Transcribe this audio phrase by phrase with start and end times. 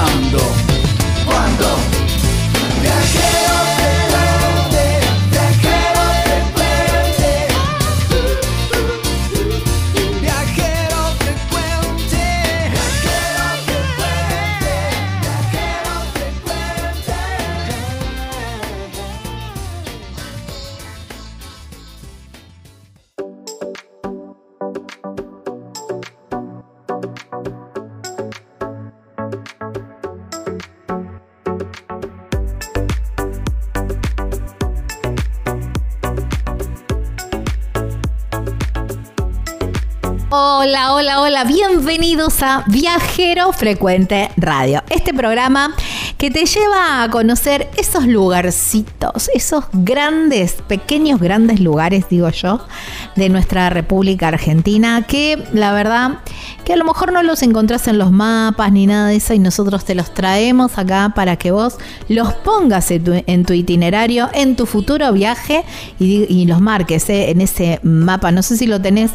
[0.00, 0.49] Ahora,
[40.80, 45.74] Hola, hola, hola, bienvenidos a Viajero Frecuente Radio, este programa
[46.16, 52.64] que te lleva a conocer esos lugarcitos, esos grandes, pequeños, grandes lugares, digo yo,
[53.14, 56.20] de nuestra República Argentina, que la verdad
[56.70, 59.40] que a lo mejor no los encontrás en los mapas ni nada de eso y
[59.40, 64.28] nosotros te los traemos acá para que vos los pongas en tu, en tu itinerario,
[64.34, 65.64] en tu futuro viaje
[65.98, 68.30] y, y los marques eh, en ese mapa.
[68.30, 69.10] No sé si lo tenés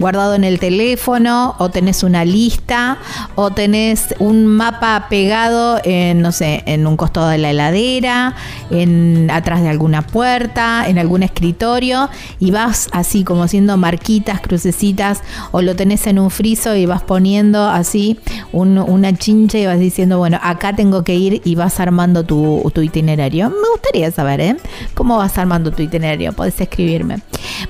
[0.00, 2.98] guardado en el teléfono o tenés una lista
[3.36, 8.34] o tenés un mapa pegado en, no sé, en un costado de la heladera,
[8.70, 12.10] en atrás de alguna puerta, en algún escritorio
[12.40, 15.22] y vas así como haciendo marquitas, crucecitas
[15.52, 18.18] o lo tenés en un friso y vas poniendo así
[18.52, 22.68] un- una chincha y vas diciendo, bueno, acá tengo que ir y vas armando tu,
[22.74, 23.50] tu itinerario.
[23.50, 24.56] Me gustaría saber, ¿eh?
[24.94, 26.32] ¿Cómo vas armando tu itinerario?
[26.32, 27.18] Podés escribirme.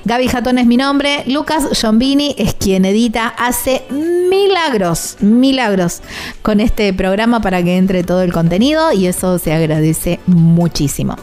[0.05, 1.23] Gaby Jatón es mi nombre.
[1.27, 3.83] Lucas Giombini es quien edita, hace
[4.29, 6.01] milagros, milagros
[6.41, 11.15] con este programa para que entre todo el contenido y eso se agradece muchísimo.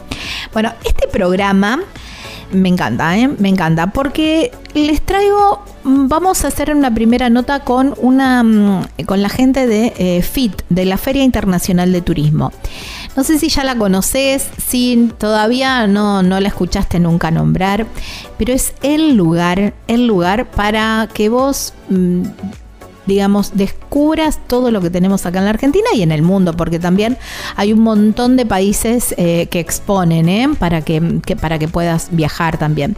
[0.53, 1.79] Bueno, este programa
[2.51, 3.27] me encanta, ¿eh?
[3.27, 8.85] me encanta, porque les traigo, mm, vamos a hacer una primera nota con una mm,
[9.05, 12.51] con la gente de eh, FIT, de la Feria Internacional de Turismo.
[13.15, 17.85] No sé si ya la conoces, si todavía no, no la escuchaste nunca nombrar,
[18.37, 22.23] pero es el lugar, el lugar para que vos mm,
[23.07, 26.77] digamos, descubras todo lo que tenemos acá en la Argentina y en el mundo, porque
[26.79, 27.17] también
[27.55, 30.49] hay un montón de países eh, que exponen ¿eh?
[30.59, 32.95] para, que, que- para que puedas viajar también.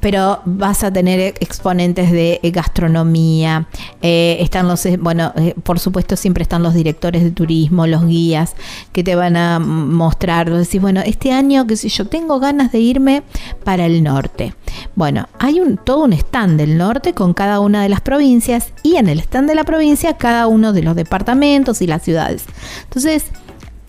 [0.00, 3.66] Pero vas a tener exponentes de gastronomía,
[4.00, 8.54] eh, están los, bueno, por supuesto siempre están los directores de turismo, los guías
[8.92, 12.80] que te van a mostrar, decís, bueno, este año, qué sé yo, tengo ganas de
[12.80, 13.22] irme
[13.64, 14.54] para el norte.
[14.94, 19.08] Bueno, hay todo un stand del norte con cada una de las provincias y en
[19.08, 22.44] el stand de la provincia cada uno de los departamentos y las ciudades.
[22.84, 23.24] Entonces,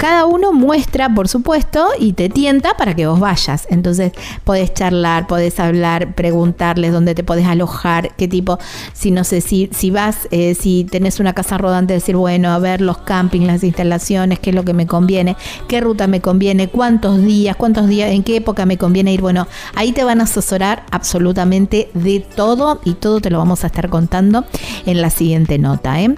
[0.04, 3.66] cada uno muestra, por supuesto, y te tienta para que vos vayas.
[3.70, 4.12] Entonces,
[4.44, 8.60] podés charlar, podés hablar, preguntarles dónde te podés alojar, qué tipo,
[8.92, 12.60] si no sé, si, si vas, eh, si tenés una casa rodante, decir, bueno, a
[12.60, 15.38] ver los campings, las instalaciones, qué es lo que me conviene,
[15.70, 19.22] qué ruta me conviene, cuántos días, cuántos días, en qué época me conviene ir.
[19.22, 23.68] Bueno, ahí te van a asesorar absolutamente de todo y todo te lo vamos a
[23.68, 24.44] estar contando
[24.86, 26.02] en la siguiente nota.
[26.02, 26.14] ¿eh?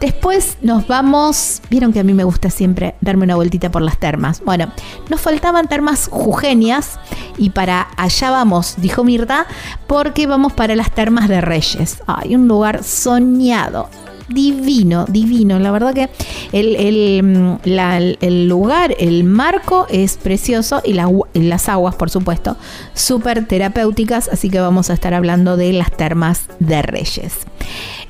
[0.00, 3.98] Después nos vamos, vieron que a mí me gusta siempre darme una vueltita por las
[3.98, 4.42] termas.
[4.44, 4.72] Bueno,
[5.10, 6.98] nos faltaban termas jugenias
[7.36, 9.46] y para allá vamos, dijo Mirta,
[9.86, 12.02] porque vamos para las termas de Reyes.
[12.06, 13.88] Hay un lugar soñado
[14.28, 15.58] divino, divino.
[15.58, 16.08] La verdad que
[16.52, 22.56] el, mm, lugar, el marco es precioso y, las aguas, por supuesto,
[22.94, 24.28] súper terapéuticas.
[24.28, 27.34] Así que vamos a estar hablando de las termas de Reyes.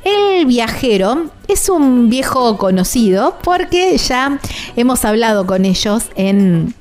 [0.06, 4.38] El viajero es un viejo conocido porque ya
[4.76, 6.76] hemos hablado con ellos en...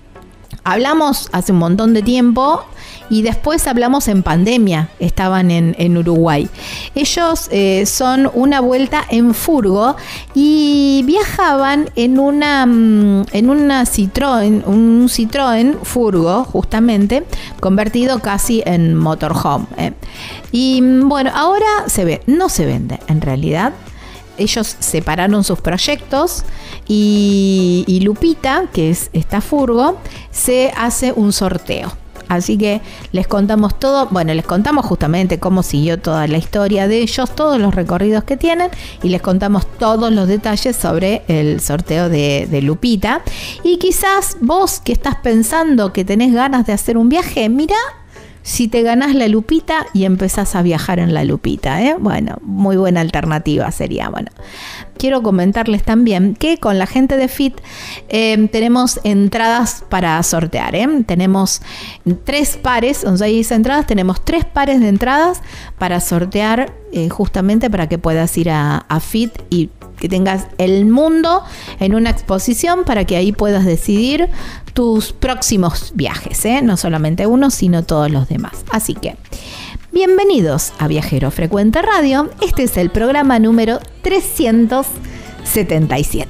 [0.63, 2.63] Hablamos hace un montón de tiempo
[3.09, 6.49] y después hablamos en pandemia, estaban en, Uruguay.
[6.93, 9.95] Ellos eh, son una vuelta en furgo
[10.33, 17.23] y viajaban en una, mm, en una Citroën, un Citroën furgo, justamente,
[17.59, 19.67] convertido casi en motorhome.
[19.77, 19.93] Eh.
[20.51, 23.73] Y mm, bueno, ahora se ve, no se vende en realidad
[24.37, 26.43] ellos separaron sus proyectos
[26.89, 29.97] y, y, Lupita, que es esta furgo,
[30.29, 31.93] se hace un sorteo.
[32.27, 32.81] Así que
[33.11, 37.59] les contamos todo, bueno, les contamos justamente cómo siguió toda la historia de ellos, todos
[37.59, 38.69] los recorridos que tienen
[39.03, 43.21] y les contamos todos los detalles sobre el sorteo de, Lupita.
[43.63, 47.75] Y quizás vos que estás pensando que tenés ganas de hacer un viaje, mira
[48.45, 51.81] si te ganás la lupita y empezás a viajar en la lupita.
[51.81, 51.95] ¿eh?
[51.99, 54.09] Bueno, muy buena alternativa sería.
[54.09, 54.29] Bueno,
[54.99, 57.59] quiero comentarles también que con la gente de FIT
[58.07, 60.75] eh, tenemos entradas para sortear.
[60.75, 60.87] ¿eh?
[61.07, 61.63] Tenemos
[62.23, 65.41] tres pares, o sea, entradas, tenemos tres pares de entradas
[65.79, 71.43] para sortear eh, justamente para que puedas ir a FIT y que tengas el mundo
[71.79, 74.29] en una exposición para que ahí puedas decidir
[74.73, 76.61] tus próximos viajes, ¿eh?
[76.61, 78.65] no solamente uno, sino todos los demás.
[78.69, 79.15] Así que,
[79.91, 86.29] bienvenidos a Viajero Frecuente Radio, este es el programa número 377.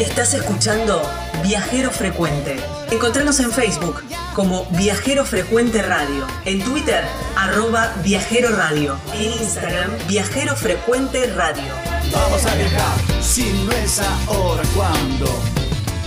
[0.00, 1.00] Estás escuchando
[1.44, 2.56] Viajero Frecuente.
[2.90, 4.02] Encontrarnos en Facebook
[4.34, 7.04] como Viajero Frecuente Radio, en Twitter
[7.36, 11.70] arroba Viajero Radio, en Instagram Viajero Frecuente Radio.
[12.10, 15.26] Vamos a viajar, si no es ahora, ¿cuándo?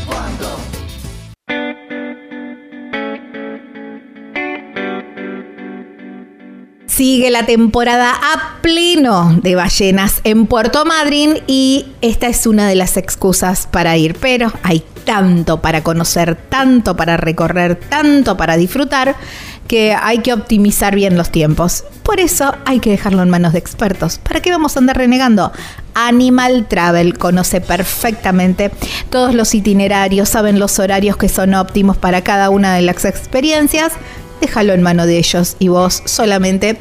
[0.07, 0.59] ¿Cuándo?
[6.87, 12.73] Sigue la temporada a pleno de ballenas en Puerto Madryn y esta es una de
[12.73, 19.15] las excusas para ir, pero hay tanto para conocer, tanto para recorrer, tanto para disfrutar
[19.69, 21.85] que hay que optimizar bien los tiempos.
[22.03, 24.19] Por eso hay que dejarlo en manos de expertos.
[24.19, 25.53] ¿Para qué vamos a andar renegando?
[25.93, 28.69] Animal Travel conoce perfectamente
[29.09, 33.93] todos los itinerarios, saben los horarios que son óptimos para cada una de las experiencias
[34.41, 36.77] déjalo en mano de ellos y vos solamente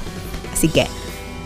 [0.54, 0.88] Así que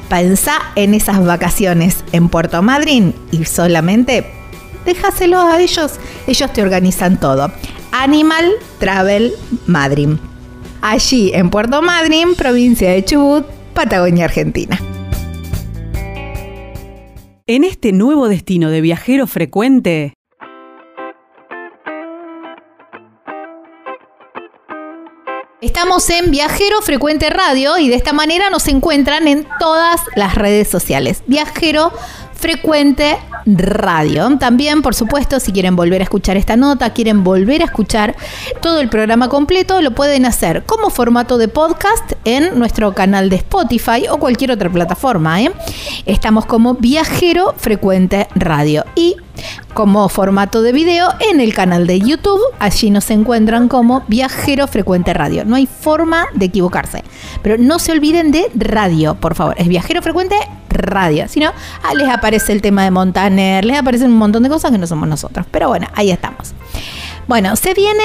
[0.09, 4.42] pensá en esas vacaciones en Puerto Madryn y solamente
[4.85, 5.93] déjaselo a ellos,
[6.27, 7.51] ellos te organizan todo.
[7.91, 9.33] Animal Travel
[9.67, 10.09] Madrid.
[10.81, 14.79] Allí en Puerto Madryn, provincia de Chubut, Patagonia, Argentina.
[17.45, 20.13] En este nuevo destino de viajero frecuente,
[25.63, 30.67] Estamos en Viajero Frecuente Radio y de esta manera nos encuentran en todas las redes
[30.67, 31.23] sociales.
[31.25, 31.93] Viajero
[32.43, 34.37] Frecuente Radio.
[34.37, 38.17] También, por supuesto, si quieren volver a escuchar esta nota, quieren volver a escuchar
[38.61, 43.37] todo el programa completo, lo pueden hacer como formato de podcast en nuestro canal de
[43.37, 45.41] Spotify o cualquier otra plataforma.
[45.41, 45.53] ¿eh?
[46.05, 48.83] Estamos como Viajero Frecuente Radio.
[48.93, 49.15] Y
[49.73, 52.39] como formato de video en el canal de YouTube.
[52.59, 55.45] Allí nos encuentran como Viajero Frecuente Radio.
[55.45, 57.03] No hay forma de equivocarse.
[57.41, 59.55] Pero no se olviden de radio, por favor.
[59.57, 60.35] Es Viajero Frecuente
[60.69, 61.27] Radio.
[61.27, 61.51] Si no,
[61.83, 64.87] ah, les aparece el tema de Montaner, les aparecen un montón de cosas que no
[64.87, 65.45] somos nosotros.
[65.51, 66.53] Pero bueno, ahí estamos.
[67.27, 68.03] Bueno, se viene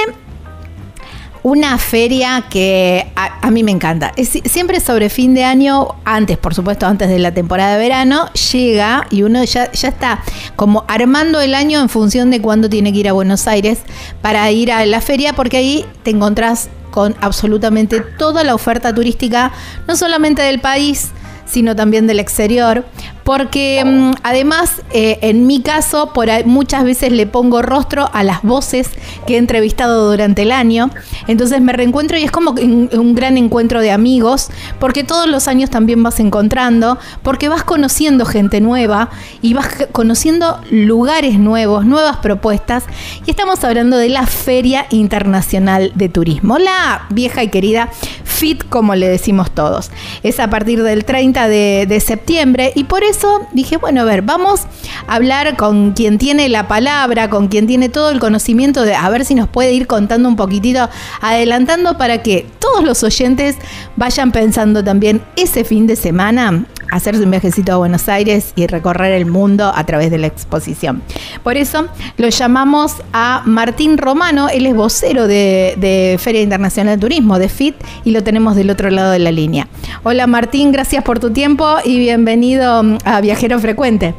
[1.41, 4.11] una feria que a, mí me encanta.
[4.45, 9.07] siempre sobre fin de año, antes, por supuesto, antes de la temporada de verano, llega
[9.09, 10.21] y uno ya, ya está
[10.55, 13.79] como armando el año en función de cuándo tiene que ir a Buenos Aires
[14.21, 19.51] para ir a la feria, porque ahí te encontrás con absolutamente toda la oferta turística,
[19.87, 21.11] no solamente del país,
[21.45, 22.85] sino también del exterior
[23.29, 28.41] porque mm, además eh, en mi caso por muchas veces le pongo rostro a las
[28.41, 28.89] voces
[29.27, 30.89] que he entrevistado durante el año,
[31.27, 35.69] entonces me reencuentro y es como un, gran encuentro de amigos, porque todos los años
[35.69, 39.11] también vas encontrando, porque vas conociendo gente nueva
[39.43, 42.85] y vas conociendo lugares nuevos, nuevas propuestas,
[43.27, 47.89] y estamos hablando de la Feria Internacional de Turismo, la vieja y querida
[48.23, 49.91] FIT como le decimos todos.
[50.23, 53.18] Es a partir del 30 de, de septiembre y por eso
[53.53, 54.61] dije, bueno, a ver, vamos
[55.07, 59.09] a hablar con quien tiene la palabra, con quien tiene todo el conocimiento, de a
[59.09, 60.89] ver si nos puede ir contando un poquitito,
[61.21, 63.55] adelantando para que todos los oyentes
[63.95, 69.13] vayan pensando también ese fin de semana hacerse un viajecito a Buenos Aires y recorrer
[69.13, 71.01] el mundo a través de la exposición.
[71.43, 77.39] Por eso lo llamamos a Martín Romano, él es vocero de, Feria Internacional de Turismo,
[77.39, 79.67] de FIT, y lo tenemos del otro lado de la línea.
[80.03, 84.13] Hola Martín, gracias por tu tiempo y bienvenido a Viajero Frecuente.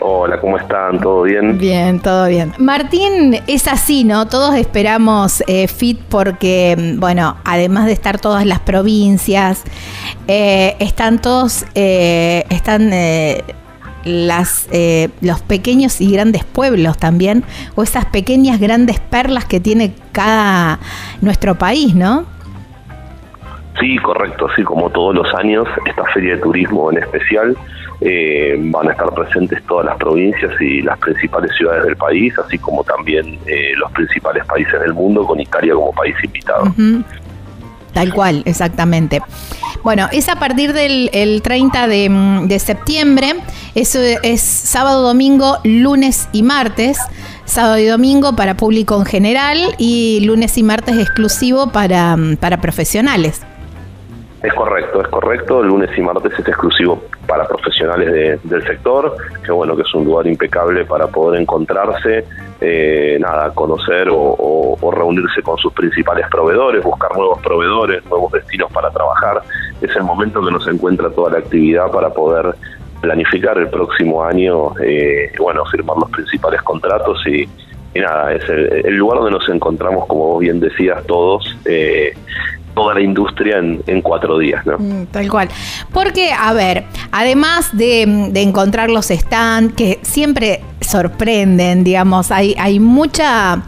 [0.00, 1.00] Hola, ¿cómo están?
[1.00, 1.58] ¿Todo bien?
[1.58, 2.52] Bien, todo bien.
[2.58, 4.28] Martín, es así, ¿no?
[4.28, 9.64] Todos esperamos eh, FIT porque, bueno, además de estar todas las provincias,
[10.28, 12.90] eh, están todos, eh, están
[14.04, 14.68] las,
[15.20, 17.42] los pequeños y grandes pueblos también,
[17.74, 20.78] o esas pequeñas grandes perlas que tiene cada
[21.20, 22.24] nuestro país, ¿no?
[23.80, 27.56] Sí, correcto, así como todos los años, esta feria de turismo en especial
[28.00, 32.58] eh, van a estar presentes todas las provincias y las principales ciudades del país, así
[32.58, 36.72] como también eh, los principales países del mundo, con Italia como país invitado.
[37.92, 39.20] Tal cual, exactamente.
[39.82, 43.34] Bueno, es a partir del 30 de, de, septiembre,
[43.74, 46.98] eso es sábado, domingo, lunes y martes.
[47.44, 53.40] Sábado y domingo para público en general y lunes y martes exclusivo para, para profesionales.
[54.42, 55.60] Es correcto, es correcto.
[55.60, 60.04] El lunes y martes es exclusivo para profesionales del sector, que bueno, que es un
[60.04, 62.24] lugar impecable para poder encontrarse,
[62.60, 68.90] eh, nada, conocer o, reunirse con sus principales proveedores, buscar nuevos proveedores, nuevos destinos para
[68.90, 69.42] trabajar.
[69.80, 72.54] Es el momento que nos encuentra toda la actividad para poder
[73.00, 77.48] planificar el próximo año, eh, bueno, firmar los principales contratos y,
[77.98, 81.56] nada, es el, lugar donde nos encontramos, como vos bien decías, todos.
[81.64, 82.14] Eh,
[82.78, 84.78] toda la industria en, cuatro días, ¿no?
[84.78, 85.48] Mm, tal cual.
[85.92, 92.78] Porque, a ver, además de, de encontrar los stands que siempre sorprenden, digamos, hay, hay
[92.78, 93.62] mucha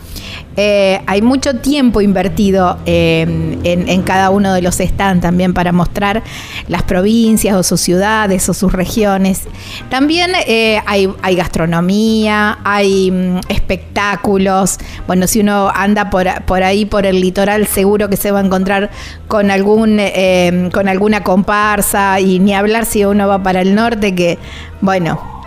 [0.57, 6.23] eh, hay mucho tiempo invertido en, cada uno de los stands también para mostrar
[6.69, 9.43] las provincias o sus ciudades o sus regiones.
[9.89, 14.79] También eh, hay, gastronomía, hay mm, espectáculos.
[15.07, 18.45] Bueno, si uno anda por, por, ahí, por el litoral, seguro que se va a
[18.45, 18.91] encontrar
[19.29, 24.15] con, algún, eh, con alguna comparsa y ni hablar si uno va para el norte,
[24.15, 24.39] que,
[24.81, 25.40] bueno,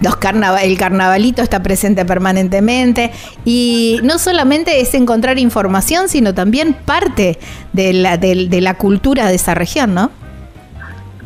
[0.00, 0.16] los
[0.62, 3.12] el carnavalito está presente permanentemente
[3.44, 7.38] y no solamente es encontrar información, sino también parte
[7.72, 10.10] de la, de, la cultura de esa región, ¿no?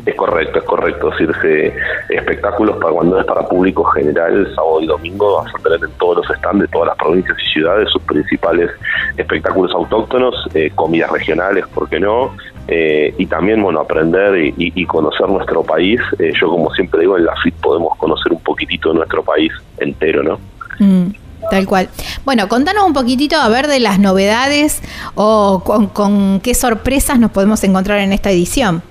[0.07, 1.11] Es correcto, es correcto.
[1.11, 1.75] decir,
[2.09, 6.17] espectáculos para cuando es para público general, sábado y domingo, vas a tener en todos
[6.19, 8.71] los stands de todas las provincias y ciudades sus principales
[9.17, 12.35] espectáculos autóctonos, eh, comidas regionales, ¿por qué no?
[12.73, 16.01] Eh, y también, bueno, aprender y, conocer nuestro país.
[16.21, 19.53] Eh, yo, como siempre digo, en la FIT podemos conocer un poquitito de nuestro país
[19.79, 20.39] entero, ¿no?
[20.79, 21.13] Mm,
[21.51, 21.89] tal cual.
[22.25, 24.83] Bueno, contanos un poquitito a ver de las novedades
[25.17, 28.83] o con qué sorpresas nos podemos encontrar en esta edición.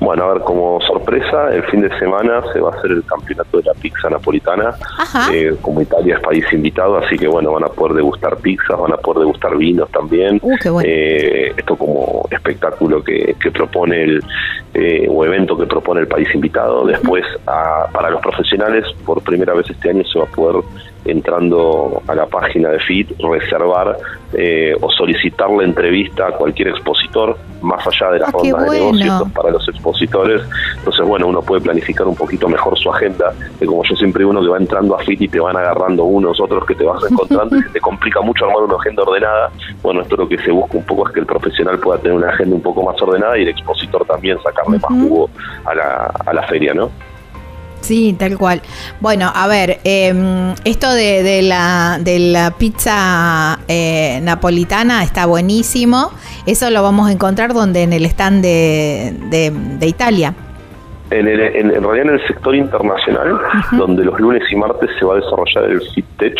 [0.00, 3.58] Bueno, a ver, como sorpresa, el fin de semana se va a hacer el campeonato
[3.58, 4.74] de la pizza napolitana.
[5.32, 8.92] Eh, como Italia es país invitado, así que bueno, van a poder degustar pizzas, van
[8.92, 10.40] a poder degustar vinos también.
[10.42, 14.24] Uh, eh, esto como espectáculo que, propone el,
[14.74, 16.86] eh, o evento que propone el país invitado.
[16.86, 20.62] Después, para los profesionales, por primera vez este año se va a poder
[21.04, 23.96] entrando a la página de FIT, reservar
[24.32, 28.78] eh, o solicitar la entrevista a cualquier expositor, más allá de las ah, rondas de
[28.78, 30.42] negocios para los expositores.
[30.78, 34.40] Entonces, bueno, uno puede planificar un poquito mejor su agenda, que como yo siempre uno
[34.40, 37.56] que va entrando a FIT y te van agarrando unos, otros que te vas encontrando
[37.56, 39.50] y se te complica mucho armar una agenda ordenada.
[39.82, 42.28] Bueno, esto lo que se busca un poco es que el profesional pueda tener una
[42.28, 45.30] agenda un poco más ordenada y el expositor también sacarle más jugo
[45.64, 46.90] a la, a la feria, ¿no?
[47.90, 48.62] Sí, tal cual.
[49.00, 56.12] Bueno, a ver, em, esto de, la, de la pizza eh, napolitana está buenísimo.
[56.46, 59.12] Eso lo vamos a encontrar donde en el stand de,
[59.80, 60.36] de Italia
[61.10, 63.40] en, en, realidad en el sector internacional,
[63.72, 66.36] donde los lunes y martes se va a desarrollar el FitTech,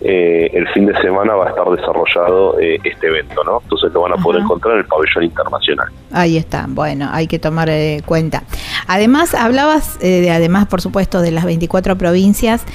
[0.00, 3.60] eh, el fin de semana va a estar desarrollado eh, este evento, ¿no?
[3.62, 5.88] Entonces lo van a poder encontrar en el pabellón internacional.
[6.12, 8.42] Ahí está, bueno, hay que tomar eh, cuenta.
[8.86, 12.66] Además, hablabas, de, además, por supuesto, de las 24 provincias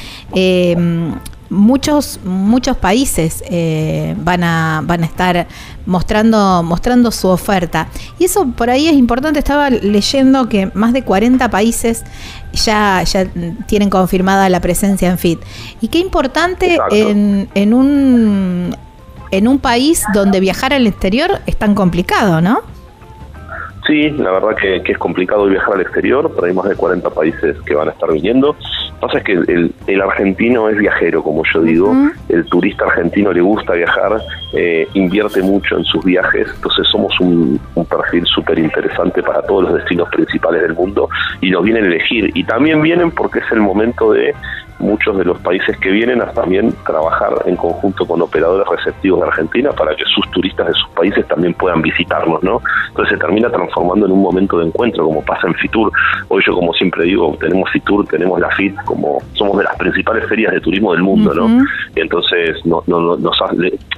[1.49, 5.47] muchos, muchos países eh, van, a, van a estar
[5.85, 7.87] mostrando, mostrando su oferta.
[8.17, 9.39] Y eso por ahí es importante.
[9.39, 12.03] Estaba leyendo que más de 40 países
[12.53, 13.25] ya, ya
[13.67, 15.39] tienen confirmada la presencia en FIT.
[15.81, 18.75] Y qué importante en, en, un,
[19.31, 22.61] en un país donde viajar al exterior es tan complicado, ¿no?
[23.89, 27.57] Sí, la verdad que, es complicado viajar al exterior, pero hay más de 40 países
[27.65, 28.55] que van a estar viniendo.
[29.01, 31.93] Lo que pasa es que el, argentino es viajero, como yo digo,
[32.27, 34.21] el turista argentino le gusta viajar,
[34.53, 39.63] eh, invierte mucho en sus viajes, entonces somos un, un perfil súper interesante para todos
[39.63, 41.07] los destinos principales del mundo
[41.39, 42.31] y nos vienen a elegir.
[42.33, 44.33] Y también vienen porque es el momento de
[44.79, 49.27] muchos de los países que vienen a también trabajar en conjunto con operadores receptivos de
[49.27, 52.61] Argentina para que sus turistas de sus países también puedan visitarnos, ¿no?
[52.89, 55.91] Entonces se termina transformando en un momento de encuentro, como pasa en Fitur.
[56.29, 60.27] Hoy yo, como siempre digo, tenemos Fitur, tenemos la FIT, como somos de las principales
[60.27, 61.63] ferias de turismo del mundo, ¿no?
[61.95, 63.39] Y entonces no, no, nos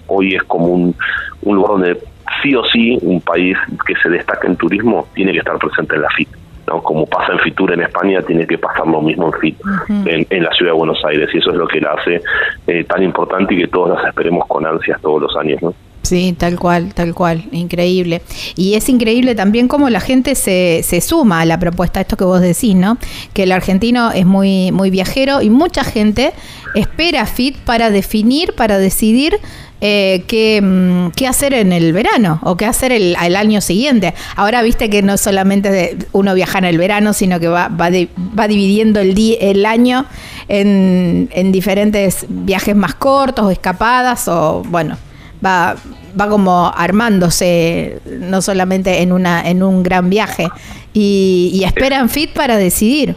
[0.08, 0.96] hoy es como un,
[1.44, 1.98] un lugar donde
[2.42, 6.02] sí o sí un país que se destaca en turismo tiene que estar presente en
[6.02, 6.41] la FIT.
[6.80, 9.58] Como pasa en Fitur en España, tiene que pasar lo mismo en FIT
[10.06, 12.22] en, la ciudad de Buenos Aires y eso es lo que la hace
[12.68, 15.74] eh, tan importante y que todos las esperemos con ansias todos los años, ¿no?
[16.12, 18.22] Sí, tal cual, tal cual, increíble.
[18.58, 22.26] Y es increíble también cómo la gente se, se suma a la propuesta, esto que
[22.26, 22.98] vos decís, ¿no?
[23.32, 26.34] Que el argentino es muy, muy viajero y mucha gente
[26.76, 29.40] espera FIT para definir, para decidir
[29.80, 34.14] eh, mm, qué, hacer en el verano o qué hacer el, año siguiente.
[34.36, 37.90] Ahora viste que no solamente uno viaja en el verano, sino que va, va,
[38.38, 40.08] va dividiendo el, día, el año
[40.50, 44.98] en, en diferentes viajes más cortos o escapadas o bueno,
[45.44, 45.76] va,
[46.20, 50.48] va como armándose no solamente en, una, en un gran viaje
[50.94, 53.16] y, y esperan FIT para decidir.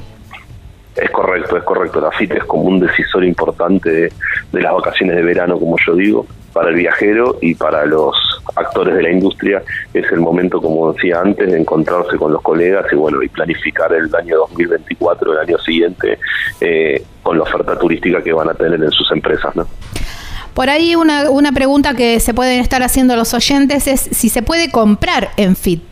[0.96, 2.00] Es correcto, es correcto.
[2.00, 4.12] La FIT es como un decisor importante de,
[4.52, 8.14] de, las vacaciones de verano, como yo digo para el viajero y para los
[8.54, 12.86] actores de la industria es el momento, como decía antes, de encontrarse con los colegas
[12.92, 16.18] y bueno y planificar el año 2024, el año siguiente,
[16.60, 19.66] eh, con la oferta turística que van a tener en sus empresas, ¿no?
[20.54, 24.42] Por ahí una, una pregunta que se pueden estar haciendo los oyentes es si se
[24.42, 25.82] puede comprar en FIT.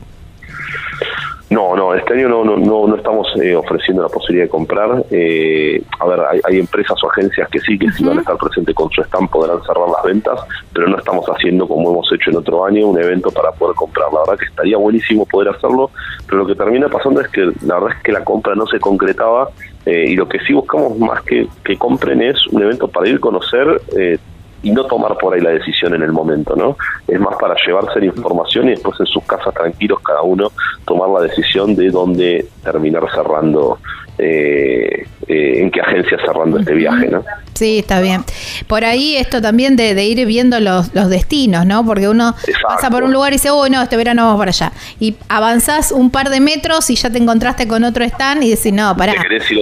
[1.53, 5.05] No, no, este año no, no, no, estamos eh, ofreciendo la posibilidad de comprar.
[5.11, 8.75] Eh, a ver, hay, empresas o agencias que sí, que si van a estar presentes
[8.75, 10.41] con su stand podrán cerrar las ventas,
[10.73, 14.11] pero no estamos haciendo como hemos hecho en otro año un evento para poder comprar.
[14.15, 15.91] La verdad que estaría buenísimo poder hacerlo,
[16.25, 18.81] pero lo que termina pasando es que la verdad es que la compra no se
[18.81, 19.51] concretaba
[19.85, 23.17] eh, y lo que sí buscamos más que, que compren es un evento para ir
[23.17, 23.83] a conocer
[24.63, 26.77] y no tomar por ahí la decisión en el momento, ¿no?
[27.07, 30.53] Es más para llevarse la información y después en sus casas tranquilos cada uno
[30.85, 33.79] tomar la decisión de dónde terminar cerrando
[34.23, 37.25] eh, eh, en qué agencia cerrando este viaje, ¿no?
[37.55, 38.25] Sí, está bien.
[38.67, 41.85] Por ahí esto también de, ir viendo los, los, destinos, ¿no?
[41.85, 42.35] Porque uno
[42.67, 44.73] pasa por un lugar y dice, oh, no, este verano vamos para allá.
[45.01, 48.73] Y avanzás un par de metros y ya te encontraste con otro stand y decís,
[48.73, 49.15] no, pará.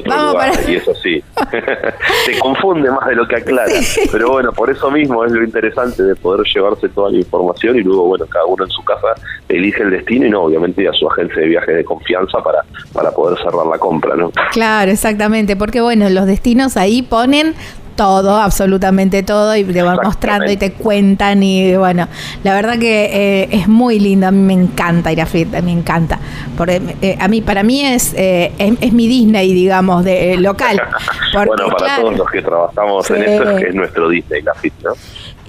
[0.07, 0.53] vamos para...
[0.71, 1.23] Y eso sí.
[2.27, 3.73] Se confunde más de lo que aclara.
[4.13, 7.83] Pero bueno, por eso mismo es lo interesante de poder llevarse toda la información y
[7.83, 9.09] luego, bueno, cada uno en su casa
[9.49, 13.11] elige el destino y no, obviamente, a su agencia de viajes de confianza para, para
[13.11, 14.31] poder cerrar la compra, ¿no?
[14.53, 17.55] Claro, exactamente, porque bueno, los destinos ahí ponen
[18.01, 22.09] todo, absolutamente todo, y te van mostrando y te cuentan y bueno,
[22.43, 23.05] la verdad que
[23.43, 26.19] eh, es muy lindo, a mí me encanta ir a FIT, me encanta,
[26.57, 30.81] porque eh, a mí, para mí es, eh, es, mi Disney, digamos, de local,
[31.35, 34.75] bueno, para todos los que trabajamos en esto es que es nuestro Disney, la FIT,
[34.83, 34.93] ¿no?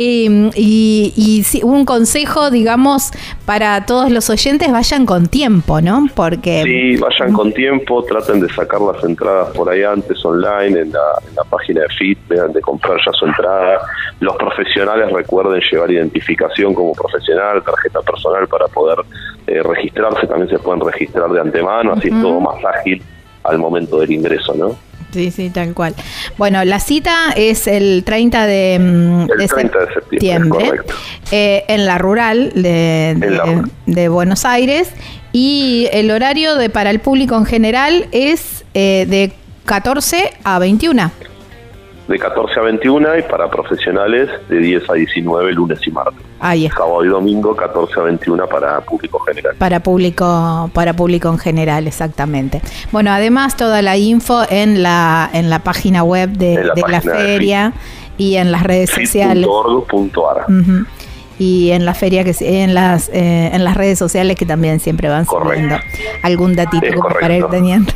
[0.03, 3.11] Y, y, un consejo, digamos,
[3.45, 6.07] para todos los oyentes, vayan con tiempo, ¿no?
[6.15, 6.63] Porque...
[6.63, 11.43] Sí, vayan con tiempo, traten de sacar las entradas por ahí antes, online, en la,
[11.49, 13.79] página de FIT, dejan de comprar ya su entrada.
[14.21, 18.99] Los profesionales recuerden llevar identificación como profesional, tarjeta personal para poder
[19.45, 23.03] eh, registrarse, también se pueden registrar de antemano, así es todo más ágil
[23.43, 24.75] al momento del ingreso, ¿no?
[25.11, 25.93] Sí, sí, tal cual.
[26.37, 30.71] Bueno, la cita es el 30 de, mm, el 30 de septiembre,
[31.31, 34.89] eh, en la rural de, de, Buenos Aires.
[35.33, 39.33] Y el horario de para el público en general es eh, de
[39.65, 41.11] 14 a 21
[42.11, 46.21] de 14 a 21 y para profesionales de 10 a 19 lunes y martes.
[46.39, 49.55] Ahí Sábado y domingo 14 a 21 para público general.
[49.57, 52.61] Para público para público en general, exactamente.
[52.91, 57.73] Bueno, además toda la info en la en la página web de la, feria
[58.17, 59.47] y en las redes sociales.
[61.39, 65.09] y en la feria que en las eh, en las redes sociales que también siempre
[65.09, 65.75] van subiendo
[66.23, 67.93] algún datito como para ir teniendo.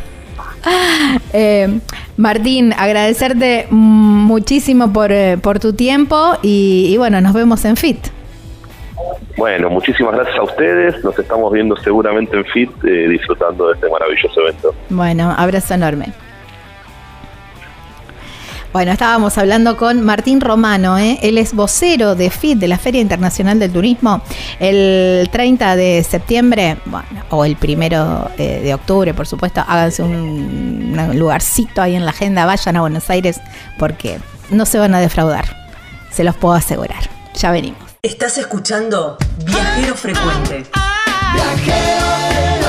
[1.34, 1.80] Eh,
[2.18, 8.08] Martín, agradecerte muchísimo por, eh, por tu tiempo y, bueno, nos vemos en FIT.
[9.36, 11.04] Bueno, muchísimas gracias a ustedes.
[11.04, 14.74] Nos estamos viendo seguramente en FIT eh, disfrutando de este maravilloso evento.
[14.90, 16.14] Bueno, abrazo enorme.
[18.76, 21.18] Bueno, estábamos hablando con Martín Romano, ¿eh?
[21.22, 24.22] él es vocero de FIT, de la Feria Internacional del Turismo,
[24.60, 30.94] el 30 de septiembre, bueno, o el primero eh, de octubre, por supuesto, háganse un,
[31.00, 33.40] un lugarcito ahí en la agenda, vayan a Buenos Aires,
[33.80, 35.46] porque no se van a defraudar,
[36.12, 37.10] se los puedo asegurar.
[37.34, 37.80] Ya venimos.
[38.02, 40.66] Estás escuchando Viajero Frecuente.
[41.34, 42.65] Viajero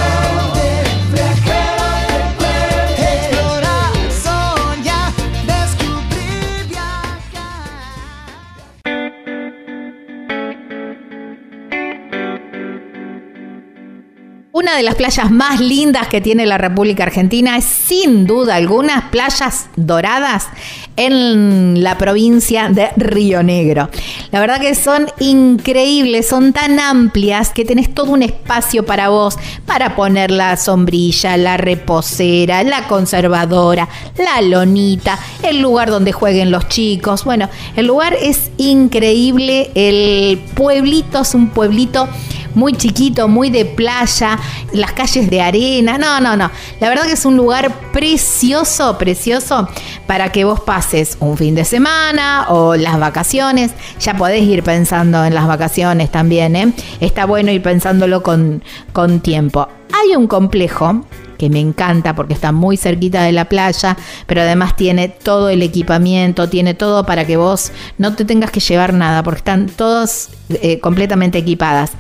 [14.59, 19.11] Una de las playas más lindas que tiene la República Argentina es sin duda algunas
[19.11, 20.49] playas doradas
[20.97, 23.91] en la provincia de Río Negro.
[24.31, 29.37] La verdad que son increíbles, son tan amplias que tenés todo un espacio para vos,
[29.67, 36.67] para poner la sombrilla, la reposera, la conservadora, la lonita, el lugar donde jueguen los
[36.69, 37.27] chicos.
[37.27, 42.09] Bueno, el lugar es increíble, el pueblito es un pueblito
[42.57, 44.39] muy chiquito, muy de playa,
[44.73, 45.99] las calles de arena.
[45.99, 46.51] No, no, no.
[46.81, 49.69] La verdad que es un lugar precioso, precioso
[50.07, 53.73] para que vos pases un fin de semana o las vacaciones.
[54.01, 56.73] Ya podés ir pensando en las vacaciones también, ¿eh?
[57.01, 59.69] Está bueno ir pensándolo con, con tiempo.
[59.93, 61.05] Hay un complejo
[61.37, 63.97] que me encanta porque está muy cerquita de la playa,
[64.27, 68.61] pero además tiene todo el equipamiento, tiene todo para que vos no te tengas que
[68.61, 71.93] llevar nada, porque están todas eh, completamente equipadas.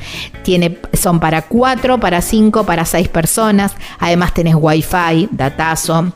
[0.42, 3.72] Tiene, son para cuatro, para cinco, para seis personas.
[3.98, 6.12] Además tenés wifi, datazo.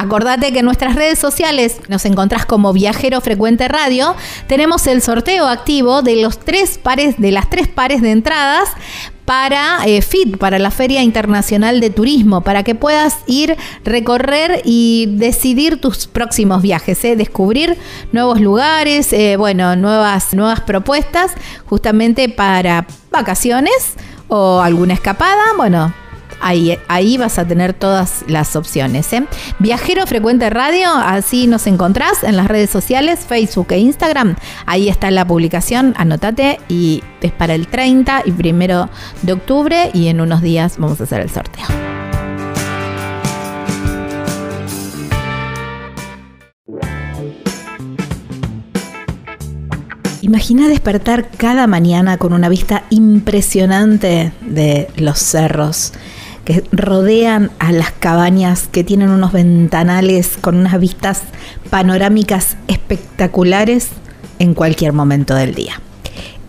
[0.00, 4.14] Acordate que en nuestras redes sociales nos encontrás como Viajero Frecuente Radio.
[4.46, 8.70] Tenemos el sorteo activo de los tres pares, de las tres pares de entradas
[9.26, 15.04] para eh, FIT, para la Feria Internacional de Turismo, para que puedas ir, recorrer y
[15.18, 17.14] decidir tus próximos viajes, ¿eh?
[17.14, 17.76] descubrir
[18.10, 21.32] nuevos lugares, eh, bueno, nuevas, nuevas propuestas,
[21.66, 23.96] justamente para vacaciones
[24.28, 25.92] o alguna escapada, bueno,
[26.40, 29.12] Ahí, vas a tener todas las opciones.
[29.12, 29.26] ¿eh?
[29.58, 34.36] Viajero Frecuente Radio, así nos encontrás en las redes sociales, Facebook e Instagram.
[34.66, 38.88] Ahí está la publicación, anótate y es para el 30 y primero
[39.22, 41.66] de octubre y en unos días vamos a hacer el sorteo.
[50.22, 55.92] Imagina despertar cada mañana con una vista impresionante de los cerros
[56.44, 61.22] que rodean a las cabañas, que tienen unos ventanales con unas vistas
[61.70, 63.88] panorámicas espectaculares
[64.38, 65.80] en cualquier momento del día.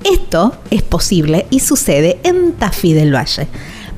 [0.04, 3.47] Esto es posible y sucede en Tafí del Valle,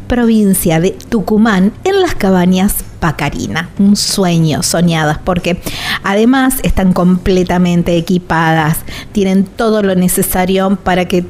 [0.08, 3.70] provincia de Tucumán, en las cabañas Pacarina.
[3.80, 5.62] Un sueño, soñadas, porque
[6.04, 8.80] además están completamente equipadas,
[9.12, 11.26] tienen todo lo necesario para que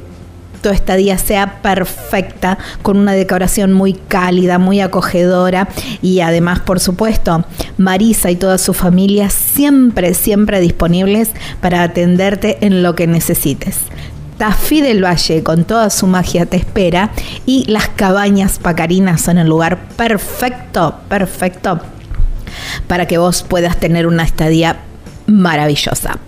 [0.70, 5.68] esta estadía sea perfecta, con una decoración muy cálida, muy acogedora
[6.02, 7.44] y además, por supuesto,
[7.78, 13.78] Marisa y toda su familia siempre, siempre disponibles para atenderte en lo que necesites.
[14.38, 17.10] Tafí del Valle con toda su magia te espera
[17.46, 21.80] y las cabañas pacarinas son el lugar perfecto, perfecto
[22.86, 24.78] para que vos puedas tener una estadía
[25.26, 26.18] maravillosa.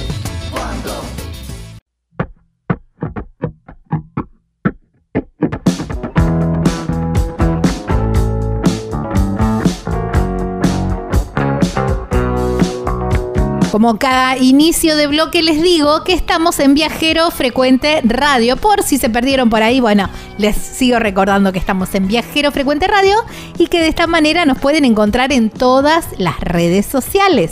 [13.72, 18.58] Como cada inicio de bloque les digo que estamos en Viajero Frecuente Radio.
[18.58, 22.88] Por si se perdieron por ahí, bueno, les sigo recordando que estamos en Viajero Frecuente
[22.88, 23.16] Radio
[23.60, 27.52] y que de esta manera nos pueden encontrar en todas las redes sociales.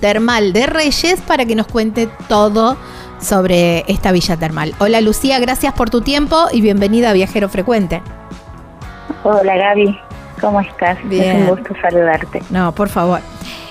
[0.00, 2.76] termal de Reyes, para que nos cuente todo
[3.20, 4.74] sobre esta villa termal.
[4.78, 8.02] Hola Lucía, gracias por tu tiempo y bienvenida a Viajero Frecuente.
[9.24, 9.98] Hola Gaby,
[10.40, 10.96] ¿Cómo estás?
[11.08, 11.36] Bien.
[11.36, 12.42] Es un gusto saludarte.
[12.50, 13.20] No, por favor.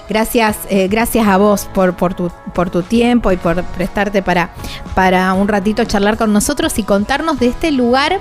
[0.10, 4.50] Gracias, eh, gracias a vos por, por, tu, por tu tiempo y por prestarte para,
[4.96, 8.20] para un ratito charlar con nosotros y contarnos de este lugar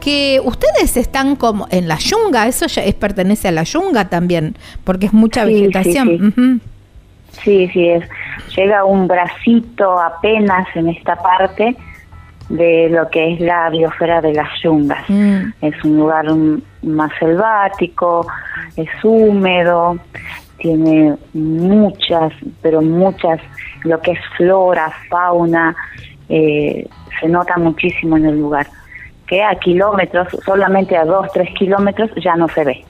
[0.00, 4.56] que ustedes están como en la yunga, eso ya es, pertenece a la yunga también,
[4.84, 6.08] porque es mucha Sí, sí, vegetación.
[6.08, 6.40] sí.
[6.40, 6.60] Ujú.
[7.46, 8.02] Sí, sí, es.
[8.56, 11.76] Llega un bracito apenas en esta parte
[12.48, 15.08] de lo que es la biosfera de las yungas.
[15.08, 15.52] Mm.
[15.60, 16.26] Es un lugar
[16.82, 18.26] más selvático,
[18.76, 19.96] es húmedo,
[20.58, 22.32] tiene muchas,
[22.62, 23.40] pero muchas,
[23.84, 25.76] lo que es flora, fauna,
[26.28, 26.88] eh,
[27.20, 28.66] se nota muchísimo en el lugar.
[29.28, 32.84] Que a kilómetros, solamente a dos, tres kilómetros ya no se ve.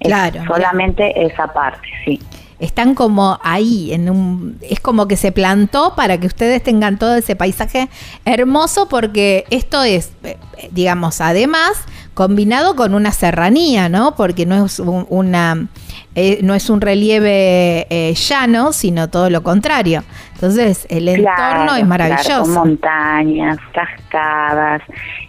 [0.00, 2.20] Es Claro, solamente esa parte, sí.
[2.58, 7.16] Están como ahí, en un, es como que se plantó para que ustedes tengan todo
[7.16, 7.88] ese paisaje
[8.24, 10.38] hermoso, porque esto es, eh,
[10.70, 14.14] digamos, además combinado con una serranía, ¿no?
[14.14, 15.66] Porque no es un, una,
[16.14, 20.04] eh, no es un relieve eh, llano, sino todo lo contrario.
[20.34, 22.24] Entonces, el entorno es maravilloso.
[22.24, 24.82] claro, con montañas, cascadas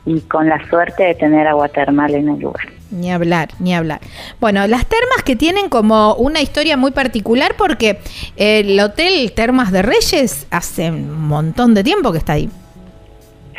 [0.05, 2.74] y con la suerte de tener agua termal en el lugar.
[2.95, 3.99] Ni hablar, ni hablar.
[4.39, 7.99] Bueno, las termas que tienen como una historia muy particular porque
[8.37, 12.49] el Hotel Termas de Reyes hace un montón de tiempo que está ahí.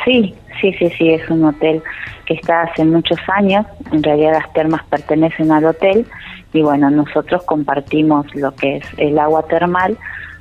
[0.03, 1.83] Sí, sí, sí, sí, es un hotel
[2.25, 3.65] que está hace muchos años.
[3.91, 6.07] En realidad las termas pertenecen al hotel
[6.53, 9.97] y bueno, nosotros compartimos lo que es el agua termal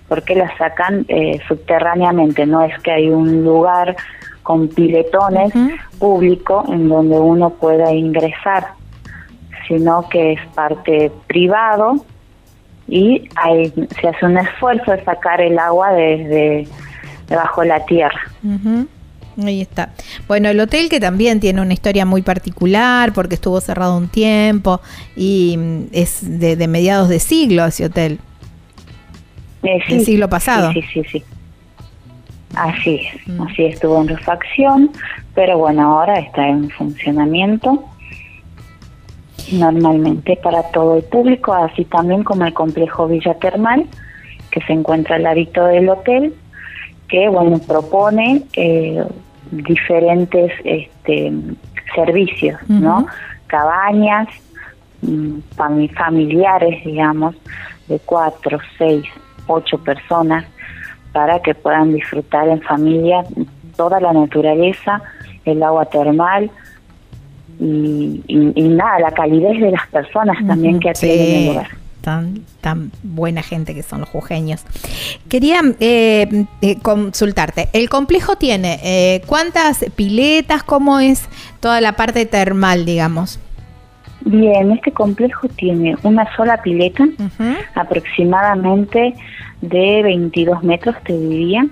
[0.09, 2.47] porque la sacan eh, subterráneamente.
[2.47, 3.97] No es que hay un lugar
[4.43, 5.53] con piletones
[5.99, 8.69] público en donde uno pueda ingresar,
[9.69, 12.05] sino que es parte privado
[12.89, 16.69] y hay, se hace un esfuerzo de sacar el agua desde
[17.29, 18.21] debajo de la tierra.
[18.45, 18.87] Ujú.
[19.45, 19.91] Ahí está.
[20.29, 24.81] Bueno, el hotel que también tiene una historia muy particular porque estuvo cerrado un tiempo
[25.15, 28.19] y mm, es de, de mediados de siglo ese hotel.
[29.63, 30.73] Eh, Del siglo pasado.
[30.73, 31.19] Sí, sí, sí.
[31.19, 31.25] sí.
[32.55, 33.43] Así es, Mm.
[33.43, 34.91] así estuvo en refacción,
[35.35, 37.85] pero bueno, ahora está en funcionamiento
[39.53, 43.87] normalmente para todo el público, así también como el complejo Villa Termal,
[44.51, 46.35] que se encuentra al ladito del hotel,
[47.09, 49.05] que bueno, propone eh,
[49.51, 51.33] diferentes este,
[51.95, 53.07] servicios, ¿no?
[53.47, 54.29] Cabañas,
[55.03, 57.37] mm, fami- familiares, digamos,
[57.87, 59.05] de cuatro, seis,
[59.47, 60.45] ocho personas,
[61.13, 63.25] para que puedan disfrutar en familia
[63.77, 65.01] toda la naturaleza,
[65.45, 66.51] el agua termal
[67.61, 71.69] y, y- y nada, la calidez de las personas también que atienden el Sí, lugar.
[72.03, 74.63] Tan, tan buena gente que son los jujeños.
[75.29, 77.69] Quería eh, eh, consultarte.
[77.73, 81.25] El complejo tiene eh, cuántas piletas, cómo es
[81.59, 83.41] toda la parte termal, digamos.
[84.27, 87.07] Bien, este complejo tiene una sola pileta,
[87.77, 89.15] aproximadamente
[89.61, 91.65] de 22 metros, te diría,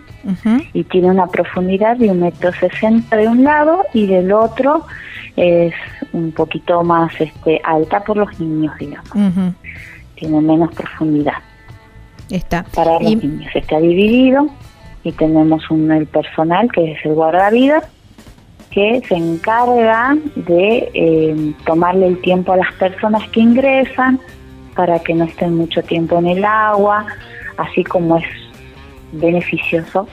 [0.73, 4.87] y tiene una profundidad de un metro sesenta de un lado y del otro
[5.35, 5.75] es
[6.13, 9.11] un poquito más este, alta por los niños, digamos.
[10.15, 11.39] Tiene menos profundidad
[12.31, 12.65] Está.
[12.73, 13.51] para los niños.
[13.53, 14.47] Está dividido
[15.03, 17.85] y tenemos un el personal que es el guardavidas
[18.75, 24.19] que se encarga de eh, tomarle el tiempo a las personas que ingresan
[24.75, 27.07] para que no estén mucho tiempo en el agua,
[27.57, 28.25] así como es
[29.13, 30.09] beneficioso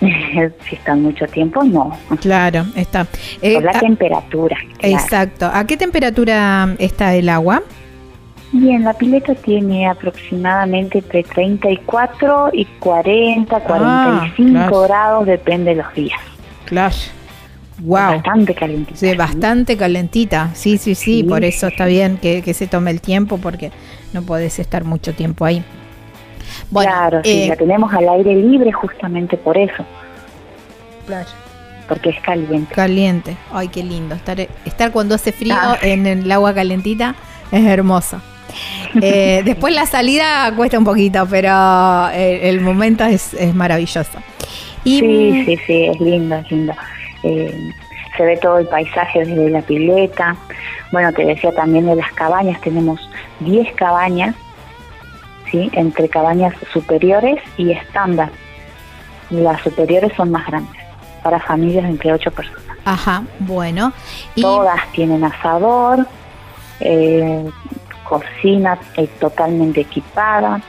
[0.00, 3.06] si están mucho tiempo, no, Claro, está.
[3.40, 4.56] Eh, por la a- temperatura.
[4.78, 4.94] claro.
[4.96, 5.48] exacto.
[5.52, 7.62] ¿A qué temperatura está el agua?
[8.50, 14.30] Bien, la pileta tiene aproximadamente entre 34 y 40, 45 Ah,
[14.68, 14.80] claro.
[14.82, 16.20] grados, depende de los días.
[16.64, 16.94] Claro.
[17.80, 17.96] Wow.
[18.14, 18.96] Bastante calentita.
[18.98, 20.50] Sí, bastante calentita.
[20.54, 21.92] Sí, sí, sí, Sí, por sí, eso está sí.
[21.92, 23.70] bien que, que se tome el tiempo porque
[24.12, 25.64] no podés estar mucho tiempo ahí.
[26.70, 29.84] Bueno, claro, sí, eh, la tenemos al aire libre justamente por eso,
[31.06, 31.28] claro,
[31.88, 32.72] porque es caliente.
[32.74, 33.36] caliente.
[33.52, 34.14] Ay, qué lindo.
[34.14, 35.76] Estar, estar cuando hace frío Ah.
[35.82, 37.14] en el agua calentita
[37.50, 38.20] es hermoso.
[39.00, 44.18] Eh, después la salida cuesta un poquito, pero eh, el momento es, es maravilloso.
[44.84, 46.72] Y, Sí, sí, sí, es lindo, es lindo.
[47.24, 47.72] Eh,
[48.16, 50.36] se ve todo el paisaje desde la pileta.
[50.92, 53.00] Bueno, te decía también de las cabañas, tenemos
[53.40, 54.36] 10 cabañas,
[55.50, 55.68] ¿sí?
[55.72, 58.30] Entre cabañas superiores y estándar.
[59.30, 60.80] Las superiores son más grandes,
[61.22, 62.62] para familias de entre 8 personas.
[62.84, 63.92] Ajá, bueno.
[64.34, 66.06] Y, Todas tienen asador,
[66.80, 67.50] eh,
[68.04, 70.60] cocina eh, totalmente equipada.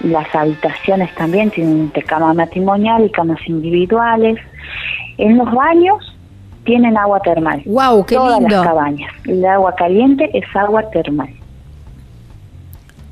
[0.00, 4.38] Las habitaciones también tienen cama matrimonial y camas individuales.
[5.20, 5.96] En los baños
[6.64, 7.62] tienen agua termal.
[7.66, 8.04] ¡Wow!
[8.06, 8.56] ¡Qué Todas lindo!
[8.56, 9.10] las cabañas.
[9.26, 11.28] El agua caliente es agua termal.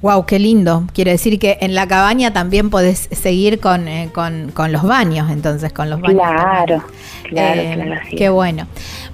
[0.00, 0.26] ¡Wow!
[0.26, 0.84] ¡Qué lindo!
[0.94, 5.28] Quiere decir que en la cabaña también podés seguir con, eh, con, con los baños,
[5.30, 6.20] entonces, con los baños.
[6.22, 6.84] Claro,
[7.24, 8.00] claro, Eh, claro.
[8.16, 8.68] qué bueno.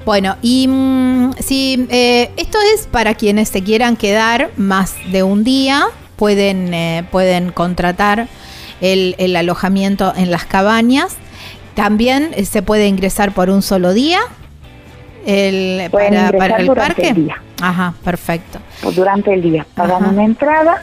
[0.05, 5.42] Bueno, y mm, si eh, esto es para quienes se quieran quedar más de un
[5.42, 5.84] día,
[6.16, 8.28] pueden, eh, pueden contratar
[8.82, 11.16] el, el alojamiento en las cabañas.
[11.75, 14.20] También eh, se puede ingresar por un solo día
[15.27, 17.09] el, Pueden para, ingresar para el parque.
[17.09, 17.43] el día.
[17.62, 18.59] Ajá, perfecto.
[18.83, 19.66] Pues durante el día.
[19.75, 20.12] Pagan Ajá.
[20.12, 20.83] una entrada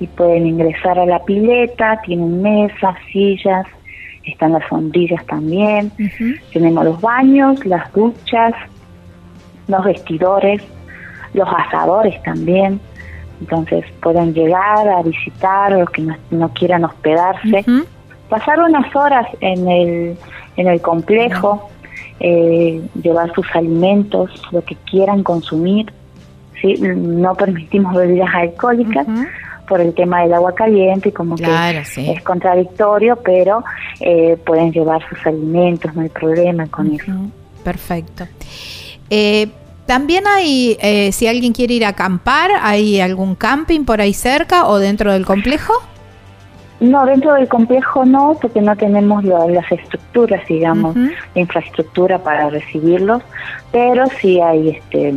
[0.00, 3.66] y pueden ingresar a la pileta, tienen mesas, sillas,
[4.24, 5.92] están las sombrillas también,
[6.52, 8.52] tenemos los baños, las duchas,
[9.68, 10.62] los vestidores,
[11.34, 12.80] los asadores también.
[13.40, 17.64] Entonces pueden llegar a visitar los que no, no quieran hospedarse.
[18.32, 20.16] Pasar unas horas en el,
[20.56, 21.68] en el complejo,
[22.18, 25.92] eh, llevar sus alimentos, lo que quieran consumir.
[26.58, 26.76] ¿sí?
[26.80, 29.06] No permitimos bebidas alcohólicas
[29.68, 32.10] por el tema del agua caliente y como Claro, que sí.
[32.10, 33.64] es contradictorio, pero
[34.00, 37.12] eh, pueden llevar sus alimentos, no hay problema con eso.
[37.62, 38.26] Perfecto.
[39.10, 39.48] Eh,
[39.84, 44.66] también hay, eh, si alguien quiere ir a acampar, ¿hay algún camping por ahí cerca
[44.68, 45.74] o dentro del complejo?
[46.82, 52.50] No, dentro del complejo no, porque no tenemos lo- las estructuras, digamos, la infraestructura para
[52.50, 53.22] recibirlos,
[53.70, 55.14] pero sí hay este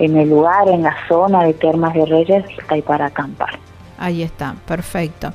[0.00, 3.58] en el lugar, en la zona de Termas de Reyes, hay para acampar.
[4.00, 5.32] Ahí está, perfecto.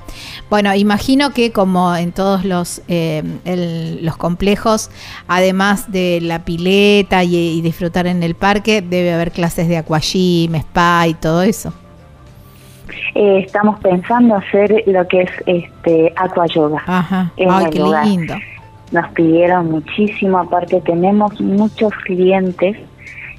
[0.49, 4.89] Bueno, imagino que como en todos los, eh, el- los complejos,
[5.28, 10.56] además de la pileta y, y disfrutar en el parque, debe haber clases de aquagym,
[10.56, 11.74] spa y todo eso.
[13.15, 16.81] Eh, estamos pensando hacer lo que es este aqua yoga.
[16.86, 18.05] Ajá, En ay, qué lugar.
[18.05, 18.36] lindo.
[18.91, 22.77] Nos pidieron muchísimo, aparte tenemos muchos clientes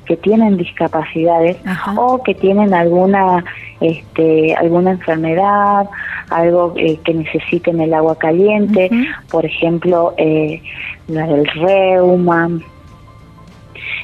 [0.06, 1.92] que tienen discapacidades Ajá.
[1.96, 3.44] o que tienen alguna
[3.80, 5.88] este, alguna enfermedad,
[6.30, 8.90] algo eh, que necesiten el agua caliente,
[9.30, 10.60] por ejemplo, eh,
[11.08, 12.48] la del reuma,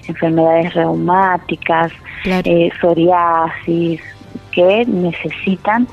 [0.08, 2.42] enfermedades reumáticas, Claro.
[2.44, 4.00] eh, psoriasis,
[4.52, 5.86] que necesitan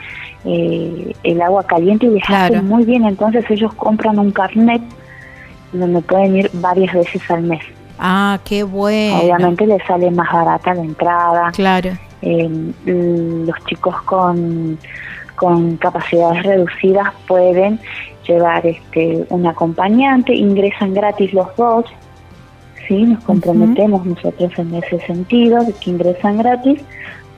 [0.45, 2.63] eh, el agua caliente y les Claro.
[2.63, 3.05] muy bien.
[3.05, 4.81] Entonces ellos compran un carnet
[5.73, 7.61] donde pueden ir varias veces al mes.
[7.99, 9.19] Ah, qué bueno.
[9.19, 11.51] Obviamente les sale más barata la entrada.
[11.51, 11.91] Claro.
[12.21, 12.49] Eh,
[12.85, 14.77] los chicos con,
[15.35, 17.79] con capacidades reducidas pueden
[18.27, 21.85] llevar este un acompañante, ingresan gratis los dos.
[22.87, 26.81] Sí, nos comprometemos nosotros en ese sentido, de que ingresan gratis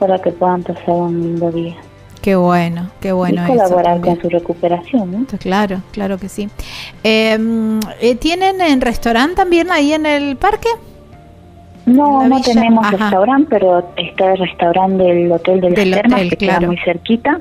[0.00, 1.76] para que puedan pasar un lindo día
[2.22, 5.10] Qué bueno, qué bueno y colaborar con su recuperación.
[5.10, 5.38] ¿no?
[5.38, 6.50] Claro, claro que sí.
[7.02, 7.38] Eh,
[8.00, 10.68] eh, ¿Tienen en restaurante también ahí en el parque?
[11.86, 12.96] No, no villa, tenemos ajá.
[12.96, 16.58] restaurante, pero está el restaurante del Hotel de las Del Termas, hotel, que claro.
[16.58, 17.40] queda muy cerquita.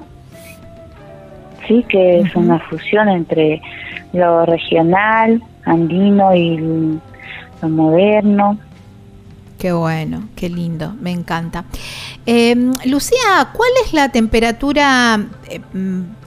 [1.68, 3.62] Sí, que es una fusión entre
[4.14, 6.58] lo regional, andino y
[7.62, 8.58] lo moderno.
[9.60, 11.66] Qué bueno, qué lindo, me encanta.
[12.26, 12.56] Eh,
[12.86, 15.60] Lucía, ¿cuál es la temperatura eh,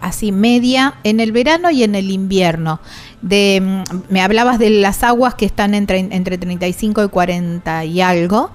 [0.02, 2.78] así media en el verano y en el invierno?
[3.22, 8.02] De, mm, me hablabas de las aguas que están entre, entre 35 y 40 y
[8.02, 8.50] algo.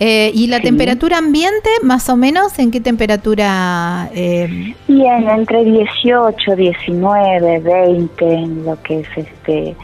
[0.00, 0.64] Eh, ¿Y la Sí.
[0.64, 4.10] temperatura ambiente, más o menos, en qué temperatura?
[4.12, 9.76] eh, Y en entre 18, 19, 20, en lo que es este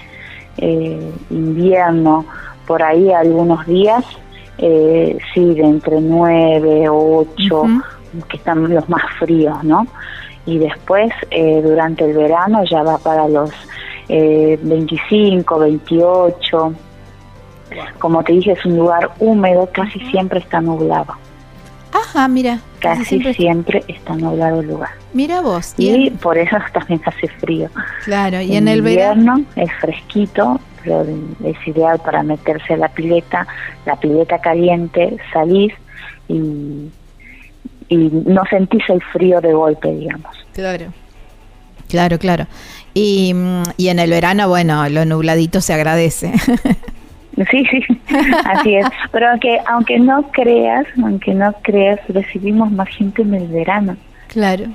[0.59, 2.27] eh, invierno,
[2.67, 4.05] por ahí algunos días,
[4.59, 7.83] eh, sí, de entre 9, 8, Ujú.
[8.29, 9.87] que están los más fríos, ¿no?
[10.47, 13.51] Y después, eh, durante el verano, ya va para los
[14.09, 16.75] eh, 25, 28.
[17.99, 21.15] Como te dije, es un lugar húmedo, casi siempre está nublado.
[21.93, 24.91] Ajá, mira, casi Casi siempre- siempre está nublado el lugar.
[25.15, 25.75] mira vos.
[25.79, 27.69] Y Y en- por eso también hace frío.
[28.05, 29.37] claro, y en el verano.
[29.39, 33.47] invierno es fresquito, es ideal para meterse a la pileta,
[33.87, 35.73] la pileta caliente, salís
[36.29, 36.91] y,
[37.89, 40.35] y no sentís el frío de golpe, digamos.
[40.53, 40.93] Claro.
[41.89, 42.47] Claro, claro.
[42.95, 43.35] Y,
[43.77, 46.33] y en el verano, bueno, lo nubladito se agradece.
[47.51, 47.81] Sí, sí,
[48.45, 48.87] así es.
[49.11, 53.97] Pero aunque, aunque no creas, aunque no creas, recibimos más gente en el verano.
[54.29, 54.67] claro.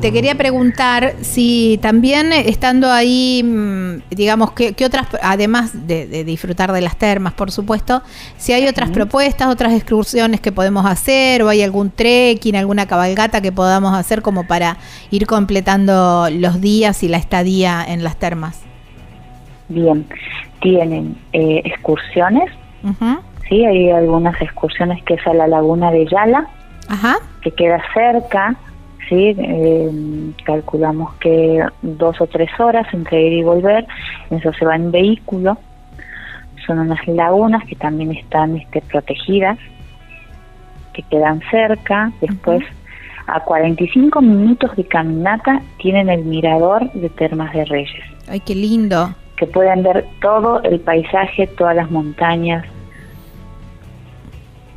[0.00, 6.24] Te quería preguntar si también estando ahí, mm, digamos, ¿qué, qué otras, además de, de
[6.24, 8.02] disfrutar de las termas, por supuesto,
[8.38, 13.42] si hay otras propuestas, otras excursiones que podemos hacer o hay algún trekking, alguna cabalgata
[13.42, 14.78] que podamos hacer como para
[15.10, 18.62] ir completando los días y la estadía en las termas.
[19.68, 20.06] Bien,
[20.60, 22.50] tienen eh, excursiones
[23.48, 23.64] ¿sí?
[23.64, 26.46] Hay algunas excursiones que es a la laguna de Yala,
[27.42, 28.56] que queda cerca,
[29.12, 29.36] ¿sí?
[29.38, 29.90] Eh,
[30.44, 33.86] calculamos que dos o tres horas entre ir y volver,
[34.30, 35.58] eso se va en vehículo,
[36.66, 39.58] son unas lagunas que también están este, protegidas,
[40.94, 42.64] que quedan cerca, después
[43.26, 48.04] a 45 minutos de caminata tienen el mirador de Termas de Reyes.
[48.28, 49.14] Ay, qué lindo.
[49.36, 52.64] Que pueden ver todo el paisaje, todas las montañas,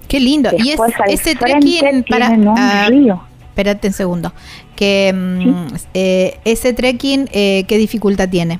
[0.07, 0.51] Qué lindo.
[0.57, 3.19] y es, ese trekking para un ah, río.
[3.55, 4.33] Espérate un segundo.
[4.75, 8.59] Que mm, eh, ese trekking, eh, ¿qué dificultad tiene?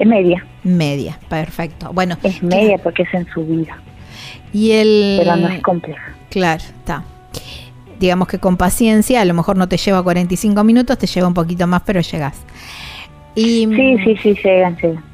[0.00, 0.44] Es media.
[0.64, 1.92] Media, perfecto.
[1.92, 3.78] Bueno, es media porque es en subida.
[4.52, 6.12] Y el Pero no es compleja.
[6.28, 7.04] Claro, está.
[8.00, 11.34] Digamos que con paciencia, a lo mejor no te lleva 45 minutos, te lleva un
[11.34, 12.44] poquito más, pero llegas.
[13.36, 15.04] Y, sí, sí, sí, llegan, llegan.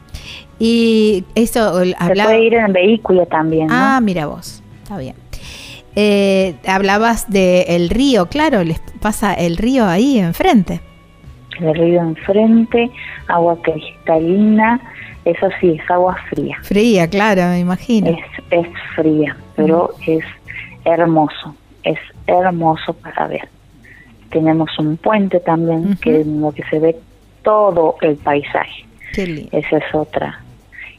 [0.59, 3.69] Y eso Se puede ir en vehículo también.
[3.71, 5.15] Ah, mira vos está bien.
[6.01, 10.81] Eh, hablabas del el río, claro, les pasa el río ahí enfrente.
[11.59, 12.89] El río enfrente,
[13.27, 14.81] agua cristalina,
[15.25, 16.57] eso sí, es agua fría.
[16.63, 18.11] Fría, claro, me imagino.
[18.11, 18.19] Es,
[18.53, 20.25] es fría, pero es
[20.85, 23.49] hermoso, es hermoso para ver.
[24.31, 26.97] Tenemos un puente también que en lo que se ve
[27.43, 28.87] todo el paisaje.
[29.15, 29.49] Qué lindo.
[29.51, 30.45] Esa es otra.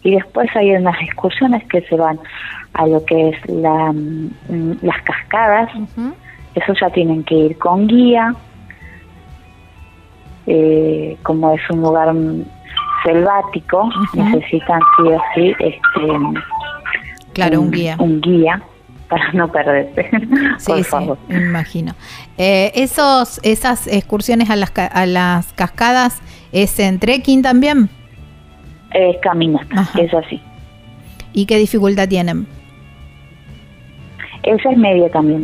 [0.03, 2.19] Y después hay unas excursiones que se van
[2.73, 5.69] a lo que es la, mm, las cascadas,
[6.55, 8.33] eso ya tienen que ir con guía,
[10.47, 12.13] eh, como es un lugar
[13.03, 16.41] selvático, necesitan sí o sí este,
[17.33, 17.95] claro, un, guía.
[17.99, 18.61] Un guía
[19.09, 20.09] para no perderse,
[20.65, 21.17] por favor.
[21.27, 21.93] me imagino.
[22.37, 26.21] Eh, esos, esas excursiones a las, a las cascadas,
[26.51, 27.89] ¿es en trekking también?
[28.93, 30.41] Es caminata, es así.
[31.33, 32.47] ¿Y qué dificultad tienen?
[34.43, 35.41] Esa es media también.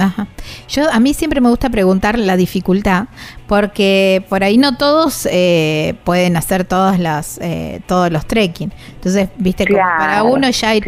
[0.70, 3.06] Yo a mí siempre me gusta preguntar la dificultad
[3.46, 8.72] porque por ahí no todos eh, pueden hacer todas las eh, todos los trekking.
[8.96, 10.88] Entonces, viste como para uno ya ir,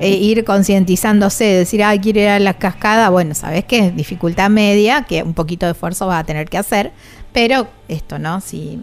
[0.00, 4.50] eh, ir concientizándose, decir, ah, quiero ir a la cascada, bueno, sabes que es dificultad
[4.50, 6.92] media, que un poquito de esfuerzo vas a tener que hacer,
[7.32, 8.40] pero esto, ¿no?
[8.40, 8.80] Si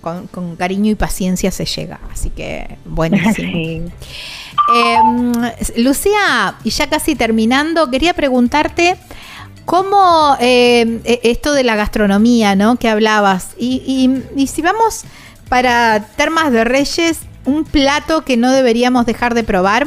[0.00, 2.00] con, con cariño y paciencia se llega.
[2.12, 3.52] Así que buenísimo.
[3.58, 3.82] Sí.
[4.74, 5.32] Em,
[5.76, 8.96] Lucía, y ya casi terminando, quería preguntarte
[9.64, 12.76] cómo em, e, esto de la gastronomía, ¿no?
[12.76, 13.54] Que hablabas.
[13.58, 14.10] Y,
[14.46, 15.04] si vamos
[15.48, 19.86] para Termas de Reyes, un plato que no deberíamos dejar de probar,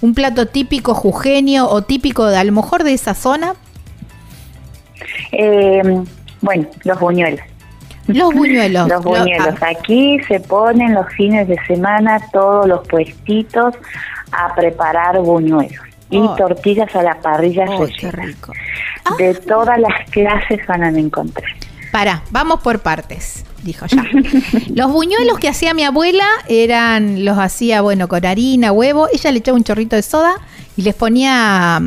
[0.00, 3.54] un plato típico jujeño o típico de a lo mejor de esa zona.
[5.30, 6.04] Em,
[6.40, 7.51] bueno, los buñuelos.
[8.06, 8.88] Los buñuelos.
[8.88, 9.54] los buñuelos.
[9.60, 9.68] Ah.
[9.70, 13.74] Aquí se ponen los fines de semana todos los puestitos
[14.32, 16.34] a preparar buñuelos y oh.
[16.34, 18.52] tortillas a la parrilla oh, rico.
[19.18, 19.40] De ah.
[19.46, 21.50] todas las clases van a encontrar.
[21.90, 24.04] Para, vamos por partes, dijo ya.
[24.74, 29.08] los buñuelos que hacía mi abuela eran, los hacía, bueno, con harina, huevo.
[29.12, 30.34] Ella le echaba un chorrito de soda
[30.76, 31.80] y les ponía,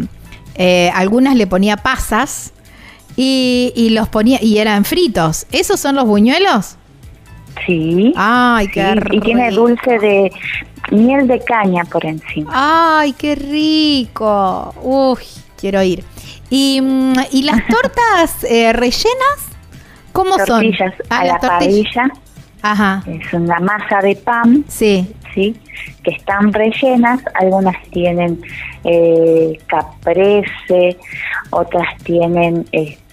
[0.56, 2.54] eh, algunas le ponía pasas
[3.16, 5.48] y, y, los ponía, y eran fritos.
[5.52, 6.78] ¿Esos son los buñuelos?
[7.66, 8.14] Sí.
[8.16, 10.32] Ay, qué Y tiene dulce de
[10.92, 12.52] miel de caña por encima.
[12.54, 14.74] Ay, qué rico.
[14.82, 15.24] Uy,
[15.58, 16.04] quiero ir.
[16.50, 19.56] ¿Y, mm, y las tortas eh, rellenas?
[20.12, 21.08] ¿Cómo tortillas son?
[21.10, 22.10] Ah, a la parrilla.
[22.62, 23.04] Ajá.
[23.08, 24.64] Es una masa de pan.
[24.68, 25.14] Sí.
[25.34, 25.56] Sí.
[26.04, 27.22] Que están rellenas.
[27.36, 28.42] Algunas tienen
[28.84, 30.98] eh, caprese,
[31.52, 32.66] otras tienen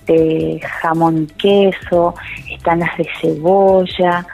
[0.06, 2.14] este jamón queso,
[2.50, 4.26] están las de cebolla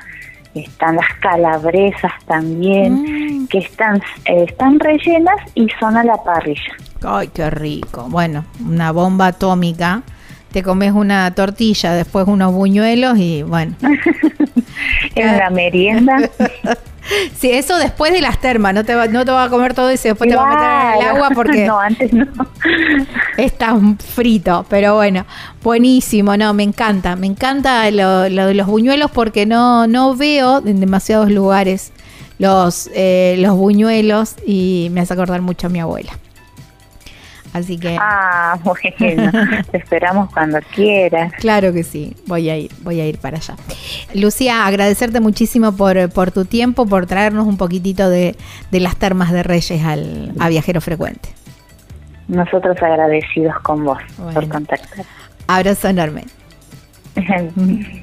[0.54, 3.48] están las calabresas también, mm.
[3.48, 6.72] que están, eh, están rellenas y son a la parrilla.
[7.04, 8.06] Ay, qué rico.
[8.08, 10.02] Bueno, una bomba atómica.
[10.52, 13.74] Te comes una tortilla, después unos buñuelos y bueno.
[15.14, 16.16] en la merienda.
[17.38, 19.88] Sí, eso después de las termas, no te va, no te va a comer todo
[19.90, 22.26] eso y después te va a meter en el agua porque no, antes no.
[23.36, 23.76] Está
[24.14, 25.24] frito, pero bueno,
[25.62, 30.80] buenísimo, no, me encanta, me encanta lo, de los buñuelos porque no, no veo en
[30.80, 31.92] demasiados lugares
[32.38, 36.12] los, eh, los buñuelos y me hace acordar mucho a mi abuela.
[37.58, 37.96] Así que.
[38.00, 38.58] Ah,
[38.98, 39.32] bueno.
[39.70, 41.32] te esperamos cuando quieras.
[41.34, 42.16] Claro que sí.
[42.26, 43.56] Voy a ir, voy a ir para allá.
[44.14, 48.36] Lucía, agradecerte muchísimo por, por tu tiempo, por traernos un poquitito de,
[48.70, 51.30] las termas de Reyes al, a Viajero Frecuente.
[52.28, 53.98] Nosotros agradecidos con vos
[54.34, 55.04] por contactar.
[55.46, 56.24] Abrazo enorme.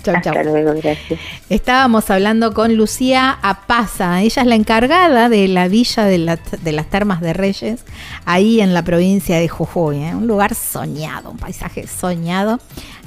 [0.03, 1.19] Chau, Hasta luego, gracias.
[1.49, 4.21] Estábamos hablando con Lucía Apaza.
[4.21, 7.83] Ella es la encargada de la villa de, la- de las Termas de Reyes,
[8.25, 9.97] ahí en la provincia de Jujuy.
[10.03, 10.15] ¿eh?
[10.15, 12.59] Un lugar soñado, un paisaje soñado,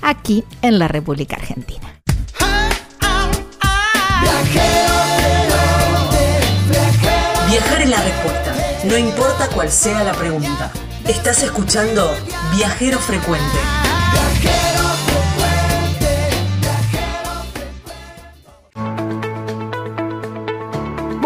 [0.02, 1.86] aquí en la República Argentina.
[7.50, 8.54] Viajar es la respuesta,
[8.84, 10.70] no importa cuál sea la pregunta.
[11.06, 12.14] Estás escuchando
[12.54, 13.58] Viajero Frecuente.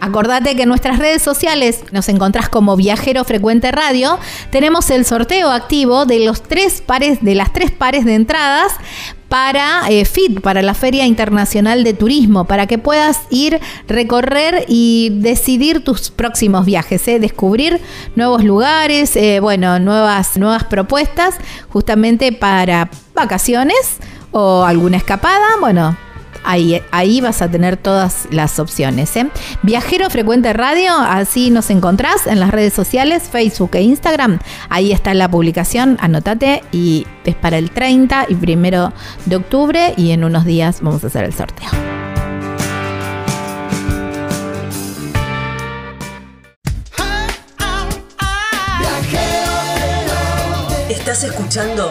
[0.00, 4.18] Acordate que en nuestras redes sociales nos encontrás como Viajero Frecuente Radio.
[4.50, 8.72] Tenemos el sorteo activo de los tres pares, de las tres pares de entradas
[9.28, 15.10] para eh, FIT, para la Feria Internacional de Turismo, para que puedas ir, recorrer y
[15.20, 17.18] decidir tus próximos viajes, ¿eh?
[17.18, 17.80] descubrir
[18.16, 21.34] nuevos lugares, eh, bueno, nuevas, nuevas propuestas,
[21.68, 23.98] justamente para vacaciones
[24.30, 25.96] o alguna escapada, bueno,
[26.44, 29.14] Ahí, ahí vas a tener todas las opciones.
[29.16, 29.28] ¿eh?
[29.62, 34.38] Viajero Frecuente Radio, así nos encontrás en las redes sociales, Facebook e Instagram.
[34.68, 38.92] Ahí está la publicación, anótate y es para el 30 y primero
[39.26, 41.68] de octubre y en unos días vamos a hacer el sorteo.
[50.90, 51.90] Estás escuchando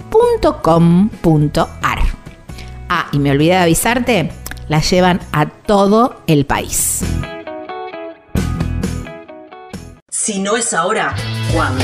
[0.11, 1.99] www.elpicapalo.com.ar.
[2.89, 4.31] Ah, y me olvidé de avisarte,
[4.67, 7.01] la llevan a todo el país.
[10.09, 11.15] Si no es ahora,
[11.53, 11.83] ¿cuándo?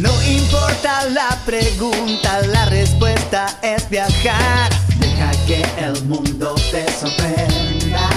[0.00, 4.72] No importa la pregunta, la respuesta es viajar.
[4.98, 8.08] Deja que el mundo te sorprenda.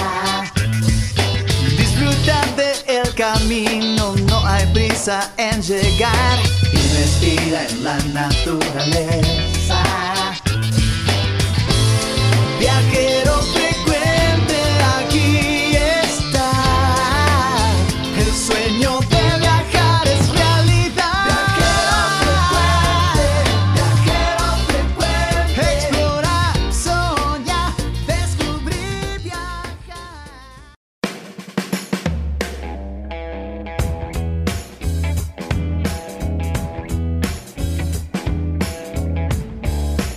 [1.76, 6.38] Disfruta del camino, no hay prisa en llegar.
[6.72, 9.39] Y respira en la naturaleza.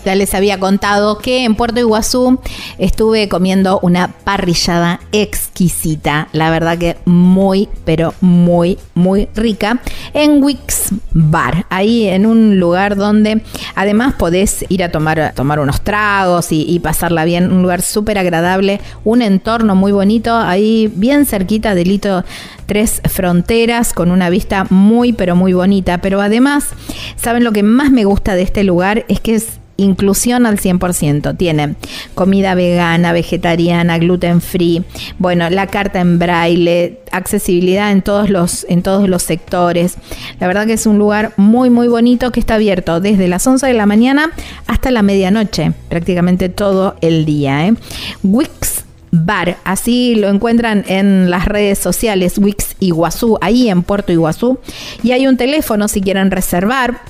[0.05, 2.39] Ya les había contado que en Puerto Iguazú
[2.77, 9.81] estuve comiendo una parrillada exquisita, la verdad que muy, pero muy, muy rica,
[10.13, 13.41] en Wix Bar, ahí en un lugar donde
[13.75, 18.17] además podés ir a tomar, tomar unos tragos y, y pasarla bien, un lugar súper
[18.17, 22.23] agradable, un entorno muy bonito, ahí bien cerquita del hito
[22.65, 26.69] Tres Fronteras, con una vista muy, pero muy bonita, pero además,
[27.15, 29.05] ¿saben lo que más me gusta de este lugar?
[29.09, 31.37] Es que es inclusión al 100%.
[31.37, 31.75] Tiene
[32.15, 34.83] comida vegana, vegetariana, gluten free,
[35.19, 39.97] bueno, la carta en braille, accesibilidad en todos los en todos los sectores.
[40.39, 43.67] La verdad que es un lugar muy muy bonito que está abierto desde las 11
[43.67, 44.31] de la mañana
[44.67, 47.73] hasta la medianoche, prácticamente todo el día, ¿eh?
[48.23, 48.83] Wix
[49.15, 49.57] Bar.
[49.63, 54.57] Así lo encuentran en las redes sociales Wix Iguazú, ahí en Puerto Iguazú.
[55.03, 57.01] Y hay un teléfono si quieren reservar.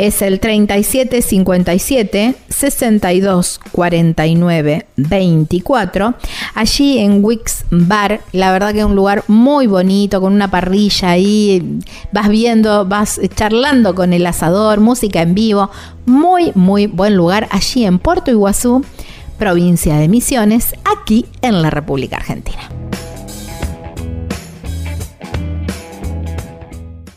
[0.00, 6.14] Es el 3757 62 49 24.
[6.54, 11.10] Allí en Wix Bar, la verdad que es un lugar muy bonito, con una parrilla
[11.10, 11.80] ahí.
[12.12, 15.68] Vas viendo, vas charlando con el asador, música en vivo.
[16.06, 18.82] Muy, muy buen lugar allí en Puerto Iguazú
[19.36, 22.70] provincia de Misiones, aquí en la República Argentina.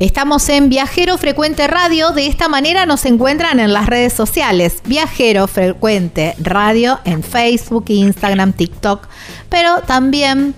[0.00, 2.10] Estamos en Viajero Frecuente Radio.
[2.10, 4.76] De esta manera nos encuentran en las redes sociales.
[4.84, 9.08] Viajero Frecuente Radio en Facebook, Instagram, TikTok.
[9.48, 10.54] Pero también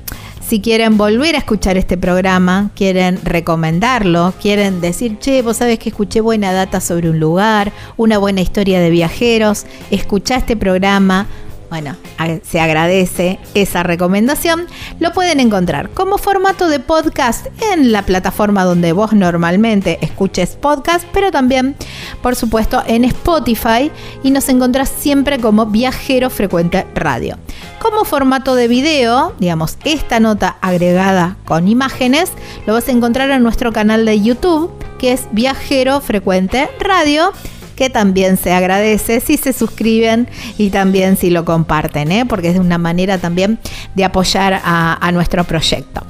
[0.47, 5.88] si quieren volver a escuchar este programa, quieren recomendarlo, quieren decir, che, vos sabés que
[5.88, 11.28] escuché buena data sobre un lugar, una buena historia de viajeros, escuchá este programa,
[11.71, 11.95] bueno,
[12.43, 14.66] se agradece esa recomendación.
[14.99, 21.07] Lo pueden encontrar como formato de podcast en la plataforma donde vos normalmente escuches podcast,
[21.12, 21.77] pero también,
[22.23, 23.91] por supuesto, en Spotify
[24.25, 27.39] y nos encontrás siempre como Viajero Frecuente Radio.
[27.81, 32.33] Como formato de video, digamos, esta nota agregada con imágenes,
[32.66, 37.33] lo vas a encontrar en nuestro canal de YouTube, que es Viajero Frecuente Radio
[37.81, 40.28] que también se agradece si se suscriben
[40.59, 42.26] y también si lo comparten, ¿eh?
[42.26, 43.59] porque es una manera también
[43.95, 46.03] de apoyar a, nuestro proyecto.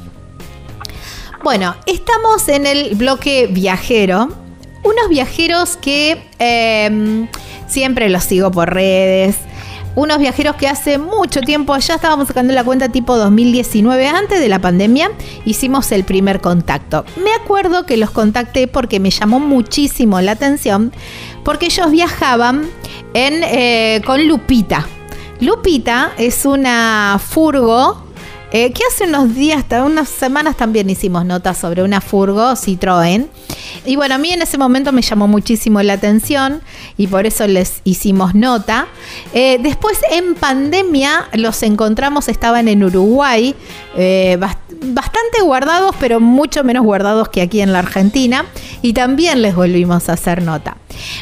[1.44, 4.30] Bueno, estamos en el bloque viajero.
[4.82, 7.28] Unos viajeros que em,
[7.68, 9.36] siempre los sigo por redes,
[9.96, 14.48] unos viajeros que hace mucho tiempo, ya estábamos sacando la cuenta tipo 2019, antes de
[14.48, 15.10] la pandemia,
[15.44, 17.04] hicimos el primer contacto.
[17.22, 20.92] Me acuerdo que los contacté porque me llamó muchísimo la atención
[21.50, 22.70] porque ellos viajaban
[23.12, 24.86] en, eh, con Lupita.
[25.40, 28.04] Lupita es una furgo
[28.52, 33.26] eh, que hace unos días, unas semanas también hicimos notas sobre una furgo Citroën.
[33.84, 36.62] Y bueno, a mí en ese momento me llamó muchísimo la atención
[36.96, 38.86] y por eso les hicimos nota.
[39.34, 43.56] Eh, después en pandemia los encontramos, estaban en Uruguay,
[44.38, 44.69] bastante
[45.42, 48.46] guardados, pero mucho menos guardados que aquí en la Argentina.
[48.82, 50.76] Y también les volvimos a hacer nota.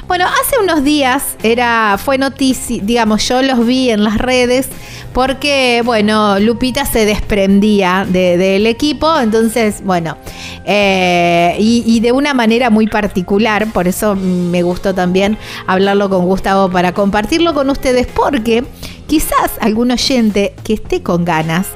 [0.06, 4.68] Bueno, hace unos días era, fue noticia, digamos, yo los vi en las redes
[5.12, 10.16] porque, bueno, Lupita se desprendía del equipo, entonces, bueno,
[10.64, 15.36] eh, y, de una manera muy particular, por eso me gustó también
[15.66, 18.64] hablarlo con Gustavo para compartirlo con ustedes, porque
[19.06, 21.68] quizás algún oyente que esté con ganas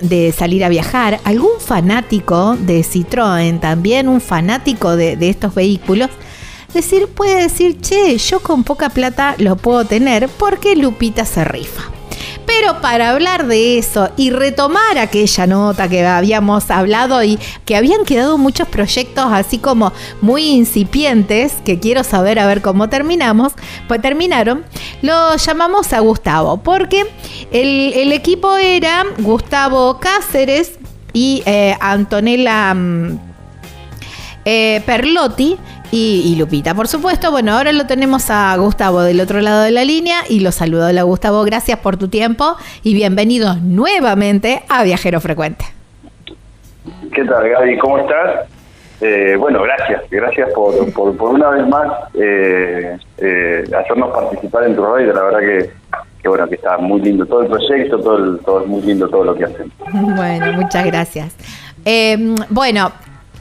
[0.00, 6.10] de salir a viajar, algún fanático de Citroën, también un fanático de, de estos vehículos,
[6.74, 11.95] decir, puede decir, che, yo con poca plata lo puedo tener porque Lupita se rifa.
[12.46, 18.04] Pero para hablar de eso y retomar aquella nota que habíamos hablado y que habían
[18.04, 23.52] quedado muchos proyectos así como muy incipientes, que quiero saber a ver cómo terminamos,
[23.88, 24.64] pues terminaron,
[25.02, 27.06] lo llamamos a Gustavo, porque
[27.50, 30.72] el, equipo era Gustavo Cáceres
[31.12, 33.18] y eh, Antonella mm,
[34.44, 35.58] eh, Perlotti
[35.90, 37.30] y, Lupita, por supuesto.
[37.30, 40.88] Bueno, ahora lo tenemos a Gustavo del otro lado de la línea y lo saludo.
[40.88, 45.64] Hola Gustavo, gracias por tu tiempo y bienvenido nuevamente a Viajero Frecuente.
[47.12, 47.78] ¿Qué tal Gaby?
[47.78, 48.48] ¿Cómo estás?
[49.00, 54.84] Eh, bueno, gracias, gracias por, por, una vez más eh, eh, hacernos participar en tu
[54.84, 55.12] radio.
[55.12, 55.70] La verdad que,
[56.22, 59.24] que, bueno, que está muy lindo todo el proyecto, todo, todo es muy lindo todo
[59.24, 59.70] lo que hacen.
[60.16, 61.36] Bueno, muchas gracias.
[62.48, 62.90] bueno,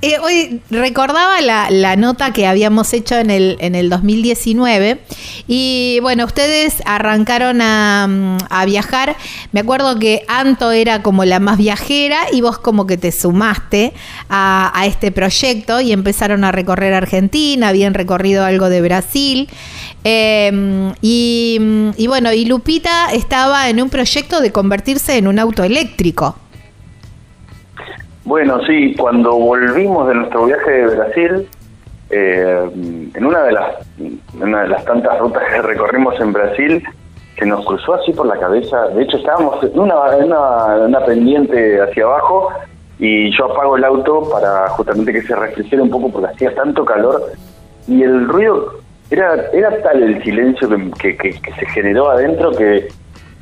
[0.01, 4.99] Eh, hoy recordaba la, nota que habíamos hecho en el, en el 2019
[5.47, 9.15] y bueno, ustedes arrancaron a, mm, a, viajar.
[9.51, 13.93] Me acuerdo que Anto era como la más viajera y vos como que te sumaste
[14.29, 19.49] a, este proyecto y empezaron a recorrer Argentina, habían recorrido algo de Brasil.
[20.03, 25.63] Y, mm, y bueno, y Lupita estaba en un proyecto de convertirse en un auto
[25.63, 26.37] eléctrico.
[28.25, 31.49] Bueno, sí, cuando volvimos de nuestro viaje de Brasil,
[32.09, 32.69] eh,
[33.13, 33.75] en una de las
[34.41, 36.83] una de las tantas rutas que recorrimos en Brasil,
[37.37, 38.87] se nos cruzó así por la cabeza.
[38.89, 42.49] De hecho, estábamos en una, una, una pendiente hacia abajo
[42.97, 46.83] y yo apago el auto para justamente que se refrigere un poco porque hacía tanto
[46.83, 47.31] calor
[47.87, 48.79] y el ruido
[49.11, 50.67] era era tal el silencio
[50.99, 52.87] que, que, que se generó adentro que,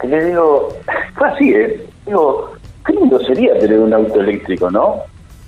[0.01, 0.69] que le digo,
[1.15, 1.88] fue así, ¿eh?
[2.05, 2.51] Digo,
[2.86, 5.01] qué lindo sería tener un auto eléctrico, ¿no?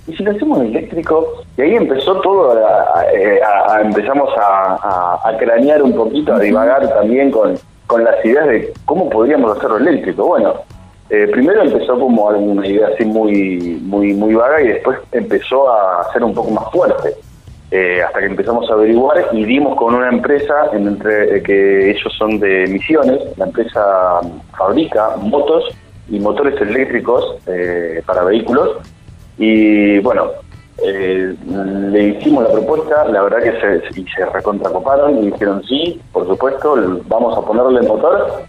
[0.07, 5.81] Y si lo hacemos eléctrico, y ahí empezó todo, a, a, a empezamos a, cranear
[5.81, 7.55] un poquito, a divagar también con,
[7.87, 10.27] con las ideas de cómo podríamos hacerlo eléctrico.
[10.27, 10.53] Bueno,
[11.09, 16.11] eh, primero empezó como alguna idea así muy, muy, muy vaga y después empezó a
[16.13, 17.15] ser un poco más fuerte.
[17.71, 21.91] Eh, hasta que empezamos a averiguar y dimos con una empresa en entre, eh, que
[21.91, 24.21] ellos son de Misiones, la empresa
[24.55, 25.75] fabrica motos
[26.09, 28.77] y motores eléctricos eh, para vehículos.
[29.37, 30.31] Y bueno,
[30.83, 36.01] eh, le hicimos la propuesta, la verdad que se, y se recontracoparon y dijeron sí,
[36.11, 36.75] por supuesto,
[37.07, 38.45] vamos a ponerle el motor.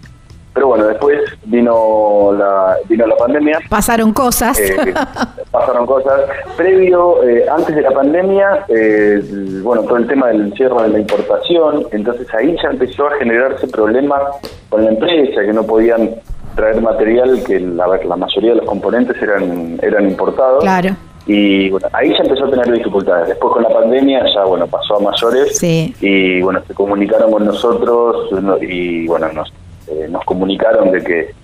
[0.57, 3.61] Pero bueno, después vino la, vino la pandemia.
[3.69, 4.59] Pasaron cosas.
[4.59, 4.95] Eh,
[5.51, 6.23] pasaron cosas.
[6.57, 9.23] Previo, eh, antes de la pandemia, eh,
[9.63, 13.69] bueno, todo el tema del cierre de la importación, entonces ahí ya empezó a generarse
[13.69, 14.23] problemas
[14.71, 16.15] con la empresa, que no podían
[16.57, 20.65] traer material que la, la mayoría de los componentes eran eran importados.
[20.65, 20.97] Claro.
[21.29, 23.29] Y bueno, ahí ya empezó a tener dificultades.
[23.29, 25.59] Después con la pandemia ya, bueno, pasó a mayores.
[25.59, 25.95] Sí.
[26.01, 28.31] Y bueno, se comunicaron con nosotros
[28.61, 29.53] y bueno, nos,
[29.89, 31.35] eh, nos comunicaron de que,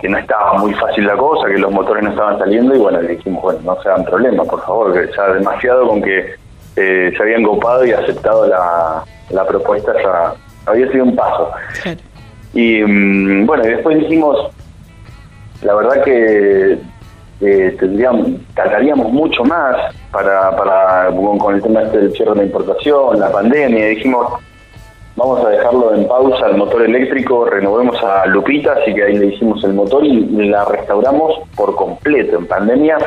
[0.00, 3.00] que no estaba muy fácil la cosa, que los motores no estaban saliendo y bueno,
[3.00, 6.34] le dijimos, bueno, no se hagan problemas, por favor, que ya demasiado con que
[6.76, 10.34] eh, se habían copado y aceptado la, la propuesta ya
[10.66, 11.52] había sido un paso.
[11.82, 12.00] Claro.
[12.54, 14.50] Y mm, bueno, y después dijimos,
[15.62, 16.78] la verdad que
[17.40, 19.76] eh, tendríamos, tardaríamos mucho más
[20.12, 24.40] para, para con, el tema este del cierre de la importación, la pandemia, dijimos,
[25.16, 29.26] vamos a dejarlo en pausa el motor eléctrico, renovemos a Lupita, así que ahí le
[29.26, 32.38] hicimos el motor y la restauramos por completo.
[32.38, 32.98] En pandemia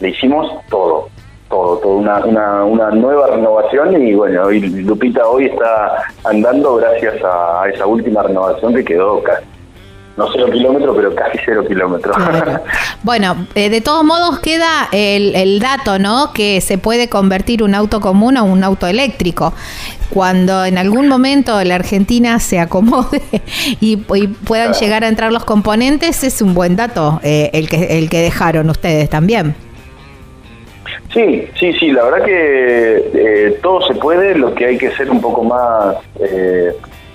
[0.00, 1.08] le hicimos todo,
[1.48, 7.22] todo, todo una, una, una nueva renovación y bueno, hoy Lupita hoy está andando gracias
[7.24, 9.44] a, a esa última renovación que quedó casi
[10.18, 12.16] no cero kilómetros, pero casi cero kilómetros.
[12.16, 12.60] Claro.
[13.04, 16.32] Bueno, eh, de todos modos queda el, el, dato, ¿no?
[16.34, 19.54] Que se puede convertir un auto común a un auto eléctrico.
[20.10, 23.22] Cuando en algún momento la Argentina se acomode
[23.80, 24.80] y, y puedan claro.
[24.80, 28.68] llegar a entrar los componentes, es un buen dato eh, el, que, el que dejaron
[28.68, 29.54] ustedes también.
[31.12, 35.10] Sí, sí, sí, la verdad que eh, todo se puede, lo que hay que ser
[35.10, 35.96] un poco más...
[36.20, 36.72] Eh,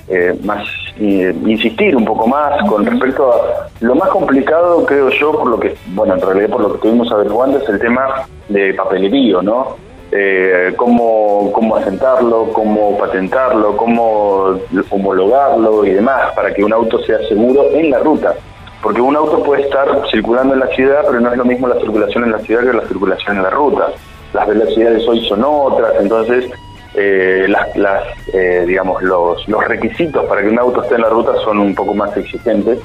[0.10, 0.68] eh, más
[1.00, 5.58] eh, insistir un poco más con respecto a lo más complicado creo yo por lo
[5.58, 9.78] que bueno en realidad por lo que estuvimos averiguando es el tema de papelerío no
[10.12, 17.20] eh, cómo cómo asentarlo cómo patentarlo cómo homologarlo y demás para que un auto sea
[17.30, 18.36] seguro en la ruta
[18.84, 21.80] porque un auto puede estar circulando en la ciudad pero no es lo mismo la
[21.80, 23.88] circulación en la ciudad que la circulación en la ruta.
[24.34, 26.52] Las velocidades hoy son otras entonces
[26.96, 28.04] eh, las, las
[28.34, 31.74] eh, digamos los, los requisitos para que un auto esté en la ruta son un
[31.74, 32.80] poco más exigentes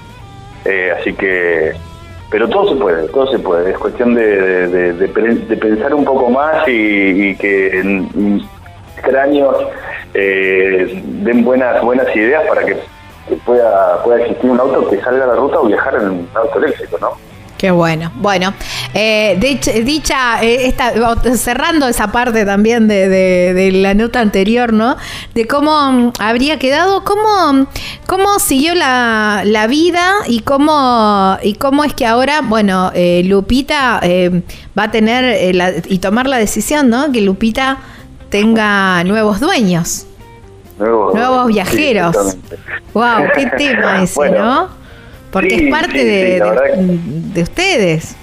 [0.64, 1.72] eh, así que
[2.30, 3.70] pero todo se puede todo se puede.
[3.72, 7.82] Es cuestión de, de, pensar un poco más y, y que
[8.99, 9.57] extraños
[10.14, 12.76] eh, den buenas buenas ideas para que,
[13.29, 16.29] que, pueda pueda existir un auto que salga a la ruta o viajar en un
[16.35, 18.12] auto eléctrico no Qué bueno.
[18.14, 18.55] Bueno,
[18.95, 20.93] eh, dicha, dicha eh, esta,
[21.37, 24.97] cerrando esa parte también de, de, de, la nota anterior, ¿no?
[25.35, 27.66] De cómo mm, habría quedado, cómo,
[28.07, 33.99] cómo siguió la, la vida y cómo, y cómo es que ahora, bueno, eh, Lupita
[34.05, 34.43] eh,
[34.79, 37.11] va a tener la, y tomar la decisión, ¿no?
[37.11, 37.79] Que Lupita
[38.31, 40.07] tenga nuevos dueños.
[40.79, 42.16] Nuevos, nuevos viajeros.
[42.16, 42.57] Sí,
[42.95, 44.39] wow, qué tema ese, bueno.
[44.39, 44.68] ¿no?
[45.31, 46.99] Porque sí, es parte sí, de, de,
[47.35, 48.16] de, ustedes.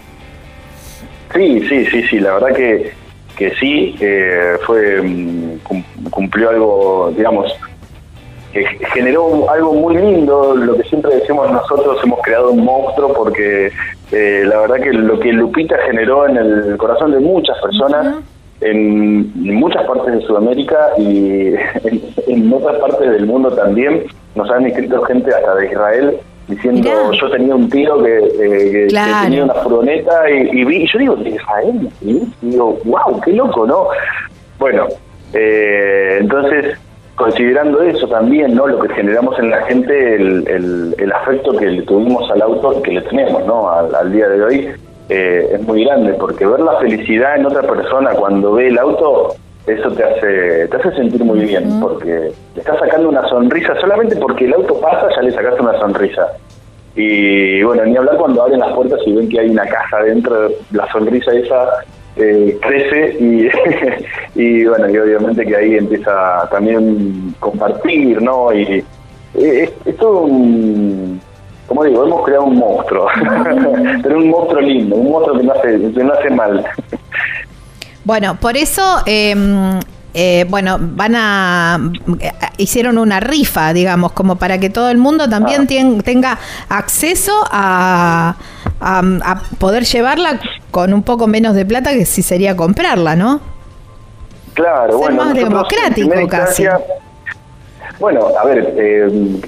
[1.33, 2.93] Sí, sí, sí, sí, la verdad que,
[3.35, 5.59] que sí, eh, fue mm,
[6.09, 7.53] cumplió algo, digamos,
[8.53, 13.69] que generó algo muy lindo, lo que siempre decimos nosotros, hemos creado un monstruo porque
[14.11, 18.09] eh, la verdad que lo que Lupita generó en el corazón de muchas personas, uh
[18.11, 18.21] -huh.
[18.61, 21.53] En muchas partes de Sudamérica y
[22.27, 24.03] en, otras partes del mundo también.
[24.35, 28.87] Nos han escrito gente hasta de Israel diciendo yo tenía un tío que,
[29.23, 31.89] tenía una furgoneta y, vi, y yo digo, ¿de Israel?
[32.01, 33.87] Y digo, wow, qué loco, ¿no?
[34.59, 34.87] Bueno,
[35.33, 36.77] eh, entonces
[37.15, 38.67] considerando eso también, ¿no?
[38.67, 42.91] Lo que generamos en la gente, el, el, afecto que le tuvimos al auto, que
[42.91, 43.69] le tenemos, ¿no?
[43.69, 44.69] Al, día de hoy,
[45.09, 49.35] eh, es muy grande, porque ver la felicidad en otra persona cuando ve el auto,
[49.67, 54.15] eso te hace, te hace sentir muy bien, porque le estás sacando una sonrisa, solamente
[54.15, 56.27] porque el auto pasa ya le sacaste una sonrisa.
[56.95, 60.49] Y bueno, ni hablar cuando abren las puertas y ven que hay una caja dentro,
[60.71, 61.83] la sonrisa esa
[62.15, 63.49] eh, crece y,
[64.35, 68.53] y bueno, y obviamente que ahí empieza también compartir, ¿no?
[68.53, 68.83] Y
[69.37, 71.19] eh, es, todo un,
[71.67, 73.07] como digo, hemos creado un monstruo,
[74.03, 76.65] pero un monstruo lindo, un monstruo que no hace, que no hace mal.
[78.03, 79.79] Bueno, por eso em,
[80.17, 81.77] eh, bueno, van a
[82.57, 86.01] hicieron una rifa, digamos, como para que todo el mundo también ah.
[86.05, 86.39] tenga
[86.69, 88.35] acceso a,
[88.79, 90.39] a, poder llevarla
[90.71, 93.41] con un poco menos de plata que si sería comprarla, ¿no?
[94.53, 96.65] Claro, Ser más democrático casi.
[97.99, 99.41] Bueno, a ver, eh,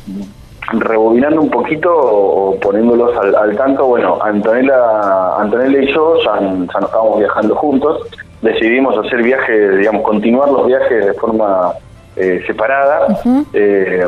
[0.73, 6.89] rebobinando un poquito o poniéndolos al, tanto, bueno, Antonella, Antonella y yo ya, ya nos
[6.89, 8.07] estábamos viajando juntos
[8.41, 11.73] decidimos hacer viajes, digamos, continuar los viajes de forma
[12.15, 13.07] eh, separada.
[13.53, 14.05] Eh,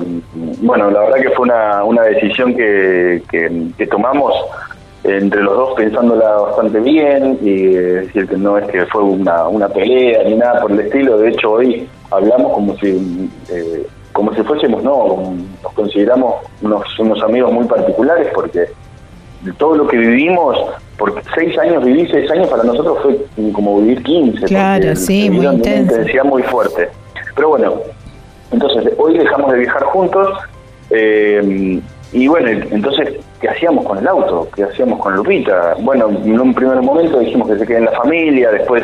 [0.62, 4.34] bueno, la verdad que fue una, una decisión que, que, tomamos
[5.04, 9.70] entre los dos pensándola bastante bien y decir que no es que fue una, una
[9.70, 11.18] pelea ni nada por el estilo.
[11.18, 15.34] De hecho, hoy hablamos como si eh, como si fuésemos, no,
[15.64, 18.68] nos consideramos unos, unos amigos muy particulares porque
[19.58, 20.58] todo lo que vivimos
[20.98, 24.46] porque seis años viví, seis años para nosotros fue como vivir 15.
[24.46, 25.94] Claro, sí, muy intenso.
[25.94, 26.90] Una intensidad muy fuerte.
[27.36, 27.76] Pero bueno,
[28.52, 30.38] entonces hoy dejamos de viajar juntos
[30.90, 31.82] eh,
[32.12, 34.48] y bueno, entonces, ¿qué hacíamos con el auto?
[34.56, 35.76] ¿Qué hacíamos con Lupita?
[35.80, 38.84] Bueno, en un primer momento dijimos que se quede en la familia, después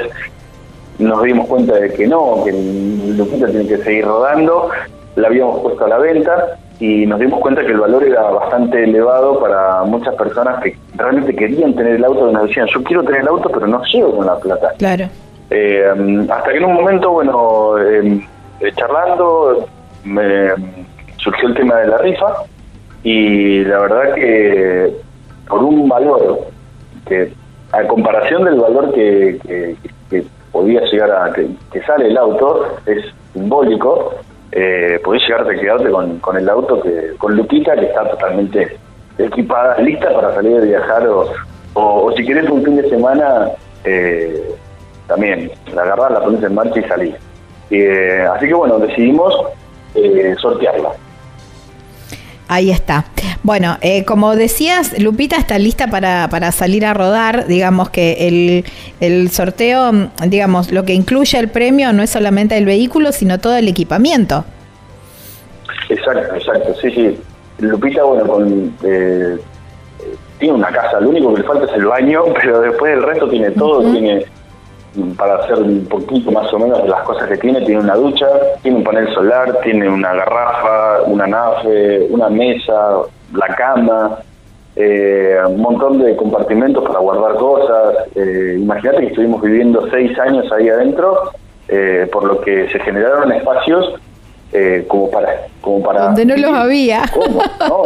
[0.99, 4.69] nos dimos cuenta de que no, que Lupita tiene que seguir rodando,
[5.15, 8.83] la habíamos puesto a la venta y nos dimos cuenta que el valor era bastante
[8.83, 13.03] elevado para muchas personas que realmente querían tener el auto y nos decían, yo quiero
[13.03, 14.73] tener el auto, pero no llego con la plata.
[14.77, 15.05] Claro.
[15.49, 18.21] Eh, hasta que en un momento, bueno, em,
[18.59, 19.67] eh, charlando,
[20.03, 20.49] me
[21.17, 22.43] surgió el tema de la rifa
[23.03, 24.93] y la verdad que
[25.47, 26.41] por un valor
[27.07, 27.31] que,
[27.71, 29.37] a comparación del valor que,
[30.09, 33.03] que, podía llegar a, que sale el auto, es
[33.33, 34.13] simbólico,
[34.55, 35.91] eh, podés llegarte a quedarte
[36.21, 38.77] con, el auto, que con Lupita, que está totalmente
[39.17, 41.29] equipada, lista para salir a viajar, o,
[41.73, 43.49] o, si querés un fin de semana,
[43.83, 44.55] eh,
[45.07, 47.15] también la agarrás, la pones en marcha y salís.
[47.69, 49.35] Eh, así que bueno, decidimos
[49.93, 50.91] eh, sortearla.
[52.47, 53.05] Ahí está.
[53.41, 57.47] Bueno, eh, como decías, Lupita está lista para, para salir a rodar.
[57.47, 58.65] Digamos que el,
[58.99, 59.91] el, sorteo,
[60.27, 64.45] digamos, lo que incluye el premio no es solamente el vehículo, sino todo el equipamiento.
[65.89, 66.75] Exacto, exacto.
[66.81, 67.19] Sí, sí.
[67.59, 69.37] Lupita, bueno, con, eh,
[70.39, 70.99] tiene una casa.
[70.99, 73.91] Lo único que le falta es el baño, pero después el resto tiene todo.
[73.91, 74.25] Tiene
[75.17, 78.27] para hacer un poquito más o menos de las cosas que tiene, tiene una ducha,
[78.61, 83.01] tiene un panel solar, tiene una garrafa, una nave, una mesa,
[83.33, 84.19] la cama,
[84.75, 88.07] eh, un montón de compartimentos para guardar cosas.
[88.15, 91.31] Eh, Imagínate que estuvimos viviendo seis años ahí adentro,
[91.67, 93.95] eh, por lo que se generaron espacios
[94.53, 97.03] eh, como para como para donde no los había.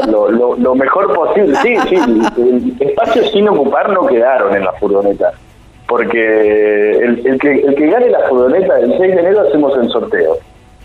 [0.07, 1.55] Lo, lo, lo, mejor posible.
[1.63, 5.31] Sí sí espacios sin ocupar no quedaron en la furgoneta
[5.89, 9.89] porque el, el, que, el que gane la furgoneta el 6 de enero hacemos el
[9.89, 10.37] sorteo.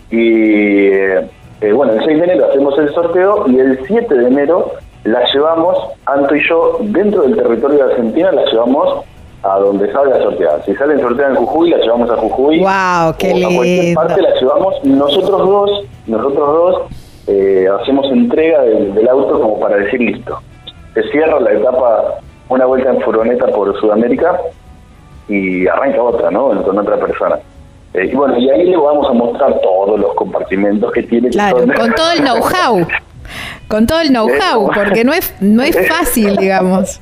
[0.09, 4.71] Y eh, bueno, el 6 de enero hacemos el sorteo y el 7 de enero
[5.03, 5.77] la llevamos,
[6.07, 9.05] Anto y yo, dentro del territorio de Argentina, la llevamos
[9.43, 10.63] a donde salga sorteada.
[10.63, 12.59] Si sale sorteada en Jujuy, la llevamos a Jujuy.
[12.61, 13.15] ¡Wow!
[13.19, 14.83] ¡Qué o a cualquier parte la llevamos.
[14.83, 16.81] Nosotros dos, nosotros dos
[17.27, 20.39] eh, hacemos entrega del, del auto como para decir listo.
[20.95, 22.15] Se cierra la etapa,
[22.49, 24.41] una vuelta en furgoneta por Sudamérica
[25.27, 26.63] y arranca otra, ¿no?
[26.63, 27.39] Con otra persona.
[27.93, 31.29] Eh, y bueno, y ahí le vamos a mostrar todos los compartimentos que tiene.
[31.29, 32.87] Claro, con todo el know-how.
[33.67, 36.99] con todo el know-how, porque no es, no es fácil, digamos.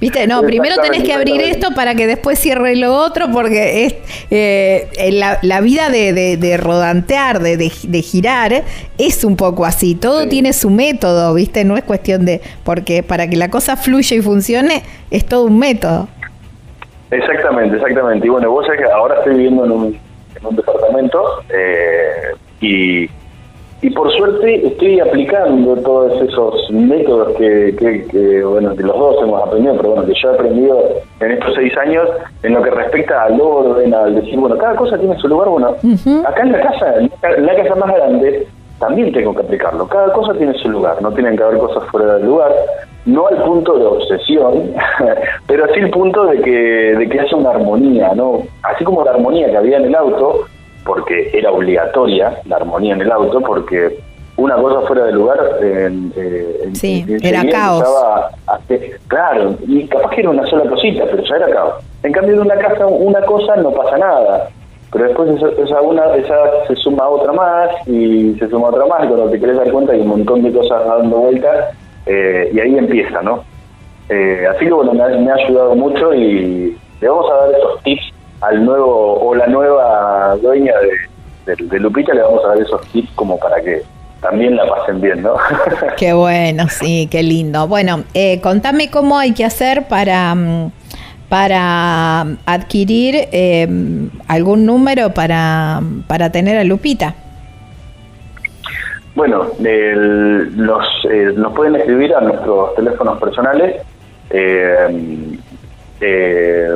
[0.00, 3.94] Viste, no, primero tenés que abrir esto para que después cierre lo otro, porque es
[4.30, 8.62] eh, la, la, vida de, de, rodantear, de, de, girar,
[8.98, 9.94] es un poco así.
[9.94, 11.64] Todo tiene su método, ¿viste?
[11.64, 12.40] No es cuestión de.
[12.64, 16.08] Porque para que la cosa fluya y funcione, es todo un método.
[17.12, 18.26] Exactamente, exactamente.
[18.26, 19.98] Y bueno, vos sabés que ahora estoy viviendo en un,
[20.40, 23.08] en un departamento eh, y,
[23.82, 29.22] y por suerte estoy aplicando todos esos métodos que, que, que, bueno, que los dos
[29.22, 30.88] hemos aprendido, pero bueno, que yo he aprendido
[31.20, 32.08] en estos seis años
[32.42, 35.48] en lo que respecta al orden, al decir, bueno, cada cosa tiene su lugar.
[35.48, 35.76] Bueno,
[36.26, 38.46] acá en la casa, en la casa más grande,
[38.78, 39.86] también tengo que aplicarlo.
[39.86, 42.52] Cada cosa tiene su lugar, no tienen que haber cosas fuera del lugar,
[43.06, 44.72] no al punto de obsesión,
[45.46, 46.50] pero sí el punto de que,
[46.96, 48.42] de que haya una armonía, ¿no?
[48.62, 50.46] Así como la armonía que había en el auto,
[50.84, 53.98] porque era obligatoria la armonía en el auto, porque
[54.36, 57.84] una cosa fuera de lugar en, eh, sí, era caos.
[59.08, 61.84] claro, y capaz que era una sola cosita, pero ya era caos.
[62.02, 64.48] En cambio, en una casa, una cosa no pasa nada
[64.92, 69.06] pero después esa, una esa se suma otra más y se suma otra más y
[69.08, 71.74] cuando te querés dar cuenta hay un montón de cosas dando vueltas
[72.04, 73.42] eh, y ahí empieza, ¿no?
[74.10, 78.02] Eh, así que bueno, me ha, ayudado mucho y le vamos a dar esos tips
[78.42, 80.74] al nuevo o la nueva dueña
[81.46, 83.82] de, Lupita, le vamos a dar esos tips como para que
[84.20, 85.36] también la pasen bien, ¿no?
[85.96, 87.66] qué bueno, sí, qué lindo.
[87.66, 90.34] Bueno, eh, contame cómo hay que hacer para...
[90.34, 90.70] Mm,
[91.32, 93.66] para adquirir eh,
[94.28, 97.14] algún número para, para tener a Lupita?
[99.14, 103.80] Bueno, los, eh, nos pueden escribir a nuestros teléfonos personales.
[104.28, 105.08] Eh,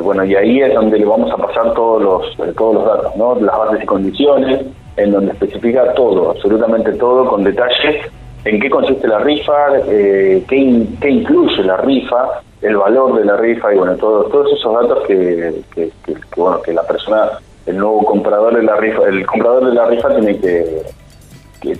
[0.03, 3.39] bueno, y ahí es donde le vamos a pasar todos los, todos los datos, ¿no?
[3.39, 4.65] las bases y condiciones,
[4.97, 8.11] en donde especifica todo, absolutamente todo, con detalle,
[8.47, 13.75] en qué consiste la rifa, qué, qué incluye la rifa, el valor de la rifa
[13.75, 15.91] y bueno, todos todos esos datos que, que,
[16.37, 17.33] bueno, que la persona,
[17.67, 20.83] el nuevo comprador de la rifa, el comprador de la rifa tiene que,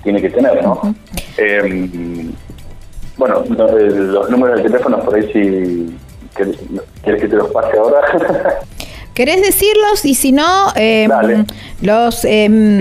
[0.03, 0.81] tiene que tener, ¿no?
[1.37, 2.33] Em,
[3.15, 5.97] bueno, eh, los, números de teléfono por ahí si
[7.01, 8.01] quieres que te los pase ahora.
[9.17, 10.05] ¿Querés decirlos?
[10.05, 11.09] Y si no, eh,
[11.81, 12.23] los...
[12.23, 12.79] Eh,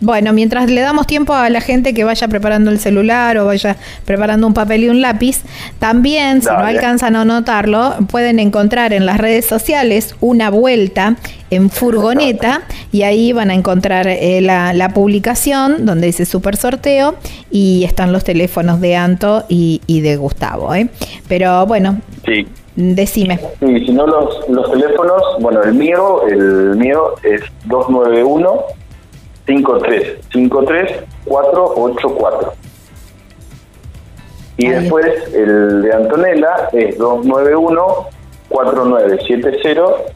[0.00, 3.76] bueno, mientras le damos tiempo a la gente que vaya preparando el celular o vaya
[4.04, 5.42] preparando un papel y un lápiz,
[5.78, 11.14] también, si no alcanzan a notarlo, pueden encontrar en las redes sociales una vuelta
[11.50, 17.14] en furgoneta y ahí van a encontrar eh, la, la, publicación donde dice super sorteo
[17.48, 20.74] y están los teléfonos de Anto y, y de Gustavo.
[20.74, 20.88] ¿eh?
[21.28, 22.00] Pero bueno.
[22.24, 22.44] Sí.
[22.76, 23.40] Decime.
[23.60, 28.64] Sí, si no los, los teléfonos, bueno, el mío, el mío es 291
[29.46, 32.52] 5353 484.
[34.58, 38.08] Y después el de Antonella es 291
[38.48, 40.14] 4970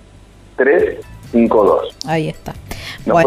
[0.57, 1.97] 352.
[2.07, 2.53] Ahí está.
[3.07, 3.25] Nos,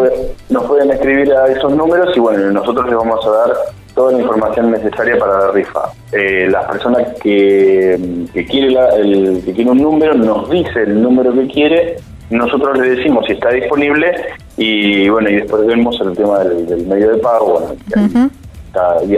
[0.50, 3.54] nos pueden escribir a esos números y bueno, nosotros les vamos a dar
[3.94, 5.92] toda la información necesaria para la rifa.
[6.12, 11.48] Eh, la persona que, quiere el, que quiere un número nos dice el número que
[11.48, 11.98] quiere,
[12.30, 14.12] nosotros le decimos si está disponible
[14.58, 17.76] y bueno, y después vemos el tema del, medio de pago.
[17.96, 18.30] Bueno,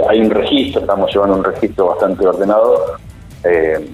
[0.10, 2.98] hay un registro, estamos llevando un registro bastante ordenado
[3.44, 3.90] eh,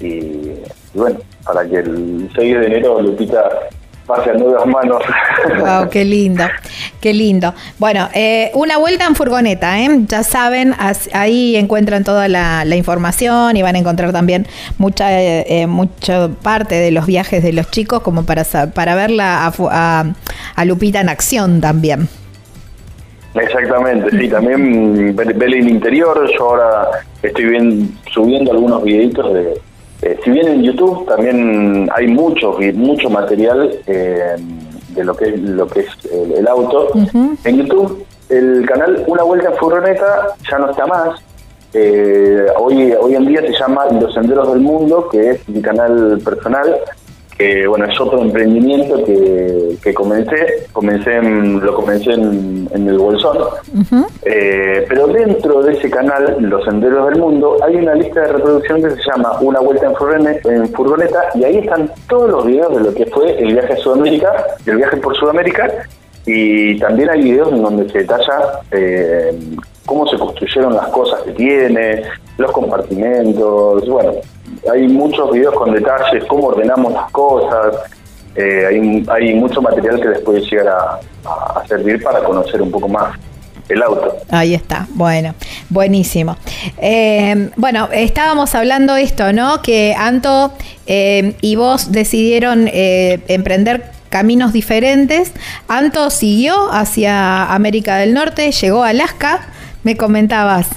[0.00, 0.64] y, y,
[0.94, 3.68] bueno, para que el 6 de enero Lupita
[4.06, 5.02] pase a nuevas manos.
[5.58, 6.44] Wow, qué lindo,
[7.00, 7.54] qué lindo.
[7.78, 9.88] Bueno, eh, una vuelta en furgoneta, ¿eh?
[10.06, 10.74] ya saben,
[11.12, 14.46] ahí encuentran toda la, información y van a encontrar también
[14.78, 18.44] mucha, eh, mucha parte de los viajes de los chicos como para,
[18.74, 20.04] para verla a,
[20.56, 22.08] a, Lupita en acción también.
[23.34, 26.88] Exactamente, sí, también ver, el interior, yo ahora
[27.22, 29.60] estoy bien, subiendo algunos videitos de
[30.02, 34.36] eh, si bien en YouTube también hay mucho, mucho material eh,
[34.90, 36.88] de lo que es, lo que es el, auto,
[37.44, 41.20] en YouTube el canal Una Vuelta en Furgoneta ya no está más.
[41.72, 46.20] Eh, hoy, hoy en día se llama Los Senderos del Mundo, que es mi canal
[46.24, 46.76] personal
[47.36, 53.38] que bueno es otro emprendimiento que, que comencé comencé lo comencé en, el bolsón.
[54.24, 58.82] Eh, pero dentro de ese canal los senderos del mundo hay una lista de reproducción
[58.82, 62.76] que se llama una vuelta en furgoneta, en furgoneta y ahí están todos los videos
[62.76, 65.68] de lo que fue el viaje a Sudamérica el viaje por Sudamérica
[66.26, 69.38] y también hay videos en donde se detalla eh,
[69.86, 72.02] cómo se construyeron las cosas que tiene
[72.38, 74.12] los compartimentos bueno
[74.70, 77.76] hay muchos videos con detalles, cómo ordenamos las cosas,
[78.34, 81.00] eh, hay, hay, mucho material que les puede llegar a,
[81.68, 83.18] servir para conocer un poco más
[83.68, 84.16] el auto.
[84.30, 85.34] Ahí está, bueno,
[85.70, 86.36] buenísimo.
[86.78, 89.62] Eh, bueno, estábamos hablando esto, ¿no?
[89.62, 90.52] Que Anto
[90.86, 95.32] eh, y vos decidieron emprender caminos diferentes.
[95.68, 99.48] Anto siguió hacia América del Norte, llegó a Alaska,
[99.84, 100.70] me comentabas.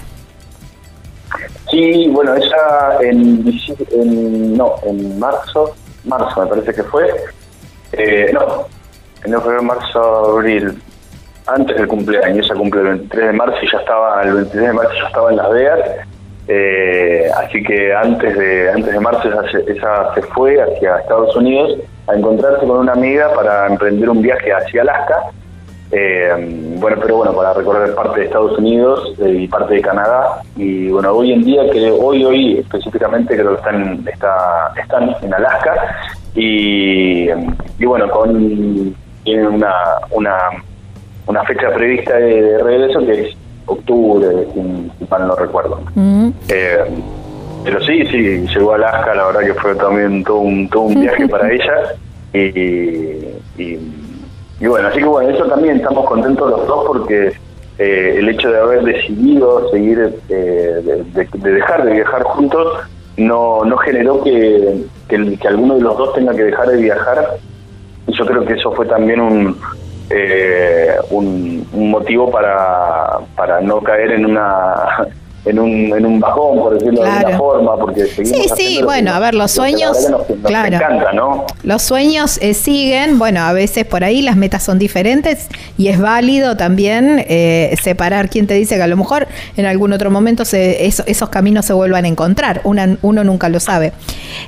[1.72, 3.44] Sí, bueno, ella en,
[3.92, 5.76] en, no, en marzo,
[6.06, 7.10] marzo me parece que fue,
[7.94, 8.68] Eh, no,
[9.24, 10.82] enero, febrero, marzo, abril.
[11.46, 14.74] Antes del cumpleaños, ella cumple el 23 de marzo y ya estaba, el 23 de
[14.74, 15.80] marzo ya estaba en Las Vegas.
[16.50, 21.78] Eh, así que antes de antes de marzo ella se fue hacia Estados Unidos
[22.08, 25.24] a encontrarse con una amiga para emprender un viaje hacia Alaska.
[25.92, 30.42] Eh, bueno, pero bueno, para recorrer parte de Estados Unidos eh, y parte de Canadá.
[30.56, 35.34] Y bueno, hoy en día, que hoy, hoy específicamente creo que están, está, están en
[35.34, 35.74] Alaska.
[36.36, 37.30] Y,
[37.80, 39.74] y bueno, con tienen una,
[40.12, 40.38] una,
[41.26, 45.82] una fecha prevista de, de regreso que es octubre, si, mal no recuerdo.
[45.96, 46.30] Mm.
[46.50, 46.78] Eh,
[47.64, 51.02] pero sí, sí, llegó a Alaska, la verdad que fue también todo un, todo un
[51.02, 51.76] viaje para ella.
[52.34, 53.80] Y, y,
[54.60, 57.32] y bueno, así que bueno, eso también estamos contentos los dos porque
[57.80, 62.80] eh, el hecho de haber decidido seguir, eh, de, de- de dejar de viajar juntos,
[63.18, 67.38] no, no generó que, que alguno de los dos tenga que dejar de viajar.
[68.08, 69.60] Y yo creo que eso fue también un,
[70.10, 75.08] eh, un, un motivo para, para no caer en una
[75.49, 79.11] en un, en un bajón, por decirlo de alguna forma, porque seguimos Sí, sí, bueno,
[79.14, 80.76] a ver, los sueños, nos, nos claro.
[80.76, 81.45] encanta, ¿no?
[81.64, 85.48] Los sueños eh, siguen, bueno, a veces por ahí las metas son diferentes
[85.78, 89.94] y es válido también eh, separar quién te dice que a lo mejor en algún
[89.94, 92.61] otro momento se- eso- esos caminos se vuelvan a encontrar.
[92.64, 93.94] Una- uno nunca lo sabe.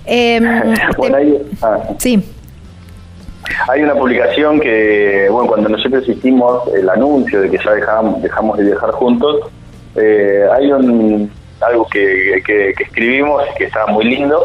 [0.05, 0.39] Eh,
[0.97, 2.23] Bueno, te- ahí- ah, sí,
[3.67, 8.57] Hay una publicación que, bueno, cuando nosotros hicimos el anuncio de que ya dejamos, dejamos
[8.57, 9.38] de viajar juntos,
[9.95, 14.41] eh, hay un algo que, que- que escribimos que está muy lindo,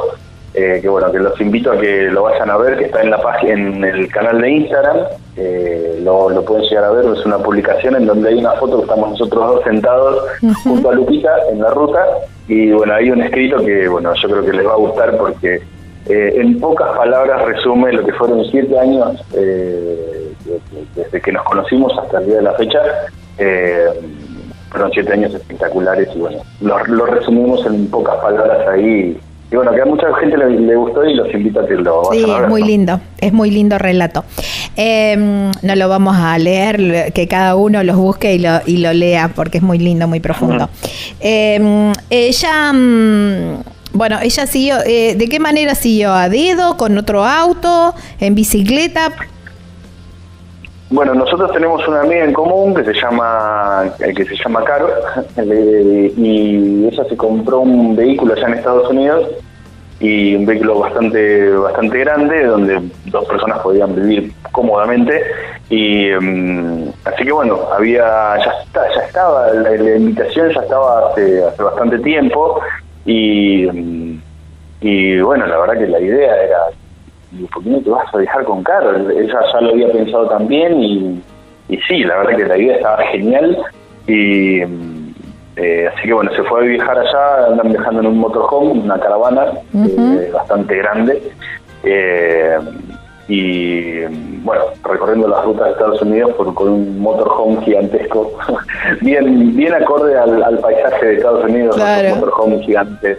[0.53, 3.11] eh, que bueno, que los invito a que lo vayan a ver, que está en
[3.11, 4.97] la página, en el canal de Instagram,
[5.37, 8.77] eh, lo, lo pueden llegar a ver, es una publicación en donde hay una foto
[8.79, 10.25] que estamos nosotros dos sentados
[10.65, 12.05] junto a Lupita en la ruta,
[12.49, 15.61] y bueno, hay un escrito que, bueno, yo creo que les va a gustar porque
[16.07, 21.33] eh, en pocas palabras resume lo que fueron siete años eh, de- de- desde que
[21.33, 22.79] nos conocimos hasta el día de la fecha.
[23.39, 23.87] Eh,
[24.75, 29.17] fueron siete años espectaculares y bueno, lo, lo resumimos en pocas palabras ahí.
[29.53, 32.09] Y bueno, que a mucha gente le, le gustó y los invito a que lo
[32.09, 32.45] vayan sí, a ver.
[32.45, 32.67] es muy ¿no?
[32.67, 34.25] lindo, es muy lindo relato.
[34.77, 35.17] Eh,
[35.63, 39.31] no lo vamos a leer, que cada uno los busque y lo, y lo lea
[39.33, 40.69] porque es muy lindo, muy profundo.
[41.21, 46.13] Eh, ella, mm, bueno, ella siguió, eh, ¿de qué manera siguió?
[46.13, 49.13] ¿A dedo, con otro auto, en bicicleta?
[50.91, 54.89] Bueno, nosotros tenemos una amiga en común que se llama eh, que se llama Caro
[55.37, 59.29] eh, y ella se compró un vehículo allá en Estados Unidos
[59.99, 65.23] y un vehículo bastante bastante grande donde dos personas podían vivir cómodamente
[65.71, 68.53] y mm, así que bueno había ya
[69.07, 72.61] estaba la, la invitación ya estaba hace, hace bastante tiempo
[73.07, 74.21] y mm,
[74.83, 76.59] y bueno la verdad que la idea era
[77.39, 79.11] y ¿por qué no te vas a viajar con Carol?
[79.11, 81.23] Ella ya lo había pensado también y,
[81.69, 83.57] y sí, la verdad que la idea estaba genial
[84.07, 84.61] y
[85.57, 88.99] eh, así que bueno, se fue a viajar allá, andan viajando en un motorhome, una
[88.99, 91.23] caravana eh, bastante grande
[91.85, 92.59] eh,
[93.29, 94.01] y
[94.43, 98.33] bueno, recorriendo las rutas de Estados Unidos por, con un motorhome gigantesco,
[99.01, 102.09] bien bien acorde al, al paisaje de Estados Unidos, Claro.
[102.11, 103.19] los motorhomes gigantes,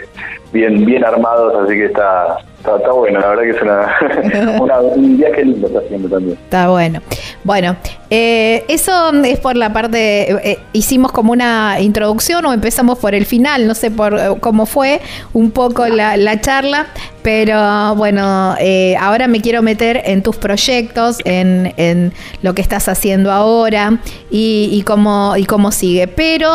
[0.53, 4.79] bien bien armados, así que está está, está bueno, la verdad que es una, una-
[4.81, 6.37] un viaje lindo está haciendo también.
[6.43, 7.01] Está bueno.
[7.43, 7.75] Bueno,
[8.09, 13.25] eh, eso es por la parte, eh, hicimos como una introducción o empezamos por el
[13.25, 14.99] final, no sé por eh, cómo fue
[15.33, 16.87] un poco la, la charla,
[17.21, 22.87] pero bueno, eh, ahora me quiero meter en tus proyectos, en, en lo que estás
[22.89, 23.99] haciendo ahora
[24.31, 26.49] y, y cómo, y cómo sigue, pero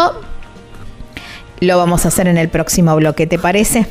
[1.61, 3.87] lo vamos a hacer en el próximo bloque, ¿te parece?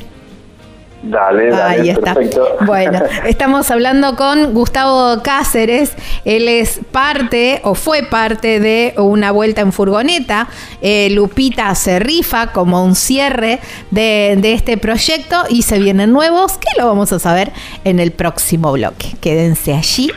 [1.02, 2.14] Dale, dale, Ahí está.
[2.14, 2.46] perfecto.
[2.66, 5.94] Bueno, estamos hablando con Gustavo Cáceres.
[6.24, 10.48] Él es parte o fue parte de una vuelta en furgoneta.
[10.82, 13.60] Eh, Lupita se rifa como un cierre
[13.90, 17.50] de, de este proyecto y se vienen nuevos que lo vamos a saber
[17.84, 19.16] en el próximo bloque.
[19.20, 20.10] Quédense allí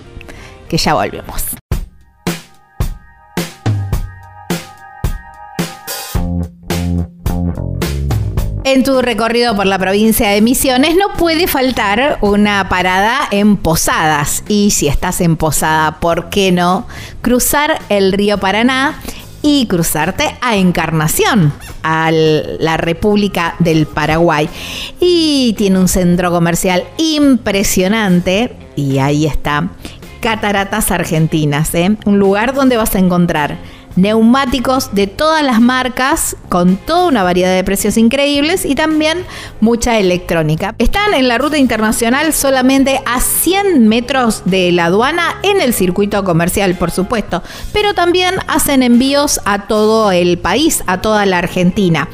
[0.68, 1.46] que ya volvemos.
[8.66, 14.42] En tu recorrido por la provincia de Misiones no puede faltar una parada en Posadas.
[14.48, 16.88] Y si estás en Posada, ¿por qué no
[17.22, 19.02] cruzar el río Paraná
[19.42, 21.52] y cruzarte a Encarnación,
[21.84, 24.50] a la República del Paraguay?
[25.02, 29.72] Y tiene un centro comercial impresionante y ahí está.
[30.22, 31.98] Cataratas Argentinas, ¿eh?
[32.06, 33.58] un lugar donde vas a encontrar
[33.96, 39.26] neumáticos de todas las marcas, con toda una variedad de precios increíbles y también
[39.62, 40.76] mucha electrónica.
[40.78, 46.24] Están en la ruta internacional solamente a 100 metros de la aduana en el circuito
[46.24, 52.08] comercial, por supuesto, pero también hacen envíos a todo el país, a toda la Argentina.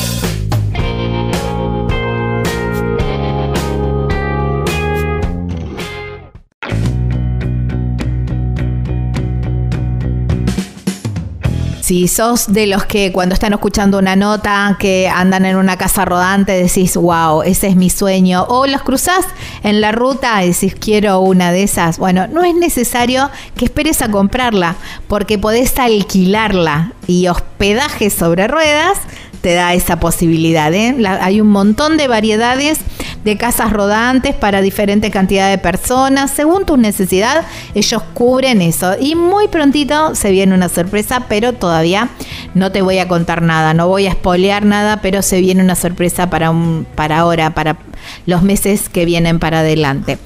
[11.86, 16.04] Si sos de los que cuando están escuchando una nota que andan en una casa
[16.04, 19.24] rodante decís, wow, ese es mi sueño, o los cruzás
[19.62, 24.02] en la ruta y decís, quiero una de esas, bueno, no es necesario que esperes
[24.02, 24.74] a comprarla,
[25.06, 28.98] porque podés alquilarla y hospedaje sobre ruedas
[29.40, 30.74] te da esa posibilidad.
[30.74, 30.96] ¿eh?
[31.20, 32.80] hay un montón de variedades
[33.26, 36.30] de casas rodantes para diferente cantidad de personas.
[36.30, 37.44] Según tu necesidad,
[37.74, 38.94] ellos cubren eso.
[39.00, 42.08] Y muy prontito se viene una sorpresa, pero todavía
[42.54, 45.74] no te voy a contar nada, no voy a espolear nada, pero se viene una
[45.74, 47.78] sorpresa para, un, para ahora, para
[48.26, 50.18] los meses que vienen para adelante.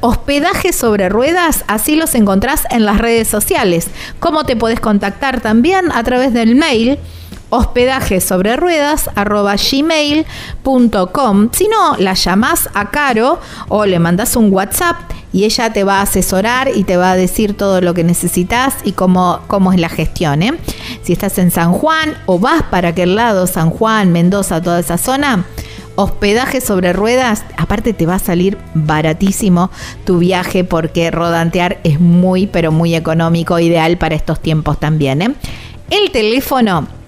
[0.00, 3.88] hospedaje sobre ruedas, así los encontrás en las redes sociales.
[4.18, 5.92] ¿Cómo te puedes contactar también?
[5.92, 6.98] A través del mail
[7.50, 9.10] hospedaje sobre ruedas
[9.70, 11.48] gmail.com.
[11.52, 14.96] Si no, la llamás a Caro o le mandas un WhatsApp
[15.32, 18.76] y ella te va a asesorar y te va a decir todo lo que necesitas
[18.84, 20.42] y cómo, cómo es la gestión.
[20.42, 20.54] ¿eh?
[21.02, 24.98] Si estás en San Juan o vas para aquel lado, San Juan, Mendoza, toda esa
[24.98, 25.44] zona,
[25.94, 29.70] hospedaje sobre ruedas, aparte te va a salir baratísimo
[30.04, 35.22] tu viaje porque rodantear es muy, pero muy económico, ideal para estos tiempos también.
[35.22, 35.34] ¿eh?
[35.90, 36.99] El teléfono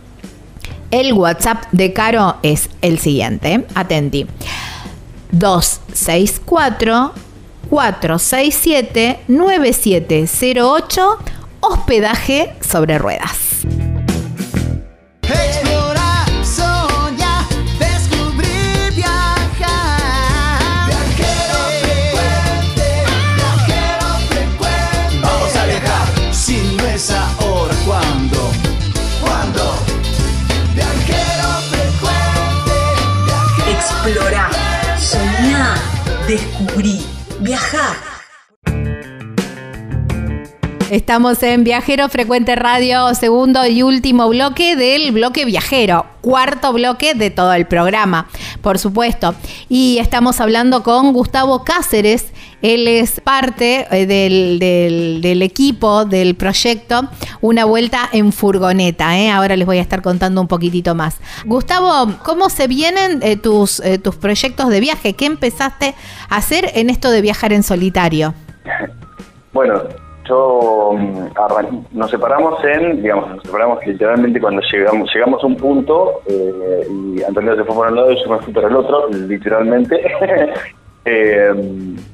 [0.93, 3.67] el WhatsApp de Caro es el siguiente.
[3.75, 4.29] Atenti.
[5.33, 7.13] 264
[7.69, 11.19] 467 9708
[11.61, 13.52] hospedaje sobre ruedas.
[37.43, 38.12] Viajar.
[40.93, 47.31] Estamos en Viajero Frecuente Radio, segundo y último bloque del bloque viajero, cuarto bloque de
[47.31, 48.29] todo el programa,
[48.61, 49.35] por supuesto.
[49.71, 52.27] Y estamos hablando con Gustavo Cáceres,
[52.61, 57.09] él es parte eh, del, equipo del proyecto
[57.41, 59.19] Una Vuelta en Furgoneta.
[59.19, 59.31] ¿eh?
[59.31, 61.17] Ahora les voy a estar contando un poquitito más.
[61.47, 65.15] Gustavo, ¿cómo se vienen eh, tus, tus proyectos de viaje?
[65.15, 65.95] ¿Qué empezaste
[66.29, 68.35] a hacer en esto de viajar en solitario?
[69.55, 69.85] Bueno,
[70.29, 76.21] yo mm, nos separamos en, digamos, nos separamos literalmente cuando llegamos llegamos a un punto
[76.29, 80.01] y Antonio se fue por un lado y yo me fui para el otro, literalmente.
[81.05, 81.53] Eh,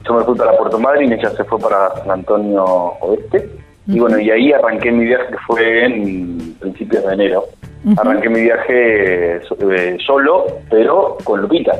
[0.02, 2.64] yo me fui para Puerto Madryn, ella se fue para San Antonio
[3.02, 3.46] Oeste.
[3.86, 7.44] Y bueno, y ahí arranqué mi viaje que fue en principios de enero.
[7.96, 11.72] Arranqué mi viaje eh, solo, pero con Lupita.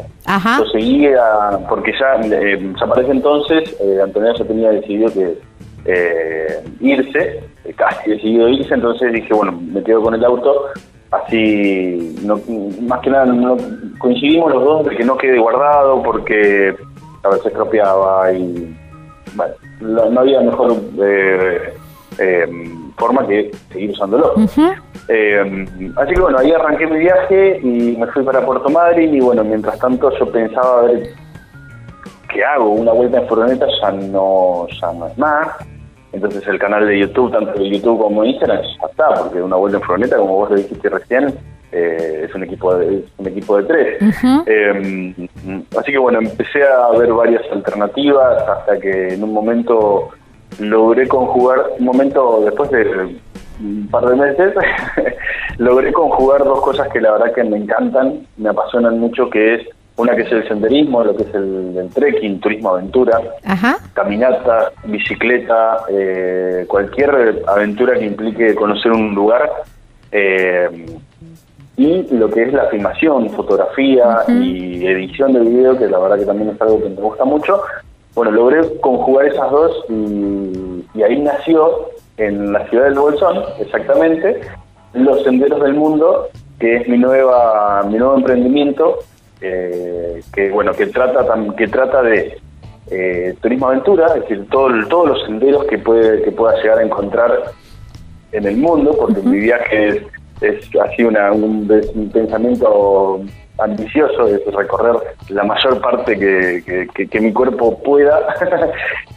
[0.59, 1.21] Yo seguía,
[1.69, 5.39] porque ya, eh, ya para ese entonces eh, Antonio ya tenía decidido que
[5.85, 7.41] eh, irse,
[7.77, 10.67] casi decidido irse, entonces dije, bueno, me quedo con el auto,
[11.11, 12.41] así, no,
[12.83, 13.57] más que nada no,
[13.99, 16.75] coincidimos los dos de que no quede guardado, porque
[17.23, 18.77] a veces estropeaba y
[19.35, 19.55] bueno,
[20.11, 21.75] no, había mejor eh,
[22.19, 22.47] eh,
[22.97, 24.35] forma que seguir usándolo.
[25.09, 29.21] Eh, así que bueno, ahí arranqué mi viaje y me fui para Puerto Madryn y
[29.21, 31.15] bueno, mientras tanto yo pensaba ver
[32.29, 35.49] qué hago, una vuelta en furgoneta ya no, ya no es más.
[36.13, 39.57] Entonces el canal de YouTube, tanto de YouTube como de Instagram, ya está, porque una
[39.57, 41.35] vuelta en furgoneta, como vos lo dijiste recién,
[41.71, 43.99] eh, es un equipo de, un equipo de tres.
[44.47, 45.15] Eh,
[45.79, 50.11] así que bueno, empecé a ver varias alternativas hasta que en un momento
[50.59, 53.19] logré conjugar, un momento después de
[53.61, 54.55] un par de meses,
[55.59, 59.69] logré conjugar dos cosas que la verdad que me encantan, me apasionan mucho, que es
[59.99, 63.21] una que es el senderismo, lo que es el, trekking, turismo aventura,
[63.93, 69.51] caminata, bicicleta, eh, cualquier aventura que implique conocer un lugar.
[70.13, 70.87] Eh,
[71.77, 76.27] y lo que es la filmación, fotografía y edición del video, que la verdad que
[76.27, 77.61] también es algo que me gusta mucho.
[78.15, 84.41] Bueno, logré conjugar esas dos y, y ahí nació en la ciudad del Bolsón, exactamente,
[84.93, 88.99] Los Senderos del Mundo, que es mi nueva mi nuevo emprendimiento
[89.41, 91.25] eh, que bueno que trata
[91.57, 92.39] que trata de
[92.91, 96.83] eh, turismo aventura es decir todo, todos los senderos que puede que pueda llegar a
[96.83, 97.53] encontrar
[98.33, 100.03] en el mundo porque mi viaje es,
[100.41, 101.69] es así una un,
[102.13, 103.21] pensamiento
[103.59, 104.95] ambicioso de recorrer
[105.31, 108.21] la mayor parte que, que, mi cuerpo pueda.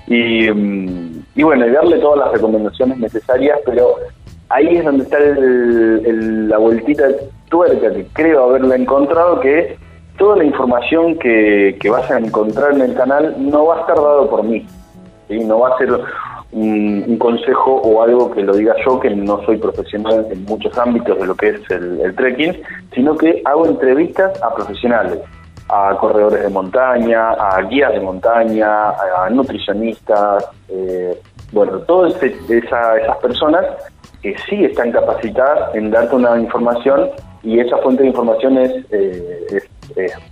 [0.08, 3.96] Y, mm, y bueno y darle todas las recomendaciones necesarias pero
[4.52, 7.06] ahí es donde está la vueltita
[7.50, 9.78] tuerca que creo haberla encontrado, que
[10.18, 14.30] toda la información que, vas a encontrar en el canal no va a estar dado
[14.30, 14.66] por mí,
[15.28, 15.40] ¿sí?
[15.44, 15.90] no va a ser
[16.52, 21.20] un, consejo o algo que lo diga yo, que no soy profesional en muchos ámbitos
[21.20, 22.62] de lo que es el, trekking,
[22.94, 25.20] sino que hago entrevistas a profesionales,
[25.70, 31.18] a corredores de montaña, a guías de montaña, a nutricionistas, eh,
[31.52, 33.66] bueno, todas esas personas
[34.22, 37.10] que sí están capacitadas en darte una información
[37.44, 39.70] y esa fuente de información es, eh, es,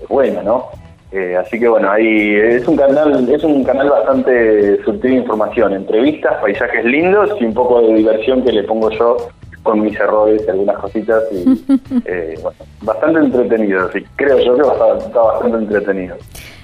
[0.08, 0.70] buena, ¿no?
[1.12, 5.74] Eh, así que bueno, ahí es un canal es un canal bastante sutil de información,
[5.74, 9.18] entrevistas, paisajes lindos y un poco de diversión que le pongo yo
[9.64, 11.46] con mis errores y algunas cositas y
[12.06, 16.16] eh, bueno, bastante entretenido, así creo yo que está bastante entretenido.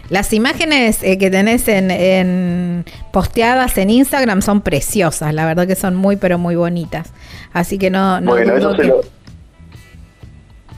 [0.10, 5.96] Las imágenes eh, que tenés en, posteadas en Instagram son preciosas, la verdad que son
[5.96, 7.12] muy pero muy bonitas.
[7.52, 9.02] Así que no, no bueno, eso, se lo,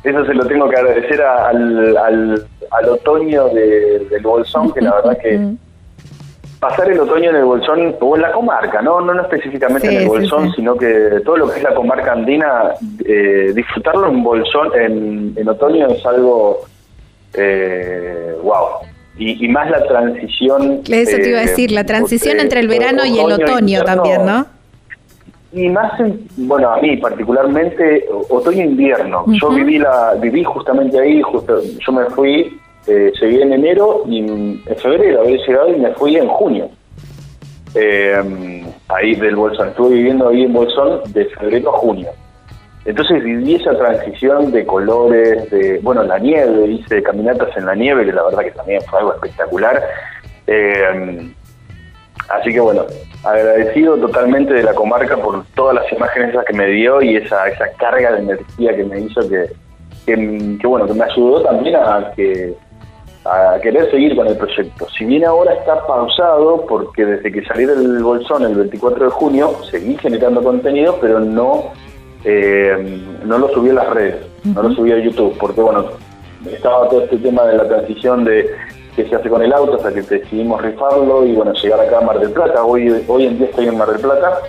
[0.04, 5.40] eso se lo tengo que agradecer al, al, otoño del Bolsón, que la verdad que
[6.60, 10.02] pasar el otoño en el Bolsón, o en la comarca, no no, no específicamente en
[10.02, 12.72] el Bolsón, sino que todo lo que es la comarca andina,
[13.06, 16.62] eh, disfrutarlo en Bolsón en, en otoño es algo
[17.34, 18.88] eh, wow
[19.20, 20.82] y, más la transición.
[20.88, 24.46] Eso te iba a decir, la transición entre el verano y el otoño también, ¿no?
[25.54, 25.94] Y más,
[26.36, 29.26] bueno, a mí particularmente, otoño-invierno.
[29.42, 34.20] Yo viví la viví justamente ahí, justo, yo me fui, eh, llegué en enero y
[34.20, 36.70] en febrero había llegado y me fui en junio.
[37.76, 42.10] Eh, ahí del Bolsón, estuve viviendo ahí en Bolsón de febrero a junio.
[42.86, 48.06] Entonces viví esa transición de colores, de, bueno, la nieve, hice caminatas en la nieve,
[48.06, 49.84] que la verdad que también fue algo espectacular.
[50.48, 51.30] Eh,
[52.30, 52.86] así que bueno,
[53.24, 57.66] agradecido totalmente de la comarca por todas las imágenes que me dio y esa, esa
[57.78, 59.50] carga de energía que me hizo que,
[60.06, 62.56] que, bueno, que me ayudó también a que
[63.26, 64.88] a querer seguir con el proyecto.
[64.98, 69.52] Si bien ahora está pausado, porque desde que salí del Bolsón el 24 de junio,
[69.70, 71.74] seguí generando contenido, pero no
[72.24, 75.86] eh, no lo subí a las redes, no lo subí a YouTube, porque bueno,
[76.52, 78.50] estaba todo este tema de la transición de
[78.98, 82.02] que se hace con el auto hasta que decidimos rifarlo y bueno, llegar acá a
[82.02, 84.40] Mar del Plata, hoy, hoy en día estoy en Mar del Plata,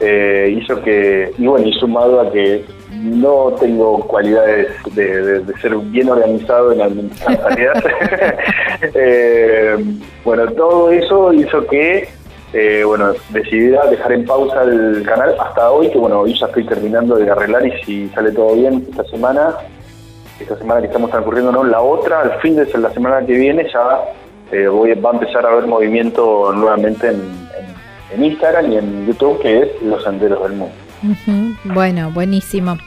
[0.00, 6.10] eh, hizo que, y bueno, y sumado a que no tengo cualidades de, ser bien
[6.10, 7.82] organizado en tareas,
[8.94, 9.76] eh,
[10.22, 12.08] bueno, todo eso hizo que
[12.52, 16.64] eh, bueno, decidí dejar en pausa el canal hasta hoy, que bueno, hoy ya estoy
[16.64, 19.54] terminando de arreglar y si sale todo bien esta semana,
[20.40, 23.66] esta semana que estamos transcurriendo, no, la otra, al fin de la semana que viene
[23.72, 24.00] ya
[24.52, 27.48] eh, voy, va a empezar a haber movimiento nuevamente en,
[28.24, 30.74] Instagram y en YouTube, que es Los Senderos del Mundo.
[31.64, 32.78] Bueno, buenísimo.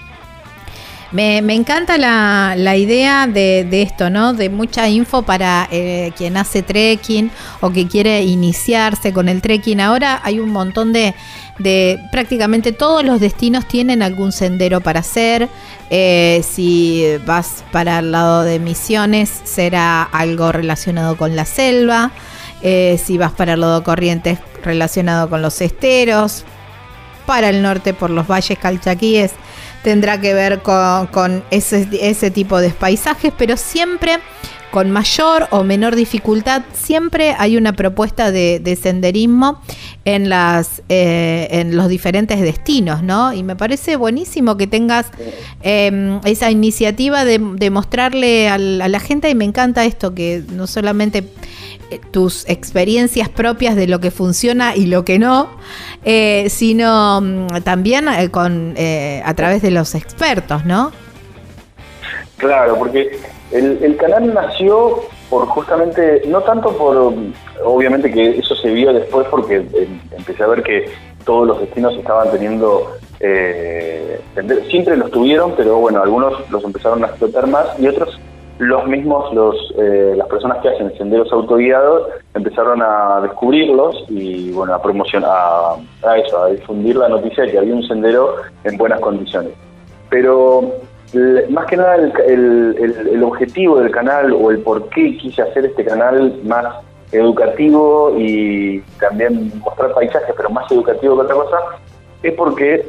[1.11, 4.33] Me, encanta la, idea de, esto, ¿no?
[4.33, 7.29] De mucha info para eh, quien hace trekking
[7.59, 9.81] o que quiere iniciarse con el trekking.
[9.81, 11.13] Ahora hay un montón de,
[11.59, 15.49] de prácticamente todos los destinos tienen algún sendero para hacer.
[15.89, 22.11] Eh, si vas para el lado de Misiones, será algo relacionado con la selva.
[22.61, 26.45] Eh, si vas para el lado de Corrientes, relacionado con los esteros.
[27.25, 29.33] Para el norte, por los valles calchaquíes
[29.83, 34.19] tendrá que ver con, ese, ese tipo de paisajes, pero siempre
[34.71, 39.61] con mayor o menor dificultad, siempre hay una propuesta de, senderismo
[40.05, 43.33] en, las, eh, en los diferentes destinos, ¿no?
[43.33, 45.07] Y me parece buenísimo que tengas
[45.61, 51.27] em, esa iniciativa de, mostrarle a la gente, y me encanta esto, que no solamente
[51.99, 55.49] tus experiencias propias de lo que funciona y lo que no,
[56.03, 58.75] eh, sino mm, también con,
[59.23, 60.91] a través de los expertos, ¿no?
[62.41, 63.19] Claro, porque
[63.51, 67.13] El, canal nació por justamente, no tanto por,
[67.63, 70.89] obviamente que eso se vio después porque em, empecé a ver que
[71.23, 74.19] todos los destinos estaban teniendo, eh,
[74.69, 78.19] siempre los tuvieron, pero bueno, algunos los empezaron a explotar más y otros
[78.61, 84.75] los mismos, los, eh, las personas que hacen senderos autoguiados empezaron a descubrirlos y bueno,
[84.75, 85.31] a promocionar,
[86.03, 89.53] a, eso, a difundir la noticia de que había un sendero en buenas condiciones.
[90.11, 90.75] Pero
[91.49, 96.39] más que nada el, objetivo del canal o el por qué quise hacer este canal
[96.43, 96.67] más
[97.11, 101.57] educativo y también mostrar paisajes, pero más educativo que otra cosa,
[102.21, 102.85] es porque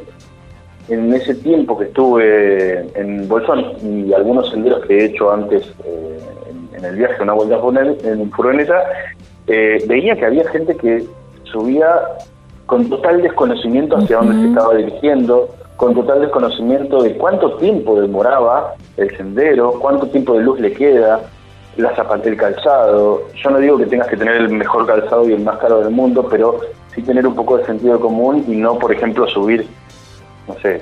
[0.89, 6.19] en ese tiempo que estuve en Bolsón y algunos senderos que he hecho antes eh,
[6.75, 7.57] en, el viaje, una vuelta
[8.03, 8.83] en furgoneta,
[9.47, 11.05] eh, veía que había gente que
[11.43, 11.87] subía
[12.65, 18.73] con total desconocimiento hacia dónde se estaba dirigiendo, con total desconocimiento de cuánto tiempo demoraba
[18.97, 21.21] el sendero, cuánto tiempo de luz le queda,
[21.77, 23.23] la zapata, el calzado.
[23.35, 25.91] Yo no digo que tengas que tener el mejor calzado y el más caro del
[25.91, 26.59] mundo, pero
[26.93, 29.67] sí tener un poco de sentido común y no, por ejemplo, subir
[30.47, 30.81] no sé,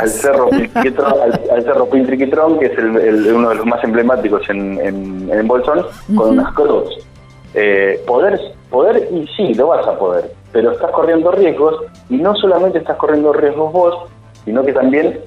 [0.00, 4.78] al cerro al, cerro Pintriquitrón, que es el, uno de los más emblemáticos en,
[5.30, 6.96] en, Bolsón, con unas crocs.
[7.54, 11.76] Eh, poder, poder, y sí, lo vas a poder, pero estás corriendo riesgos,
[12.10, 13.94] y no solamente estás corriendo riesgos vos,
[14.44, 15.20] sino que también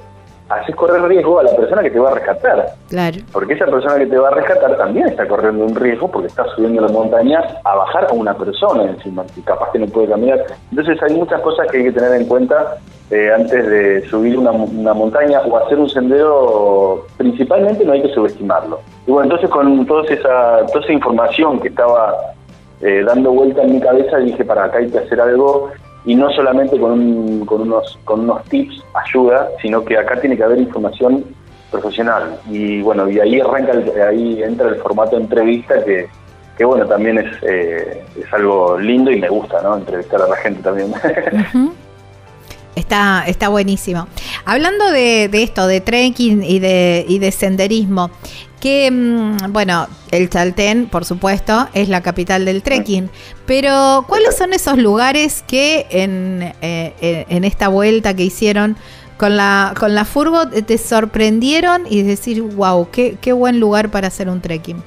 [0.53, 2.75] haces correr riesgo a la persona que te va a rescatar.
[2.89, 3.17] Claro.
[3.31, 6.45] Porque esa persona que te va a rescatar también está corriendo un riesgo porque está
[6.55, 10.45] subiendo la montaña a bajar a una persona encima, que capaz que no puede caminar.
[10.69, 12.77] Entonces hay muchas cosas que hay que tener en cuenta
[13.09, 18.79] eh, antes de subir una, montaña o hacer un sendero, principalmente no hay que subestimarlo.
[19.05, 22.15] Y bueno, entonces con toda esa, toda esa información que estaba
[22.81, 25.71] eh, dando vuelta en mi cabeza, dije, para acá hay que hacer algo
[26.05, 30.43] y no solamente con, con, unos, con unos tips, ayuda, sino que acá tiene que
[30.43, 31.23] haber información
[31.69, 32.39] profesional.
[32.49, 33.73] Y bueno, y ahí arranca,
[34.07, 36.07] ahí entra el formato de entrevista que,
[36.57, 39.77] que bueno, también es, eh, es algo lindo y me gusta, ¿no?
[39.77, 40.93] Entrevistar a la gente también.
[42.73, 44.07] Está, está buenísimo.
[44.45, 48.11] Hablando de, esto, de trekking y de, y de senderismo,
[48.61, 53.09] que, mm, bueno, el Chaltén, por supuesto, es la capital del trekking,
[53.45, 58.77] pero ¿cuáles son esos lugares que en, eh, en esta vuelta que hicieron
[59.17, 64.07] con la, con la furgo te sorprendieron y decir, wow, qué, qué buen lugar para
[64.07, 64.81] hacer un trekking?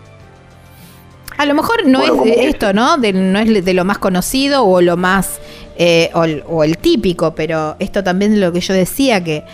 [1.37, 2.97] A lo mejor no es esto, ¿no?
[2.97, 5.41] no es de lo más conocido o lo más
[5.77, 9.45] eh, o, el típico, pero esto también es lo que yo decía, que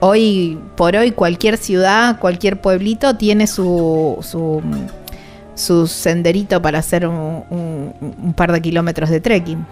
[0.00, 4.18] hoy por hoy cualquier ciudad, cualquier pueblito tiene su,
[5.54, 9.66] su, senderito para hacer un, par de kilómetros de trekking.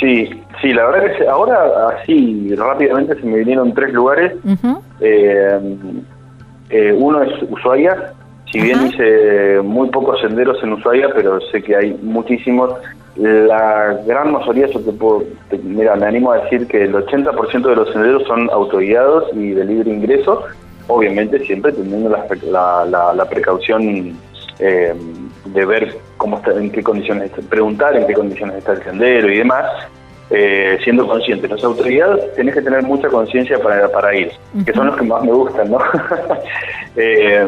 [0.00, 4.32] Sí, sí, la verdad que ahora así rápidamente se me vinieron tres lugares.
[5.00, 5.76] Eh,
[6.70, 8.12] eh, uno es Ushuaia,
[8.54, 12.70] si bien hice muy pocos senderos en Ushuaia, pero sé que hay muchísimos.
[13.16, 15.24] La gran mayoría, yo te puedo,
[15.64, 19.64] mira, me animo a decir que el 80% de los senderos son autoguiados y de
[19.64, 20.44] libre ingreso,
[20.86, 24.16] obviamente siempre teniendo la, la, precaución
[24.60, 24.94] eh,
[25.46, 29.38] de ver cómo está, en qué condiciones, preguntar en qué condiciones está el sendero y
[29.38, 29.64] demás,
[30.30, 31.46] eh, siendo consciente.
[31.48, 34.32] Los autoridades tenés que tener mucha conciencia para, para ir,
[34.64, 35.78] que son los que más me gustan, ¿no?
[36.96, 37.44] Eh,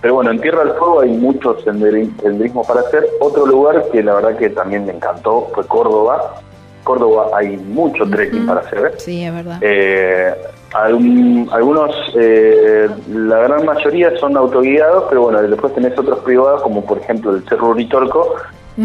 [0.00, 3.06] pero bueno, en Tierra del Fuego hay muchos senderismo para hacer.
[3.20, 6.36] Otro lugar que la verdad que también me encantó fue Córdoba.
[6.82, 8.94] Córdoba hay mucho trekking para hacer.
[8.96, 9.58] Sí, es verdad.
[9.60, 10.34] Eh,
[10.72, 17.36] algunos, la gran mayoría son autoguiados, pero bueno, después tenés otros privados, como por ejemplo
[17.36, 18.36] el Cerro Uritorco,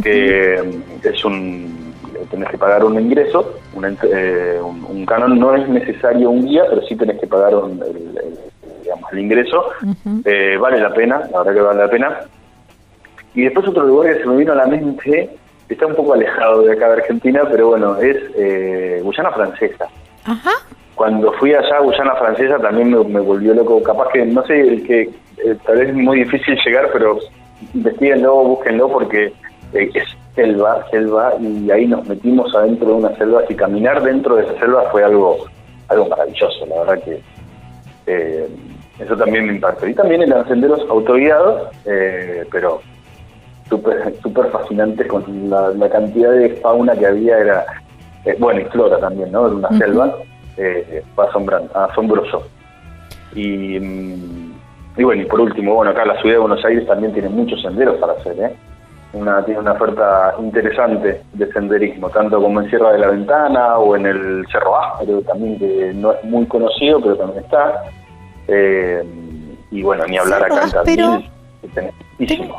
[0.03, 0.55] que
[1.03, 1.80] es un
[2.29, 3.55] tenés que pagar un ingreso,
[4.03, 8.39] eh, un, canon no es necesario un guía, pero sí tenés que pagar el,
[8.83, 9.65] digamos, el ingreso.
[10.25, 12.19] Eh, vale la pena, la verdad que vale la pena.
[13.33, 15.29] Y después otro lugar que se me vino a la mente,
[15.69, 19.87] está un poco alejado de acá de Argentina, pero bueno, es eh, Guyana Francesa.
[20.25, 20.51] Ajá.
[20.95, 24.83] Cuando fui allá a Guyana Francesa también me, volvió loco, capaz que, no sé, el
[24.85, 25.09] que
[25.65, 27.17] tal vez es muy difícil llegar, pero
[27.73, 29.33] investiguenlo, búsquenlo porque
[29.73, 30.03] es
[30.35, 34.59] selva, selva, y ahí nos metimos adentro de una selva y caminar dentro de esa
[34.59, 35.45] selva fue algo,
[35.89, 37.21] algo maravilloso, la verdad que
[38.07, 38.47] eh,
[38.99, 39.87] eso también me impactó.
[39.87, 42.81] Y también eran senderos autoguiados, eh, pero
[43.69, 47.65] súper super fascinantes con la, cantidad de fauna que había, era,
[48.25, 49.47] eh, bueno, y flora también, ¿no?
[49.47, 50.15] Era una selva,
[51.15, 51.25] fue
[51.73, 52.43] asombroso.
[53.33, 54.53] Y, mm,
[54.97, 57.61] y bueno, y por último, bueno, acá la ciudad de Buenos Aires también tiene muchos
[57.61, 58.55] senderos para hacer, ¿eh?
[59.13, 63.95] Una, tiene una oferta interesante de senderismo, tanto como en Sierra de la Ventana o
[63.95, 67.83] en el Cerro Áspero, también que no es muy conocido, pero también está.
[68.47, 69.03] Eh,
[69.71, 71.07] y bueno, ni hablar Cerro acá en Áspero.
[71.07, 71.29] Tandil,
[71.61, 71.67] que
[72.27, 72.51] tenés.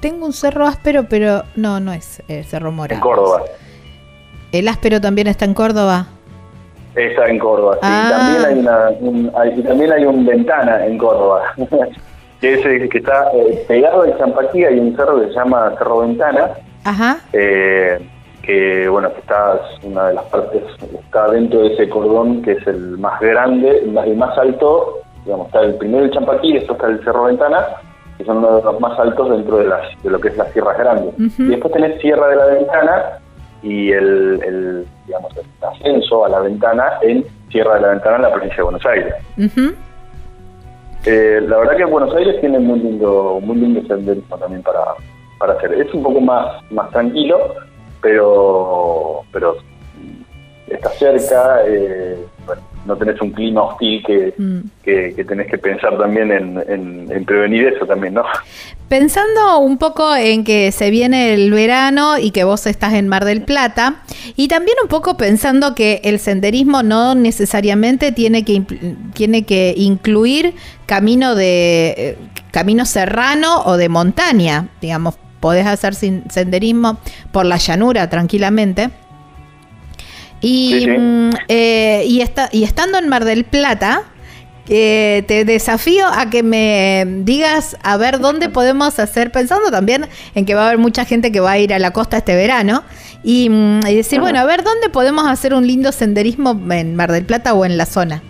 [0.00, 2.94] Tengo un cerro áspero, pero no, no es el cerro morado.
[2.96, 3.42] En Córdoba.
[4.50, 6.06] El áspero también está en Córdoba.
[6.96, 7.80] Está en Córdoba, sí.
[7.84, 8.08] Ah.
[8.10, 11.42] También hay una, un, hay- también hay un ventana en Córdoba,
[12.42, 16.00] que es que está eh, pegado al Champaquí, hay un cerro que se llama Cerro
[16.00, 16.50] Ventana,
[16.84, 17.20] Ajá.
[17.32, 17.98] eh,
[18.42, 20.60] que bueno, que está es una de las partes,
[20.92, 24.98] está dentro de ese cordón que es el más grande, el más, el más alto,
[25.24, 27.64] digamos, está el primero el Champaquí después está el Cerro Ventana,
[28.18, 30.52] que son uno de los más altos dentro de las de lo que es las
[30.52, 31.14] Sierras Grandes.
[31.38, 33.02] Y después tenés Sierra de la Ventana
[33.62, 38.22] y el, el, digamos, el ascenso a la ventana en Sierra de la Ventana en
[38.22, 39.14] la provincia de Buenos Aires.
[41.04, 44.80] Eh, la verdad que Buenos Aires tiene muy lindo, muy lindo senderismo también para,
[45.38, 45.72] para hacer.
[45.74, 47.54] Es un poco más, más tranquilo,
[48.00, 49.56] pero, pero
[50.68, 52.24] está cerca, eh,
[52.86, 54.58] no tenés un clima hostil que, Mm.
[54.84, 58.24] que, que tenés que pensar también en, en- en prevenir eso también, ¿no?
[58.88, 63.24] Pensando un poco en que se viene el verano y que vos estás en Mar
[63.24, 64.02] del Plata,
[64.36, 68.62] y también un poco pensando que el senderismo no necesariamente tiene que,
[69.14, 70.54] tiene que incluir
[70.86, 72.18] camino de eh,
[72.50, 76.98] camino serrano o de montaña, digamos, podés hacer sin- senderismo
[77.32, 78.90] por la llanura tranquilamente.
[80.42, 80.90] Y, Sí, sí.
[80.90, 84.02] mm, eh, y, esta- y estando en Mar del Plata,
[84.68, 90.44] eh, te desafío a que me digas a ver dónde podemos hacer, pensando también en
[90.44, 92.82] que va a haber mucha gente que va a ir a la costa este verano,
[93.24, 97.10] y, mm, y decir, bueno, a ver dónde podemos hacer un lindo senderismo en Mar
[97.12, 98.22] del Plata o en la zona.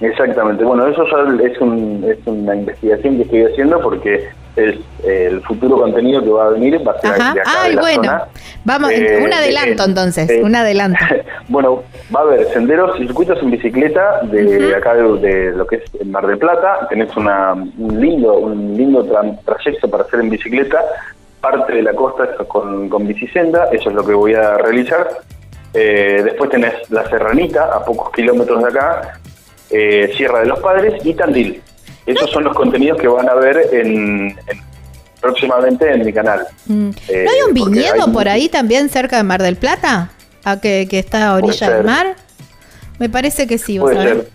[0.00, 5.28] Exactamente, bueno, eso ya es, un- es una investigación que estoy haciendo porque es eh,
[5.30, 7.34] el futuro contenido que va a venir va a ser Ajá.
[7.34, 8.02] de acá Ay, de la bueno.
[8.04, 8.24] zona.
[8.64, 10.98] Vamos, Eh, un adelanto eh, entonces, eh, un adelanto.
[11.48, 11.82] bueno,
[12.14, 15.82] va a haber senderos y circuitos en bicicleta de acá de, de lo que es
[16.00, 16.86] el Mar del Plata.
[16.90, 20.78] Tenés una, un lindo un lindo tra- trayecto para hacer en bicicleta.
[21.40, 25.08] Parte de la costa con, con bicisenda, eso es lo que voy a realizar.
[25.72, 29.18] Después tenés la Serranita, a pocos kilómetros de acá,
[30.16, 31.62] Sierra de los Padres y Tandil.
[32.06, 34.36] Esos son los contenidos que van a ver en, en-
[35.20, 36.46] próximamente en mi canal.
[36.66, 36.90] Mm.
[37.08, 40.10] Eh, ¿No hay un porque viñedo hay- por ahí también cerca de Mar del Plata?
[40.44, 42.16] ¿A que, que está a orilla del mar?
[42.98, 44.28] Me parece que sí, Puede ser.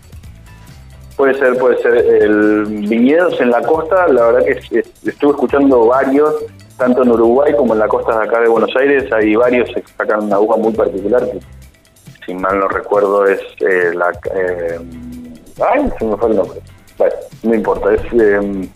[1.16, 1.94] Puede ser, puede ser.
[1.96, 6.34] El viñedos en la costa, la verdad que es- es- estuve escuchando varios,
[6.76, 9.82] tanto en Uruguay como en la costa de acá de Buenos Aires, hay varios que
[9.96, 11.38] sacan una uva muy particular que,
[12.26, 14.10] si mal no recuerdo, es eh, la...
[14.34, 14.78] eh,
[15.72, 16.60] ay, se me fue el nombre.
[16.98, 18.00] Bueno, no importa, es...
[18.20, 18.68] Eh,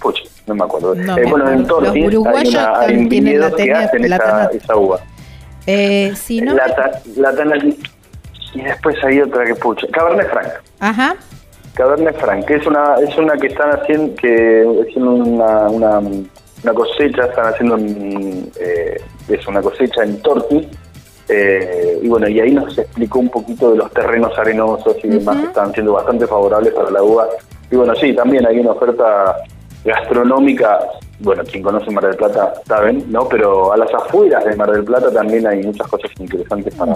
[0.00, 0.94] pucha, no me acuerdo.
[0.94, 4.16] No Eh, bueno, en Tortis hay, una, hay un la viñedo que tenia- hacen la
[4.16, 5.00] esa, esa uva.
[5.66, 6.54] Eh, sí, ¿no?
[6.54, 7.56] La, la tana-
[8.54, 9.86] y después hay otra que pucha.
[9.88, 10.48] Cabernet Franc.
[10.80, 11.16] Ajá.
[11.74, 16.72] Cabernet Franc, que es una, es una que están haciendo, que haciendo una, una, una
[16.72, 20.66] cosecha, están haciendo un, eh, es una cosecha en Tortis,
[21.28, 25.36] eh, y bueno, y ahí nos explicó un poquito de los terrenos arenosos y demás
[25.36, 27.26] que están siendo bastante favorables para la uva.
[27.70, 29.36] Y bueno, sí, también hay una oferta
[29.84, 30.80] gastronómica,
[31.20, 33.28] bueno, quien conoce Mar del Plata saben, ¿no?
[33.28, 36.94] Pero a las afueras de Mar del Plata también hay muchas cosas interesantes para,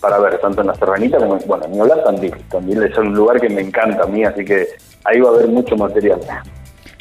[0.00, 2.34] para ver, tanto en la Serranita como, en- bueno, ni hablar Tandil.
[2.50, 4.66] Tandil es un lugar que me encanta a mí, así que
[5.04, 6.20] ahí va a haber mucho material.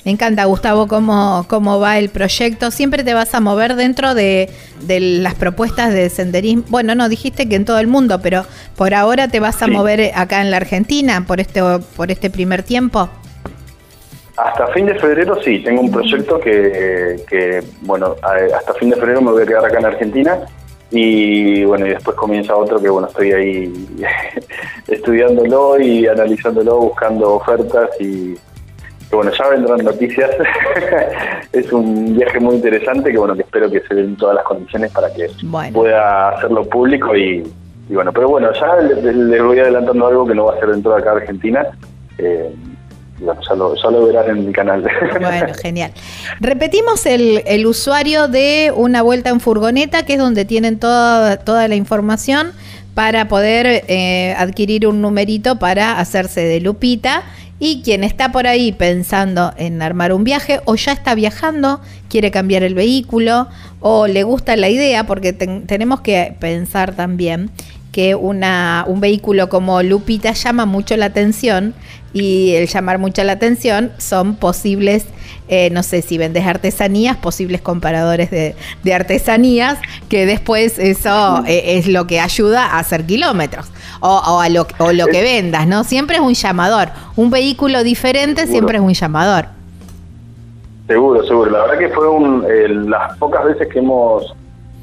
[0.06, 2.72] Me encanta, Gustavo, cómo, cómo va el proyecto.
[2.72, 4.50] Siempre te vas a mover dentro de,
[4.82, 6.64] de las propuestas de senderismo.
[6.68, 9.72] Bueno, no, dijiste que en todo el mundo, pero por ahora te vas a Sí.
[9.72, 11.62] mover acá en la Argentina por este,
[11.96, 13.08] por este primer tiempo.
[14.36, 18.16] Hasta fin de febrero sí, tengo un proyecto que, que, bueno,
[18.58, 20.40] hasta fin de febrero me voy a quedar acá en Argentina
[20.90, 23.72] y bueno, y después comienza otro que bueno, estoy ahí
[24.88, 28.36] estudiándolo y analizándolo, buscando ofertas y
[29.16, 30.30] bueno, ya vendrán noticias.
[31.54, 34.92] es un viaje muy interesante que bueno, que espero que se den todas las condiciones
[34.92, 35.74] para que Bueno.
[35.74, 37.44] pueda hacerlo público y,
[37.90, 40.70] y bueno, pero bueno, ya les, les voy adelantando algo que no va a ser
[40.70, 41.66] dentro de acá Argentina.
[42.18, 42.54] Eh,
[43.20, 44.84] y bueno, ya lo, ya lo verán en mi canal.
[45.20, 45.92] Bueno, genial.
[46.40, 51.68] Repetimos el, el usuario de Una Vuelta en Furgoneta, que es donde tienen toda, toda
[51.68, 52.52] la información
[52.96, 57.24] para poder eh, adquirir un numerito para hacerse de Lupita.
[57.66, 61.80] Y quien está por ahí pensando en armar un viaje o ya está viajando,
[62.10, 63.48] quiere cambiar el vehículo
[63.80, 67.52] o le gusta la idea, porque ten- tenemos que pensar también
[67.94, 71.74] que una, un vehículo como Lupita llama mucho la atención
[72.14, 75.06] y el llamar mucho la atención son posibles
[75.56, 79.78] eh, no sé, si vendes artesanías, posibles comparadores de, de artesanías,
[80.10, 84.66] que después eso eh, es lo que ayuda a hacer kilómetros o, o a lo,
[84.80, 85.84] o lo que vendas, ¿no?
[85.84, 86.90] Siempre es un llamador.
[87.16, 88.52] Un vehículo diferente Seguro.
[88.52, 89.46] siempre es un llamador.
[90.88, 91.52] Seguro, seguro.
[91.52, 94.34] La verdad que fue un, eh, las pocas veces que hemos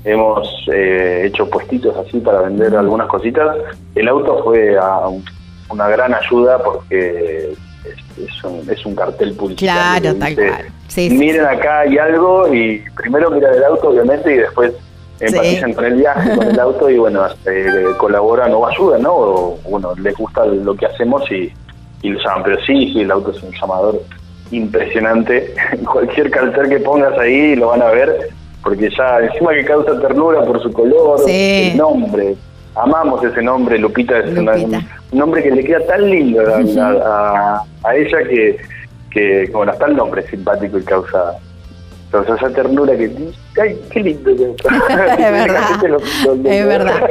[0.04, 3.56] hemos hecho puestitos así para vender algunas cositas,
[3.96, 5.00] el auto fue a
[5.68, 7.54] una gran ayuda porque
[7.84, 10.14] es, es un, es un cartel publicitario.
[10.14, 10.64] Claro, tal cual.
[10.88, 11.16] Sí, sí.
[11.16, 14.72] Miren acá hay algo y primero miran el auto obviamente y después
[15.20, 19.12] empatizan con el viaje, con el auto y bueno, eh, colaboran o ayudan, ¿no?
[19.14, 21.52] O bueno, les gusta lo que hacemos y,
[22.02, 22.42] y lo llaman.
[22.44, 24.00] Pero sí, sí, el auto es un llamador
[24.50, 25.54] impresionante.
[25.92, 28.30] Cualquier cartel que pongas ahí lo van a ver,
[28.62, 31.70] porque ya encima que causa ternura por su color, Sí.
[31.72, 32.34] el nombre.
[32.76, 37.56] Amamos ese nombre, Lupita es una- un nombre que le queda tan lindo a, a-
[37.56, 38.56] a- a ella que,
[39.10, 41.32] que, bueno, hasta el nombre es simpático y causa,
[42.12, 43.10] causa esa ternura que,
[43.60, 44.30] ay, qué lindo.
[44.36, 44.54] que-
[45.18, 45.62] Es verdad.
[45.82, 47.00] Lo- lo- lo- Es verdad.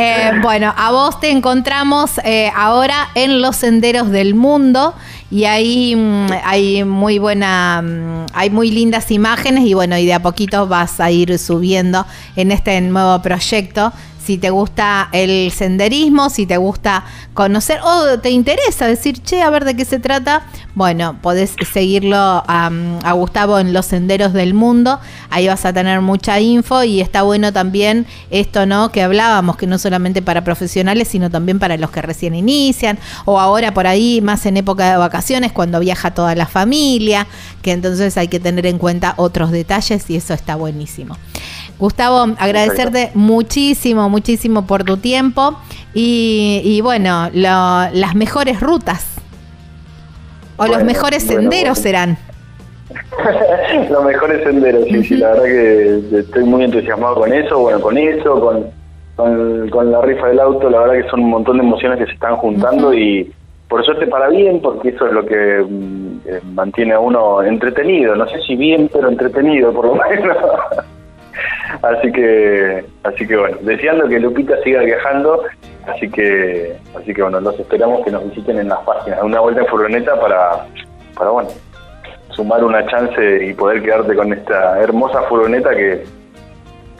[0.00, 4.94] Eh, bueno, a vos te encontramos eh, ahora en los senderos del mundo
[5.28, 10.14] y ahí mm, hay muy buena, mm, hay muy lindas imágenes y bueno, y de
[10.14, 12.06] a poquito vas a ir subiendo
[12.36, 13.92] en este nuevo proyecto.
[14.28, 17.02] Si te gusta el senderismo, si te gusta
[17.32, 20.42] conocer o te interesa decir, che, a ver de qué se trata,
[20.74, 22.70] bueno, podés seguirlo a,
[23.14, 25.00] Gustavo en los senderos del mundo.
[25.30, 28.92] Ahí vas a tener mucha info y está bueno también esto, ¿no?
[28.92, 33.40] Que hablábamos, que no solamente para profesionales, sino también para los que recién inician o
[33.40, 37.26] ahora por ahí más en época de vacaciones cuando viaja toda la familia,
[37.62, 41.16] que entonces hay que tener en cuenta otros detalles y eso está buenísimo.
[41.78, 45.56] Gustavo, agradecerte muchísimo, muchísimo por tu tiempo
[45.94, 49.16] y, y bueno, lo- las mejores rutas
[50.56, 51.82] o los mejores bueno, senderos bueno.
[51.82, 52.18] serán.
[53.90, 57.98] Los mejores senderos, sí, sí, la verdad que estoy muy entusiasmado con eso, bueno, con
[57.98, 58.66] eso, con,
[59.14, 62.06] con, con la rifa del auto, la verdad que son un montón de emociones que
[62.06, 63.30] se están juntando y
[63.68, 68.16] por suerte para bien, porque eso es lo que mm, eh, mantiene a uno entretenido,
[68.16, 70.36] no sé si bien, pero entretenido por lo menos.
[71.82, 75.44] así que, así que bueno, deseando que Lupita siga viajando,
[75.86, 79.62] así que, así que bueno, los esperamos que nos visiten en las páginas, una vuelta
[79.62, 80.66] en furgoneta para,
[81.16, 81.50] para bueno,
[82.30, 86.04] sumar una chance y poder quedarte con esta hermosa furgoneta que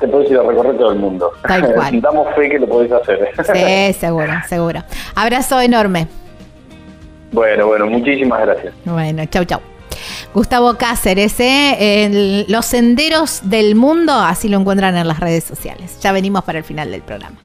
[0.00, 1.32] te puedes ir a recorrer todo el mundo.
[1.46, 2.00] Tal cual.
[2.00, 3.30] Damos fe que lo podés hacer.
[3.52, 4.80] Sí, seguro, seguro.
[5.14, 6.06] Abrazo enorme.
[7.32, 8.74] bueno, bueno, muchísimas gracias.
[8.84, 9.60] Bueno, chau, chau.
[10.34, 12.04] Gustavo Cáceres, ¿eh?
[12.04, 15.98] El- los senderos del mundo, así lo encuentran en las redes sociales.
[16.02, 17.38] Ya venimos para el final del programa.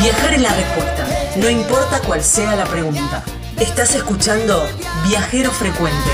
[0.00, 1.06] Viajar es la respuesta,
[1.36, 3.22] no importa cuál sea la pregunta.
[3.58, 4.66] Estás escuchando
[5.06, 6.10] Viajero Frecuente.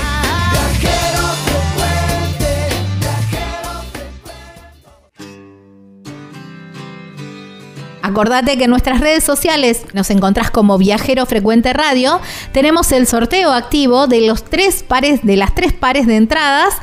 [8.07, 12.21] Acordate que en nuestras redes sociales nos encontrás como Viajero Frecuente Radio.
[12.53, 16.73] Tenemos el sorteo activo de los tres pares, de las tres pares de entradas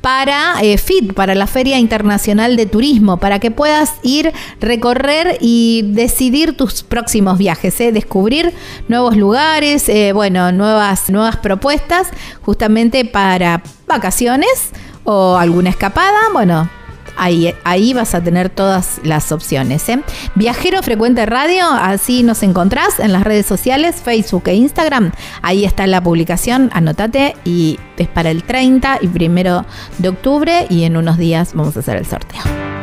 [0.00, 5.82] para eh, FIT, para la Feria Internacional de Turismo, para que puedas ir, recorrer y
[5.84, 7.90] decidir tus próximos viajes, ¿eh?
[7.90, 8.54] descubrir
[8.86, 12.06] nuevos lugares, eh, bueno, nuevas, nuevas propuestas,
[12.42, 14.70] justamente para vacaciones
[15.02, 16.70] o alguna escapada, bueno,
[17.18, 19.88] Ahí, ahí vas a tener todas las opciones.
[19.88, 20.00] ¿eh?
[20.34, 25.12] Viajero Frecuente Radio, así nos encontrás en las redes sociales, Facebook e Instagram.
[25.42, 29.66] Ahí está la publicación, anótate y es para el 30 y primero
[29.98, 32.77] de octubre y en unos días vamos a hacer el sorteo.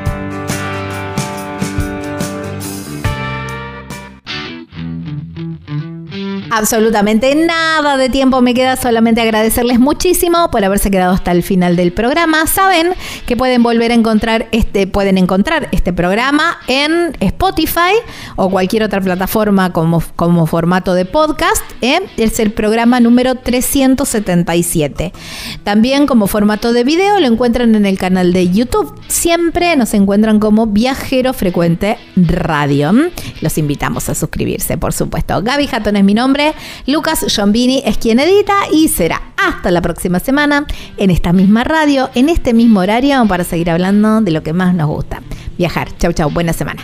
[6.57, 11.75] Absolutamente nada de tiempo me queda, solamente agradecerles muchísimo por haberse quedado hasta el final
[11.75, 12.47] del programa.
[12.47, 12.93] Saben
[13.25, 17.91] que pueden volver a encontrar este, pueden encontrar este programa en Spotify
[18.37, 21.61] o cualquier otra plataforma como, como formato de podcast.
[21.81, 21.99] ¿eh?
[22.15, 25.11] Es el programa número 377.
[25.65, 28.97] También como formato de video lo encuentran en el canal de YouTube.
[29.09, 32.93] Siempre nos encuentran como Viajero Frecuente Radio.
[33.41, 35.41] Los invitamos a suscribirse, por supuesto.
[35.41, 36.44] Gaby Jatón es mi nombre.
[36.85, 40.65] Lucas Giombini es quien edita y será hasta la próxima semana
[40.97, 44.73] en esta misma radio, en este mismo horario, para seguir hablando de lo que más
[44.73, 45.21] nos gusta.
[45.57, 45.95] Viajar.
[45.97, 46.29] Chau, chau.
[46.29, 46.83] Buena semana.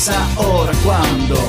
[0.00, 0.16] Frecuente.
[0.34, 1.39] Vamos a